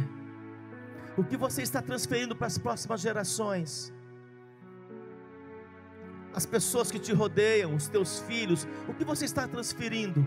o 1.17 1.23
que 1.23 1.35
você 1.35 1.61
está 1.61 1.81
transferindo 1.81 2.35
para 2.35 2.47
as 2.47 2.57
próximas 2.57 3.01
gerações, 3.01 3.93
as 6.33 6.45
pessoas 6.45 6.89
que 6.89 6.99
te 6.99 7.11
rodeiam, 7.11 7.75
os 7.75 7.87
teus 7.87 8.19
filhos, 8.21 8.67
o 8.87 8.93
que 8.93 9.03
você 9.03 9.25
está 9.25 9.47
transferindo? 9.47 10.25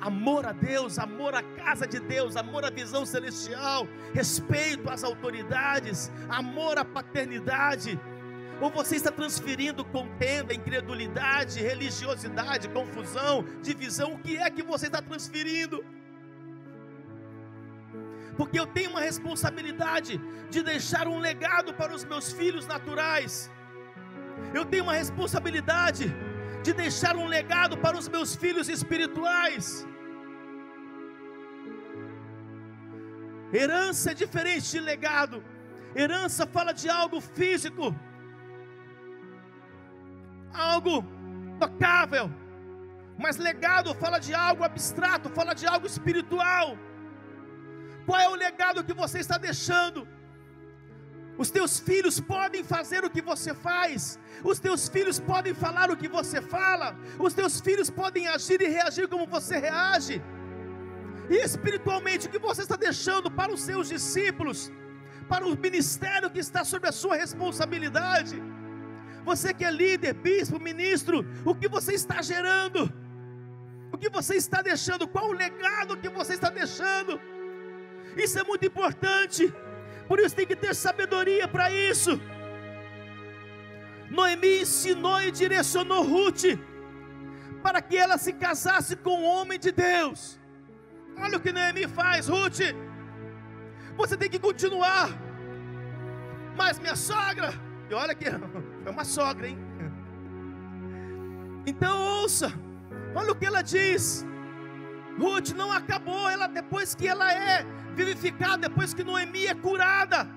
Amor 0.00 0.44
a 0.44 0.52
Deus, 0.52 0.98
amor 0.98 1.34
à 1.34 1.42
casa 1.42 1.86
de 1.86 2.00
Deus, 2.00 2.36
amor 2.36 2.64
à 2.64 2.70
visão 2.70 3.06
celestial, 3.06 3.86
respeito 4.12 4.90
às 4.90 5.04
autoridades, 5.04 6.10
amor 6.28 6.76
à 6.76 6.84
paternidade, 6.84 7.98
ou 8.60 8.70
você 8.70 8.96
está 8.96 9.10
transferindo 9.10 9.84
contenda, 9.84 10.54
incredulidade, 10.54 11.60
religiosidade, 11.60 12.68
confusão, 12.68 13.44
divisão? 13.62 14.14
O 14.14 14.18
que 14.18 14.36
é 14.36 14.50
que 14.50 14.62
você 14.62 14.86
está 14.86 15.02
transferindo? 15.02 15.84
Porque 18.36 18.58
eu 18.58 18.66
tenho 18.66 18.90
uma 18.90 19.00
responsabilidade 19.00 20.20
de 20.50 20.62
deixar 20.62 21.06
um 21.06 21.18
legado 21.18 21.72
para 21.74 21.94
os 21.94 22.04
meus 22.04 22.32
filhos 22.32 22.66
naturais. 22.66 23.50
Eu 24.52 24.64
tenho 24.64 24.84
uma 24.84 24.94
responsabilidade 24.94 26.14
de 26.62 26.72
deixar 26.72 27.16
um 27.16 27.26
legado 27.26 27.76
para 27.78 27.96
os 27.96 28.08
meus 28.08 28.34
filhos 28.34 28.68
espirituais. 28.68 29.86
Herança 33.52 34.10
é 34.10 34.14
diferente 34.14 34.70
de 34.70 34.80
legado. 34.80 35.44
Herança 35.94 36.44
fala 36.44 36.72
de 36.72 36.88
algo 36.88 37.20
físico 37.20 37.94
algo 40.54 41.04
tocável. 41.58 42.30
Mas 43.18 43.36
legado 43.36 43.94
fala 43.94 44.18
de 44.18 44.34
algo 44.34 44.64
abstrato, 44.64 45.28
fala 45.28 45.54
de 45.54 45.66
algo 45.66 45.86
espiritual. 45.86 46.78
Qual 48.06 48.20
é 48.20 48.28
o 48.28 48.34
legado 48.34 48.84
que 48.84 48.92
você 48.92 49.18
está 49.18 49.36
deixando? 49.38 50.06
Os 51.36 51.50
teus 51.50 51.80
filhos 51.80 52.20
podem 52.20 52.62
fazer 52.62 53.04
o 53.04 53.10
que 53.10 53.20
você 53.20 53.52
faz, 53.52 54.18
os 54.44 54.60
teus 54.60 54.88
filhos 54.88 55.18
podem 55.18 55.52
falar 55.52 55.90
o 55.90 55.96
que 55.96 56.06
você 56.06 56.40
fala, 56.40 56.96
os 57.18 57.34
teus 57.34 57.60
filhos 57.60 57.90
podem 57.90 58.28
agir 58.28 58.60
e 58.62 58.68
reagir 58.68 59.08
como 59.08 59.26
você 59.26 59.58
reage. 59.58 60.22
E 61.28 61.36
espiritualmente, 61.48 62.26
o 62.28 62.30
que 62.30 62.38
você 62.38 62.62
está 62.62 62.76
deixando 62.76 63.30
para 63.30 63.52
os 63.52 63.62
seus 63.62 63.88
discípulos, 63.88 64.70
para 65.28 65.44
o 65.44 65.56
ministério 65.58 66.30
que 66.30 66.38
está 66.38 66.62
sob 66.64 66.86
a 66.86 66.92
sua 66.92 67.16
responsabilidade? 67.16 68.40
Você 69.24 69.54
que 69.54 69.64
é 69.64 69.70
líder, 69.70 70.14
bispo, 70.14 70.60
ministro, 70.60 71.26
o 71.44 71.54
que 71.54 71.68
você 71.68 71.94
está 71.94 72.20
gerando? 72.20 72.92
O 73.92 73.96
que 73.96 74.10
você 74.10 74.34
está 74.36 74.60
deixando? 74.60 75.08
Qual 75.08 75.28
o 75.28 75.32
legado 75.32 75.96
que 75.96 76.08
você 76.08 76.34
está 76.34 76.50
deixando? 76.50 77.20
Isso 78.16 78.38
é 78.38 78.44
muito 78.44 78.66
importante. 78.66 79.52
Por 80.06 80.18
isso 80.18 80.36
tem 80.36 80.46
que 80.46 80.56
ter 80.56 80.74
sabedoria 80.74 81.48
para 81.48 81.70
isso. 81.70 82.20
Noemi 84.10 84.60
ensinou 84.60 85.20
e 85.22 85.30
direcionou 85.30 86.02
Ruth 86.02 86.44
para 87.62 87.80
que 87.80 87.96
ela 87.96 88.18
se 88.18 88.32
casasse 88.32 88.94
com 88.96 89.22
um 89.22 89.24
homem 89.24 89.58
de 89.58 89.72
Deus. 89.72 90.38
Olha 91.16 91.38
o 91.38 91.40
que 91.40 91.52
Noemi 91.52 91.88
faz, 91.88 92.28
Ruth. 92.28 92.60
Você 93.96 94.16
tem 94.16 94.28
que 94.28 94.38
continuar. 94.38 95.08
Mas 96.56 96.78
minha 96.78 96.94
sogra, 96.94 97.54
e 97.88 97.94
olha 97.94 98.14
que 98.14 98.26
é 98.84 98.90
uma 98.90 99.04
sogra, 99.04 99.48
hein? 99.48 99.58
Então 101.66 102.20
ouça, 102.20 102.52
olha 103.14 103.32
o 103.32 103.34
que 103.34 103.46
ela 103.46 103.62
diz. 103.62 104.26
Ruth 105.18 105.50
não 105.50 105.72
acabou, 105.72 106.28
ela 106.28 106.46
depois 106.46 106.94
que 106.94 107.06
ela 107.06 107.32
é 107.32 107.64
vivificada, 107.94 108.68
depois 108.68 108.92
que 108.92 109.04
Noemi 109.04 109.46
é 109.46 109.54
curada, 109.54 110.28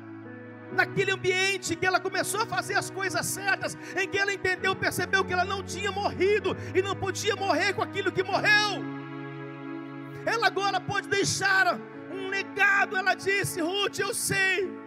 naquele 0.72 1.12
ambiente 1.12 1.76
que 1.76 1.86
ela 1.86 2.00
começou 2.00 2.42
a 2.42 2.46
fazer 2.46 2.76
as 2.76 2.90
coisas 2.90 3.26
certas, 3.26 3.78
em 4.00 4.08
que 4.08 4.18
ela 4.18 4.34
entendeu, 4.34 4.76
percebeu 4.76 5.26
que 5.26 5.34
ela 5.34 5.46
não 5.46 5.64
tinha 5.64 5.92
morrido 5.92 6.56
e 6.76 6.82
não 6.82 6.96
podia 6.96 7.36
morrer 7.36 7.74
com 7.74 7.82
aquilo 7.82 8.12
que 8.12 8.24
morreu. 8.24 8.84
Ela 10.26 10.48
agora 10.48 10.80
pode 10.80 11.08
deixar 11.08 11.80
um 12.12 12.28
legado, 12.30 12.96
ela 12.96 13.16
disse: 13.16 13.62
Ruth, 13.62 14.00
eu 14.00 14.14
sei 14.14 14.87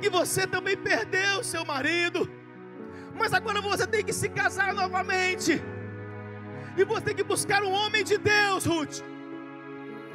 que 0.00 0.08
você 0.10 0.46
também 0.46 0.76
perdeu 0.76 1.42
seu 1.42 1.64
marido, 1.64 2.30
mas 3.18 3.32
agora 3.32 3.60
você 3.60 3.86
tem 3.86 4.04
que 4.04 4.12
se 4.12 4.28
casar 4.28 4.74
novamente, 4.74 5.62
e 6.76 6.84
você 6.84 7.00
tem 7.00 7.14
que 7.14 7.24
buscar 7.24 7.62
um 7.62 7.72
homem 7.72 8.04
de 8.04 8.18
Deus, 8.18 8.64
Ruth. 8.66 9.02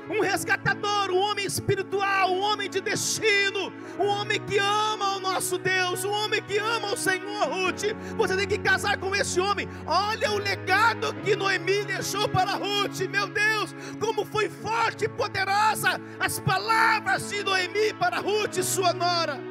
um 0.10 0.22
resgatador, 0.22 1.10
um 1.12 1.18
homem 1.18 1.46
espiritual, 1.46 2.32
um 2.32 2.40
homem 2.42 2.70
de 2.70 2.82
destino, 2.82 3.72
um 4.00 4.08
homem 4.08 4.40
que 4.42 4.58
ama 4.58 5.16
o 5.16 5.20
nosso 5.20 5.58
Deus, 5.58 6.04
um 6.04 6.12
homem 6.12 6.42
que 6.42 6.58
ama 6.58 6.94
o 6.94 6.98
Senhor, 6.98 7.48
Ruth. 7.48 7.84
Você 8.18 8.36
tem 8.36 8.48
que 8.48 8.58
casar 8.58 8.98
com 8.98 9.16
esse 9.16 9.40
homem. 9.40 9.68
Olha 9.86 10.32
o 10.32 10.38
legado 10.38 11.14
que 11.24 11.36
Noemi 11.36 11.86
deixou 11.86 12.28
para 12.28 12.56
Ruth, 12.56 13.00
meu 13.10 13.28
Deus, 13.28 13.74
como 14.00 14.26
foi 14.26 14.50
forte 14.50 15.06
e 15.06 15.10
poderosa 15.10 16.00
as 16.20 16.40
palavras 16.40 17.30
de 17.30 17.44
Noemi 17.44 17.94
para 17.94 18.20
Ruth, 18.20 18.62
sua 18.62 18.94
nora. 18.94 19.51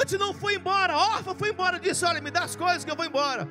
Ruth 0.00 0.12
não 0.12 0.32
foi 0.32 0.54
embora, 0.54 0.96
Orfa 0.96 1.34
foi 1.34 1.50
embora, 1.50 1.78
disse: 1.78 2.04
Olha, 2.06 2.20
me 2.22 2.30
dá 2.30 2.44
as 2.44 2.56
coisas 2.56 2.84
que 2.84 2.90
eu 2.90 2.96
vou 2.96 3.04
embora. 3.04 3.46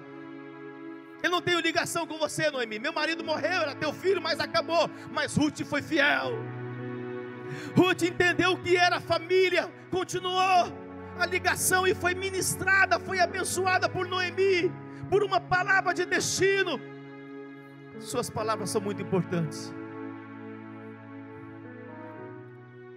Eu 1.21 1.29
não 1.29 1.41
tenho 1.41 1.59
ligação 1.59 2.07
com 2.07 2.17
você, 2.17 2.49
Noemi. 2.49 2.79
Meu 2.79 2.91
marido 2.91 3.23
morreu, 3.23 3.61
era 3.61 3.75
teu 3.75 3.93
filho, 3.93 4.21
mas 4.21 4.39
acabou. 4.39 4.89
Mas 5.11 5.35
Ruth 5.35 5.61
foi 5.63 5.81
fiel. 5.81 6.31
Ruth 7.75 8.01
entendeu 8.03 8.53
o 8.53 8.57
que 8.57 8.75
era 8.75 8.99
família, 8.99 9.71
continuou 9.91 10.73
a 11.19 11.25
ligação 11.25 11.85
e 11.85 11.93
foi 11.93 12.15
ministrada, 12.15 12.99
foi 12.99 13.19
abençoada 13.19 13.87
por 13.89 14.07
Noemi, 14.07 14.71
por 15.09 15.23
uma 15.23 15.39
palavra 15.39 15.93
de 15.93 16.05
destino. 16.05 16.79
Suas 17.99 18.29
palavras 18.29 18.69
são 18.69 18.81
muito 18.81 19.01
importantes. 19.01 19.73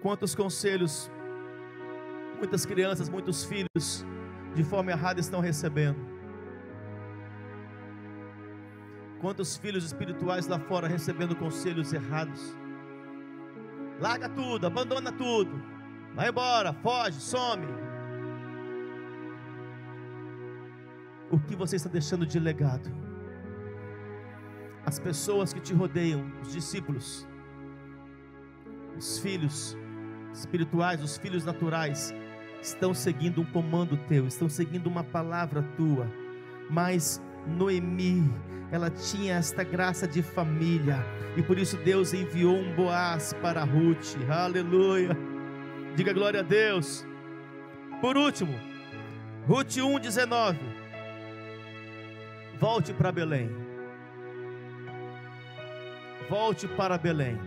Quantos 0.00 0.34
conselhos 0.34 1.10
muitas 2.42 2.66
crianças, 2.66 3.08
muitos 3.08 3.44
filhos 3.44 4.04
de 4.52 4.64
forma 4.64 4.90
errada 4.90 5.20
estão 5.20 5.38
recebendo? 5.38 5.96
Quantos 9.20 9.56
filhos 9.56 9.84
espirituais 9.84 10.48
lá 10.48 10.58
fora 10.58 10.88
recebendo 10.88 11.36
conselhos 11.36 11.92
errados? 11.92 12.40
Larga 14.00 14.28
tudo, 14.28 14.66
abandona 14.66 15.12
tudo, 15.12 15.62
vai 16.16 16.30
embora, 16.30 16.72
foge, 16.72 17.20
some. 17.20 17.64
O 21.30 21.38
que 21.38 21.54
você 21.54 21.76
está 21.76 21.88
deixando 21.88 22.26
de 22.26 22.40
legado? 22.40 22.90
As 24.84 24.98
pessoas 24.98 25.52
que 25.52 25.60
te 25.60 25.72
rodeiam, 25.72 26.28
os 26.42 26.52
discípulos, 26.52 27.24
os 28.98 29.20
filhos 29.20 29.76
espirituais, 30.34 31.00
os 31.00 31.16
filhos 31.16 31.44
naturais, 31.44 32.12
estão 32.62 32.94
seguindo 32.94 33.40
um 33.40 33.44
comando 33.44 33.96
teu, 34.08 34.26
estão 34.26 34.48
seguindo 34.48 34.86
uma 34.86 35.02
palavra 35.02 35.62
tua, 35.76 36.06
mas 36.70 37.20
Noemi, 37.46 38.32
ela 38.70 38.88
tinha 38.88 39.34
esta 39.34 39.64
graça 39.64 40.06
de 40.06 40.22
família, 40.22 41.04
e 41.36 41.42
por 41.42 41.58
isso 41.58 41.76
Deus 41.78 42.14
enviou 42.14 42.56
um 42.56 42.72
Boaz 42.74 43.34
para 43.42 43.64
Ruth, 43.64 44.16
aleluia, 44.30 45.16
diga 45.96 46.12
glória 46.12 46.40
a 46.40 46.44
Deus. 46.44 47.04
Por 48.00 48.16
último, 48.16 48.54
Ruth 49.46 49.76
1,19, 49.76 50.56
volte 52.60 52.94
para 52.94 53.10
Belém, 53.10 53.50
volte 56.30 56.68
para 56.68 56.96
Belém, 56.96 57.38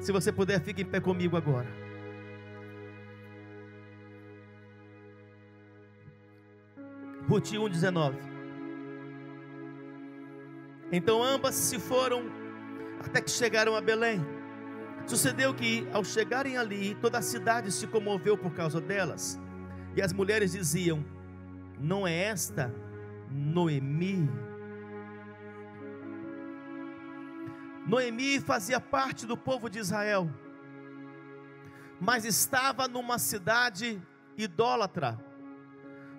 se 0.00 0.10
você 0.10 0.32
puder, 0.32 0.60
fique 0.60 0.82
em 0.82 0.84
pé 0.84 1.00
comigo 1.00 1.36
agora. 1.36 1.85
Ruth 7.36 7.52
1,19 7.52 8.36
então 10.90 11.22
ambas 11.22 11.54
se 11.54 11.78
foram 11.78 12.24
até 13.00 13.20
que 13.20 13.30
chegaram 13.30 13.76
a 13.76 13.80
Belém. 13.80 14.24
Sucedeu 15.06 15.52
que, 15.52 15.86
ao 15.92 16.04
chegarem 16.04 16.56
ali, 16.56 16.94
toda 16.94 17.18
a 17.18 17.22
cidade 17.22 17.70
se 17.70 17.86
comoveu 17.86 18.38
por 18.38 18.52
causa 18.54 18.80
delas. 18.80 19.38
E 19.94 20.00
as 20.00 20.12
mulheres 20.12 20.52
diziam: 20.52 21.04
Não 21.78 22.06
é 22.06 22.14
esta 22.14 22.72
Noemi? 23.30 24.30
Noemi 27.86 28.40
fazia 28.40 28.80
parte 28.80 29.26
do 29.26 29.36
povo 29.36 29.68
de 29.68 29.78
Israel, 29.78 30.30
mas 32.00 32.24
estava 32.24 32.88
numa 32.88 33.18
cidade 33.18 34.00
idólatra, 34.36 35.18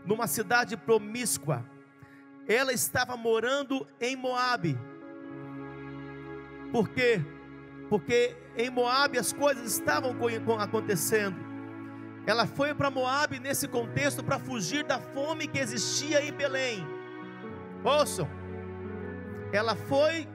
numa 0.08 0.26
cidade 0.26 0.76
promíscua 0.76 1.64
ela 2.48 2.72
estava 2.72 3.18
morando 3.18 3.86
em 4.00 4.16
Moabe. 4.16 4.80
Por 6.72 6.88
quê? 6.90 7.22
Porque 7.90 8.36
em 8.56 8.70
Moabe 8.70 9.18
as 9.18 9.34
coisas 9.34 9.66
estavam 9.66 10.16
acontecendo. 10.60 11.36
Ela 12.26 12.46
foi 12.46 12.74
para 12.74 12.90
Moabe 12.90 13.40
nesse 13.40 13.68
contexto 13.68 14.24
para 14.24 14.40
fugir 14.40 14.84
da 14.84 15.00
fome 15.00 15.48
que 15.48 15.60
existia 15.60 16.24
em 16.24 16.32
Belém. 16.32 16.86
Ouçam, 17.84 18.28
ela 19.52 19.76
foi 19.76 20.28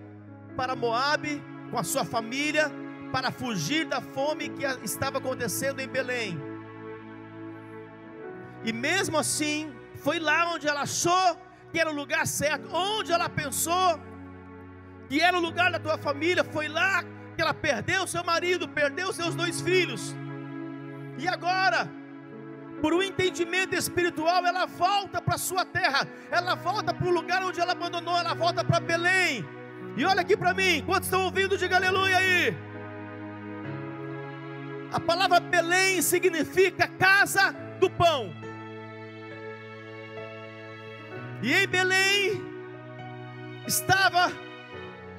para 0.57 0.77
Moabe 0.77 1.43
com 1.71 1.79
a 1.79 1.85
sua 1.85 2.05
família 2.05 2.71
para 3.11 3.31
fugir 3.31 3.87
da 3.87 4.01
fome 4.01 4.49
que 4.51 4.65
estava 4.83 5.19
acontecendo 5.19 5.81
em 5.81 5.89
Belém. 5.89 6.52
E 8.65 8.73
mesmo 8.73 9.19
assim, 9.19 9.73
foi 9.97 10.19
lá 10.19 10.53
onde 10.53 10.69
ela 10.69 10.83
achou 10.83 11.37
que 11.71 11.81
era 11.81 11.91
o 11.91 11.95
lugar 11.95 12.27
certo, 12.27 12.69
onde 12.73 13.13
ela 13.13 13.29
pensou 13.29 14.01
que 15.09 15.21
era 15.21 15.37
o 15.37 15.41
lugar 15.41 15.71
da 15.73 15.79
tua 15.79 15.99
família, 15.99 16.45
foi 16.45 16.69
lá 16.69 17.03
que 17.35 17.43
ela 17.43 17.55
perdeu 17.55 18.07
seu 18.07 18.23
marido, 18.23 18.69
perdeu 18.69 19.13
seus 19.13 19.35
dois 19.35 19.61
filhos, 19.61 20.15
e 21.19 21.29
agora, 21.29 21.89
por 22.81 22.93
um 22.93 23.03
entendimento 23.03 23.75
espiritual, 23.75 24.45
ela 24.45 24.67
volta 24.67 25.21
para 25.21 25.39
sua 25.39 25.65
terra, 25.65 26.07
ela 26.31 26.55
volta 26.55 26.93
para 26.93 27.07
o 27.07 27.11
lugar 27.11 27.43
onde 27.45 27.61
ela 27.61 27.73
abandonou, 27.73 28.19
ela 28.19 28.35
volta 28.35 28.65
para 28.65 28.81
Belém. 28.81 29.45
E 29.97 30.05
olha 30.05 30.23
aqui 30.23 30.37
para 30.37 30.55
mim, 30.55 30.83
quantos 30.85 31.07
estão 31.07 31.25
ouvindo, 31.25 31.57
diga 31.57 31.77
aleluia 31.77 32.17
aí. 32.17 32.57
A 34.93 34.99
palavra 34.99 35.39
Belém 35.41 36.03
significa 36.03 36.89
casa 36.89 37.53
do 37.79 37.89
pão. 37.91 38.42
E 41.43 41.53
em 41.53 41.67
Belém 41.67 42.41
estava 43.67 44.33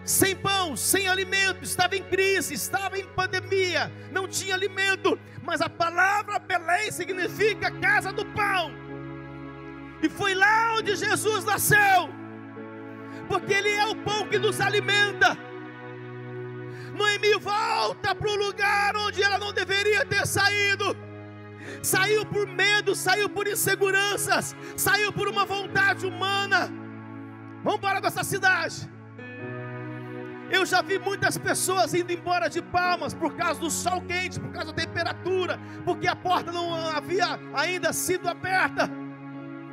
sem 0.06 0.36
pão, 0.36 0.76
sem 0.76 1.08
alimento, 1.08 1.64
estava 1.64 1.98
em 1.98 2.04
crise, 2.04 2.54
estava 2.54 2.98
em 2.98 3.06
pandemia, 3.06 3.92
não 4.10 4.26
tinha 4.28 4.56
alimento, 4.56 5.20
mas 5.42 5.62
a 5.62 5.70
palavra 5.70 6.40
Belém 6.40 6.92
significa 6.92 7.72
casa 7.72 8.14
do 8.14 8.26
pão. 8.28 8.72
E 10.02 10.08
foi 10.08 10.34
lá 10.34 10.76
onde 10.78 10.96
Jesus 10.96 11.44
nasceu, 11.44 12.10
porque 13.28 13.54
Ele 13.54 13.70
é 13.70 13.86
o 13.88 13.96
pão 13.96 14.28
que 14.28 14.40
nos 14.40 14.62
alimenta. 14.62 15.38
Noemi 16.94 17.36
volta 17.36 18.16
para 18.16 18.30
o 18.30 18.36
lugar 18.36 18.96
onde 18.96 19.22
ela 19.22 19.38
não 19.38 19.52
deveria 19.52 20.06
ter 20.06 20.26
saído 20.26 20.96
saiu 21.84 22.26
por 22.26 22.48
medo, 22.48 22.96
saiu 22.96 23.30
por 23.30 23.46
inseguranças, 23.48 24.56
saiu 24.76 25.12
por 25.12 25.28
uma 25.28 25.46
vontade 25.46 26.06
humana. 26.08 26.72
Vamos 27.64 27.78
embora 27.78 28.02
dessa 28.02 28.24
cidade. 28.24 28.90
Eu 30.50 30.66
já 30.66 30.82
vi 30.82 30.98
muitas 31.00 31.38
pessoas 31.38 31.94
indo 31.94 32.12
embora 32.12 32.50
de 32.50 32.62
palmas 32.62 33.14
por 33.14 33.36
causa 33.36 33.60
do 33.60 33.70
sol 33.70 34.02
quente, 34.02 34.40
por 34.40 34.52
causa 34.52 34.72
da 34.72 34.74
temperatura, 34.74 35.60
porque 35.84 36.08
a 36.08 36.16
porta 36.16 36.52
não 36.52 36.74
havia 36.90 37.40
ainda 37.54 37.92
sido 37.92 38.30
aberta. 38.30 38.90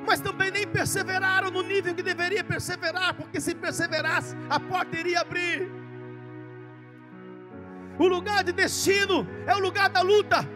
Mas 0.06 0.20
também 0.20 0.50
nem 0.50 0.66
perseveraram 0.66 1.50
no 1.50 1.62
nível 1.62 1.94
que 1.94 2.02
deveria 2.02 2.42
perseverar, 2.42 3.14
porque 3.14 3.40
se 3.40 3.54
perseverasse, 3.54 4.34
a 4.48 4.58
porta 4.58 4.98
iria 4.98 5.20
abrir. 5.20 5.70
O 7.98 8.08
lugar 8.08 8.42
de 8.42 8.52
destino 8.52 9.28
é 9.46 9.54
o 9.54 9.58
lugar 9.58 9.90
da 9.90 10.00
luta. 10.00 10.48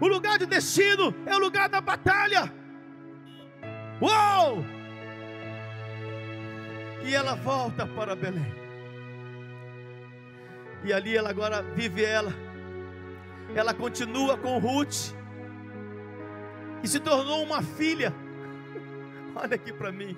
O 0.00 0.06
lugar 0.06 0.38
de 0.38 0.46
destino 0.46 1.14
é 1.26 1.34
o 1.34 1.38
lugar 1.38 1.68
da 1.68 1.80
batalha. 1.80 2.52
Uou! 4.00 4.64
E 7.04 7.14
ela 7.14 7.34
volta 7.34 7.86
para 7.86 8.14
Belém. 8.14 8.54
E 10.84 10.92
ali 10.92 11.16
ela 11.16 11.30
agora 11.30 11.62
vive 11.62 12.04
ela. 12.04 12.32
Ela 13.54 13.74
continua 13.74 14.36
com 14.36 14.58
Ruth. 14.58 15.12
E 16.82 16.86
se 16.86 17.00
tornou 17.00 17.42
uma 17.42 17.60
filha. 17.60 18.14
Olha 19.34 19.56
aqui 19.56 19.72
para 19.72 19.90
mim. 19.90 20.16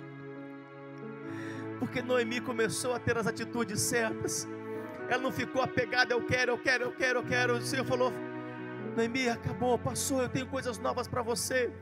Porque 1.79 2.03
Noemi 2.03 2.41
começou 2.41 2.95
a 2.95 2.99
ter 2.99 3.17
as 3.17 3.27
atitudes 3.27 3.81
certas. 3.81 4.47
Ela 5.09 5.23
não 5.23 5.33
ficou 5.33 5.63
apegada, 5.63 6.13
eu 6.13 6.23
quero, 6.23 6.53
eu 6.53 6.59
quero, 6.59 6.85
eu 6.85 6.93
quero, 6.93 7.19
eu 7.21 7.25
quero. 7.25 7.55
O 7.55 7.63
Senhor 7.63 7.87
falou: 7.87 8.13
Noemi, 9.01 9.31
acabou, 9.31 9.79
passou, 9.79 10.21
eu 10.21 10.29
tenho 10.29 10.47
coisas 10.47 10.79
novas 10.79 11.09
para 11.09 11.23
você. 11.23 11.73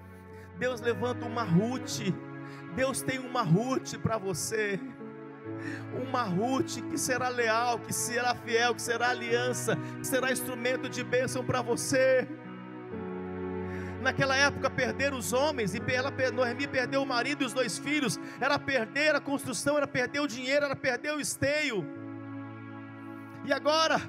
Deus 0.56 0.80
levanta 0.80 1.26
uma 1.26 1.42
Ruth. 1.42 2.14
Deus 2.76 3.02
tem 3.02 3.18
uma 3.18 3.42
Ruth 3.42 3.96
para 4.00 4.16
você. 4.16 4.78
Uma 6.06 6.22
Ruth 6.22 6.76
que 6.88 6.96
será 6.96 7.28
leal, 7.28 7.80
que 7.80 7.92
será 7.92 8.36
fiel, 8.36 8.72
que 8.72 8.82
será 8.82 9.08
aliança, 9.08 9.74
que 9.98 10.06
será 10.06 10.30
instrumento 10.30 10.88
de 10.88 11.02
bênção 11.02 11.44
para 11.44 11.60
você. 11.60 12.28
Naquela 14.00 14.36
época, 14.36 14.70
perder 14.70 15.12
os 15.12 15.32
homens, 15.32 15.74
e 15.74 15.82
ela, 15.88 16.12
Noemi 16.32 16.68
perdeu 16.68 17.02
o 17.02 17.06
marido 17.06 17.42
e 17.42 17.46
os 17.46 17.52
dois 17.52 17.78
filhos, 17.78 18.16
era 18.40 18.60
perder 18.60 19.16
a 19.16 19.20
construção, 19.20 19.76
era 19.76 19.88
perder 19.88 20.20
o 20.20 20.28
dinheiro, 20.28 20.66
era 20.66 20.76
perder 20.76 21.14
o 21.14 21.20
esteio. 21.20 21.84
E 23.44 23.52
agora, 23.52 24.00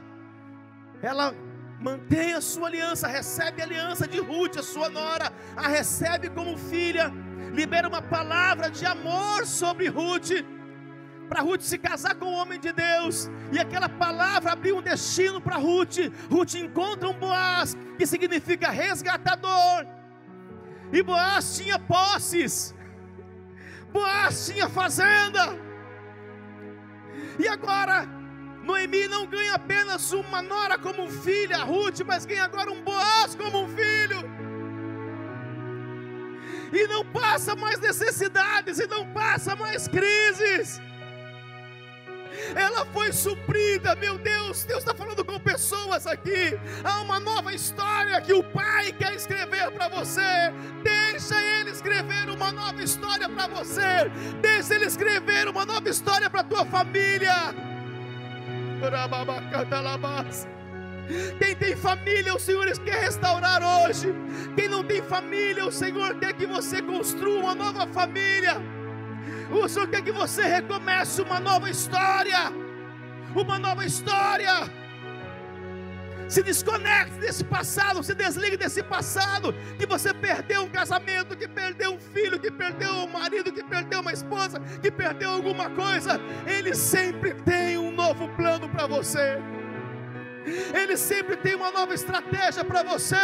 ela 1.01 1.33
mantém 1.79 2.33
a 2.33 2.41
sua 2.41 2.67
aliança, 2.67 3.07
recebe 3.07 3.61
a 3.61 3.65
aliança 3.65 4.07
de 4.07 4.19
Ruth, 4.19 4.57
a 4.57 4.63
sua 4.63 4.89
nora, 4.89 5.31
a 5.55 5.67
recebe 5.67 6.29
como 6.29 6.57
filha, 6.57 7.11
libera 7.53 7.87
uma 7.87 8.01
palavra 8.01 8.69
de 8.69 8.85
amor 8.85 9.45
sobre 9.45 9.87
Ruth, 9.87 10.31
para 11.29 11.41
Ruth 11.41 11.61
se 11.61 11.77
casar 11.77 12.15
com 12.15 12.25
o 12.25 12.33
homem 12.33 12.59
de 12.59 12.73
Deus, 12.73 13.29
e 13.51 13.59
aquela 13.59 13.87
palavra 13.87 14.51
abriu 14.51 14.77
um 14.77 14.81
destino 14.81 15.39
para 15.39 15.57
Ruth. 15.57 15.97
Ruth 16.29 16.55
encontra 16.55 17.07
um 17.07 17.13
Boaz, 17.13 17.77
que 17.97 18.05
significa 18.05 18.69
resgatador, 18.69 19.85
e 20.91 21.01
Boaz 21.03 21.55
tinha 21.55 21.79
posses, 21.79 22.75
Boaz 23.93 24.47
tinha 24.47 24.67
fazenda, 24.67 25.57
e 27.37 27.47
agora 27.47 28.18
Noemi 28.69 29.07
não 29.07 29.25
ganha 29.25 29.55
apenas 29.55 30.11
uma 30.11 30.43
nora 30.43 30.77
como 30.77 31.09
filha, 31.09 31.63
Ruth, 31.63 32.01
mas 32.05 32.23
ganha 32.23 32.43
agora 32.43 32.71
um 32.71 32.83
Boaz 32.83 33.33
como 33.33 33.67
filho. 33.69 34.19
E 36.71 36.85
não 36.87 37.03
passa 37.03 37.55
mais 37.55 37.79
necessidades, 37.79 38.77
e 38.77 38.85
não 38.85 39.11
passa 39.11 39.55
mais 39.55 39.87
crises. 39.87 40.79
Ela 42.55 42.85
foi 42.93 43.11
suprida, 43.11 43.95
meu 43.95 44.19
Deus. 44.19 44.65
Deus 44.65 44.79
está 44.79 44.93
falando 44.93 45.25
com 45.25 45.39
pessoas 45.39 46.05
aqui. 46.05 46.55
Há 46.83 47.01
uma 47.01 47.19
nova 47.19 47.51
história 47.51 48.21
que 48.21 48.33
o 48.33 48.43
Pai 48.43 48.91
quer 48.91 49.15
escrever 49.15 49.71
para 49.71 49.89
você. 49.89 50.53
Deixa 50.83 51.41
Ele 51.41 51.71
escrever 51.71 52.29
uma 52.29 52.51
nova 52.51 52.83
história 52.83 53.27
para 53.27 53.47
você. 53.47 54.11
Deixa 54.39 54.75
Ele 54.75 54.85
escrever 54.85 55.47
uma 55.47 55.65
nova 55.65 55.89
história 55.89 56.29
para 56.29 56.43
tua 56.43 56.63
família. 56.65 57.78
Quem 61.39 61.55
tem 61.55 61.75
família, 61.75 62.35
o 62.35 62.39
Senhor 62.39 62.65
quer 62.79 63.01
restaurar 63.01 63.61
hoje. 63.63 64.13
Quem 64.55 64.69
não 64.69 64.83
tem 64.83 65.01
família, 65.01 65.65
o 65.65 65.71
Senhor 65.71 66.15
quer 66.19 66.33
que 66.33 66.45
você 66.45 66.81
construa 66.81 67.39
uma 67.39 67.55
nova 67.55 67.87
família. 67.87 68.57
O 69.51 69.67
Senhor 69.67 69.87
quer 69.87 70.03
que 70.03 70.11
você 70.11 70.43
recomece 70.43 71.21
uma 71.21 71.39
nova 71.39 71.69
história. 71.69 72.51
Uma 73.35 73.57
nova 73.57 73.85
história. 73.85 74.78
Se 76.29 76.43
desconecte 76.43 77.17
desse 77.19 77.43
passado, 77.43 78.03
se 78.03 78.13
desligue 78.13 78.55
desse 78.55 78.83
passado, 78.83 79.51
que 79.79 79.85
você 79.87 80.13
perdeu 80.13 80.61
um 80.61 80.69
casamento, 80.69 81.35
que 81.35 81.47
perdeu 81.47 81.95
um 81.95 81.99
filho, 81.99 82.39
que 82.39 82.51
perdeu 82.51 82.91
um 82.91 83.07
marido, 83.07 83.51
que 83.51 83.63
perdeu 83.63 84.01
uma 84.01 84.13
esposa, 84.13 84.59
que 84.79 84.91
perdeu 84.91 85.31
alguma 85.31 85.71
coisa. 85.71 86.21
Ele 86.45 86.75
sempre 86.75 87.33
tem 87.33 87.79
um 87.79 87.91
novo 87.91 88.29
plano 88.35 88.69
para 88.69 88.85
você. 88.85 89.41
Ele 90.71 90.95
sempre 90.95 91.35
tem 91.35 91.55
uma 91.55 91.71
nova 91.71 91.95
estratégia 91.95 92.63
para 92.63 92.83
você. 92.83 93.15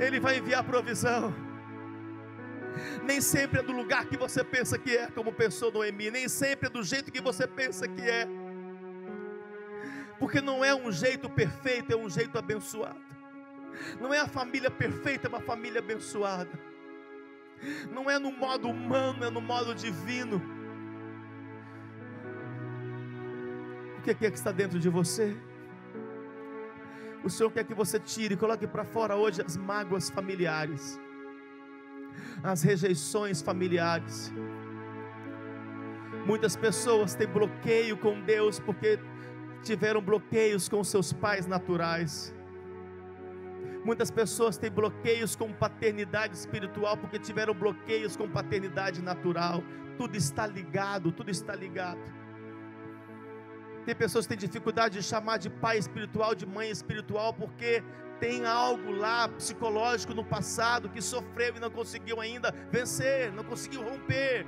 Ele 0.00 0.20
vai 0.20 0.38
enviar 0.38 0.64
provisão 0.64 1.47
nem 3.02 3.20
sempre 3.20 3.60
é 3.60 3.62
do 3.62 3.72
lugar 3.72 4.06
que 4.06 4.16
você 4.16 4.44
pensa 4.44 4.78
que 4.78 4.96
é, 4.96 5.08
como 5.08 5.32
pensou 5.32 5.72
Noemi, 5.72 6.10
nem 6.10 6.28
sempre 6.28 6.68
é 6.68 6.70
do 6.70 6.82
jeito 6.82 7.10
que 7.10 7.20
você 7.20 7.46
pensa 7.46 7.88
que 7.88 8.02
é, 8.02 8.26
porque 10.18 10.40
não 10.40 10.64
é 10.64 10.74
um 10.74 10.90
jeito 10.90 11.28
perfeito, 11.30 11.92
é 11.92 11.96
um 11.96 12.08
jeito 12.08 12.36
abençoado. 12.36 13.00
Não 14.00 14.12
é 14.12 14.18
a 14.18 14.26
família 14.26 14.70
perfeita, 14.70 15.26
é 15.26 15.28
uma 15.28 15.40
família 15.40 15.78
abençoada. 15.78 16.50
Não 17.90 18.10
é 18.10 18.18
no 18.18 18.32
modo 18.32 18.68
humano, 18.68 19.24
é 19.24 19.30
no 19.30 19.40
modo 19.40 19.74
divino. 19.74 20.42
O 23.98 24.02
que 24.02 24.10
é 24.10 24.14
que 24.14 24.26
está 24.26 24.50
dentro 24.50 24.78
de 24.78 24.88
você? 24.88 25.36
O 27.22 27.30
Senhor 27.30 27.50
quer 27.50 27.64
que 27.64 27.74
você 27.74 27.98
tire, 28.00 28.36
coloque 28.36 28.66
para 28.66 28.84
fora 28.84 29.14
hoje 29.14 29.42
as 29.42 29.56
mágoas 29.56 30.08
familiares 30.10 30.98
as 32.42 32.62
rejeições 32.62 33.42
familiares. 33.42 34.32
Muitas 36.26 36.56
pessoas 36.56 37.14
têm 37.14 37.26
bloqueio 37.26 37.96
com 37.96 38.20
Deus 38.20 38.58
porque 38.60 38.98
tiveram 39.62 40.00
bloqueios 40.00 40.68
com 40.68 40.82
seus 40.84 41.12
pais 41.12 41.46
naturais. 41.46 42.34
Muitas 43.84 44.10
pessoas 44.10 44.58
têm 44.58 44.70
bloqueios 44.70 45.34
com 45.34 45.52
paternidade 45.52 46.36
espiritual 46.36 46.96
porque 46.96 47.18
tiveram 47.18 47.54
bloqueios 47.54 48.16
com 48.16 48.28
paternidade 48.28 49.00
natural. 49.00 49.62
Tudo 49.96 50.16
está 50.16 50.46
ligado, 50.46 51.10
tudo 51.12 51.30
está 51.30 51.54
ligado. 51.54 52.18
Tem 53.86 53.94
pessoas 53.94 54.26
que 54.26 54.36
têm 54.36 54.46
dificuldade 54.46 54.98
de 54.98 55.02
chamar 55.02 55.38
de 55.38 55.48
pai 55.48 55.78
espiritual, 55.78 56.34
de 56.34 56.44
mãe 56.44 56.70
espiritual, 56.70 57.32
porque 57.32 57.82
tem 58.20 58.44
algo 58.44 58.90
lá 58.90 59.28
psicológico 59.28 60.14
no 60.14 60.24
passado 60.24 60.88
que 60.88 61.00
sofreu 61.00 61.56
e 61.56 61.60
não 61.60 61.70
conseguiu 61.70 62.20
ainda 62.20 62.52
vencer, 62.70 63.32
não 63.32 63.44
conseguiu 63.44 63.82
romper. 63.82 64.46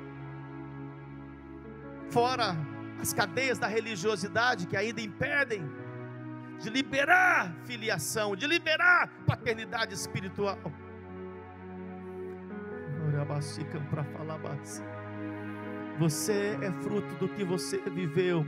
Fora 2.10 2.56
as 3.00 3.12
cadeias 3.12 3.58
da 3.58 3.66
religiosidade 3.66 4.66
que 4.66 4.76
ainda 4.76 5.00
impedem 5.00 5.68
de 6.58 6.68
liberar 6.68 7.54
filiação, 7.64 8.36
de 8.36 8.46
liberar 8.46 9.08
paternidade 9.26 9.94
espiritual. 9.94 10.58
Você 15.98 16.58
é 16.62 16.72
fruto 16.82 17.14
do 17.16 17.28
que 17.28 17.44
você 17.44 17.78
viveu 17.78 18.46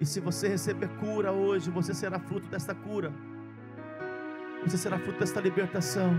e 0.00 0.04
se 0.04 0.20
você 0.20 0.48
receber 0.48 0.88
cura 0.98 1.32
hoje, 1.32 1.70
você 1.70 1.94
será 1.94 2.18
fruto 2.18 2.48
desta 2.48 2.74
cura. 2.74 3.12
Você 4.64 4.76
será 4.76 4.98
fruto 4.98 5.18
desta 5.18 5.40
libertação. 5.40 6.14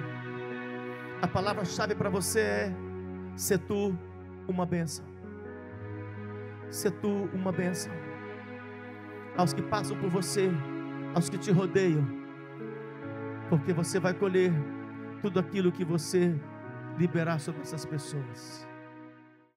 A 1.21 1.27
palavra-chave 1.27 1.95
para 1.95 2.09
você 2.09 2.39
é: 2.39 2.73
ser 3.35 3.59
tu 3.59 3.97
uma 4.47 4.65
bênção. 4.65 5.05
Ser 6.69 6.91
tu 6.91 7.29
uma 7.33 7.51
bênção. 7.51 7.91
Aos 9.37 9.53
que 9.53 9.61
passam 9.61 9.97
por 9.97 10.09
você, 10.09 10.49
aos 11.13 11.29
que 11.29 11.37
te 11.37 11.51
rodeiam, 11.51 12.05
porque 13.49 13.73
você 13.73 13.99
vai 13.99 14.13
colher 14.13 14.53
tudo 15.21 15.39
aquilo 15.39 15.71
que 15.71 15.83
você 15.83 16.33
liberar 16.97 17.39
sobre 17.39 17.61
essas 17.61 17.85
pessoas. 17.85 18.65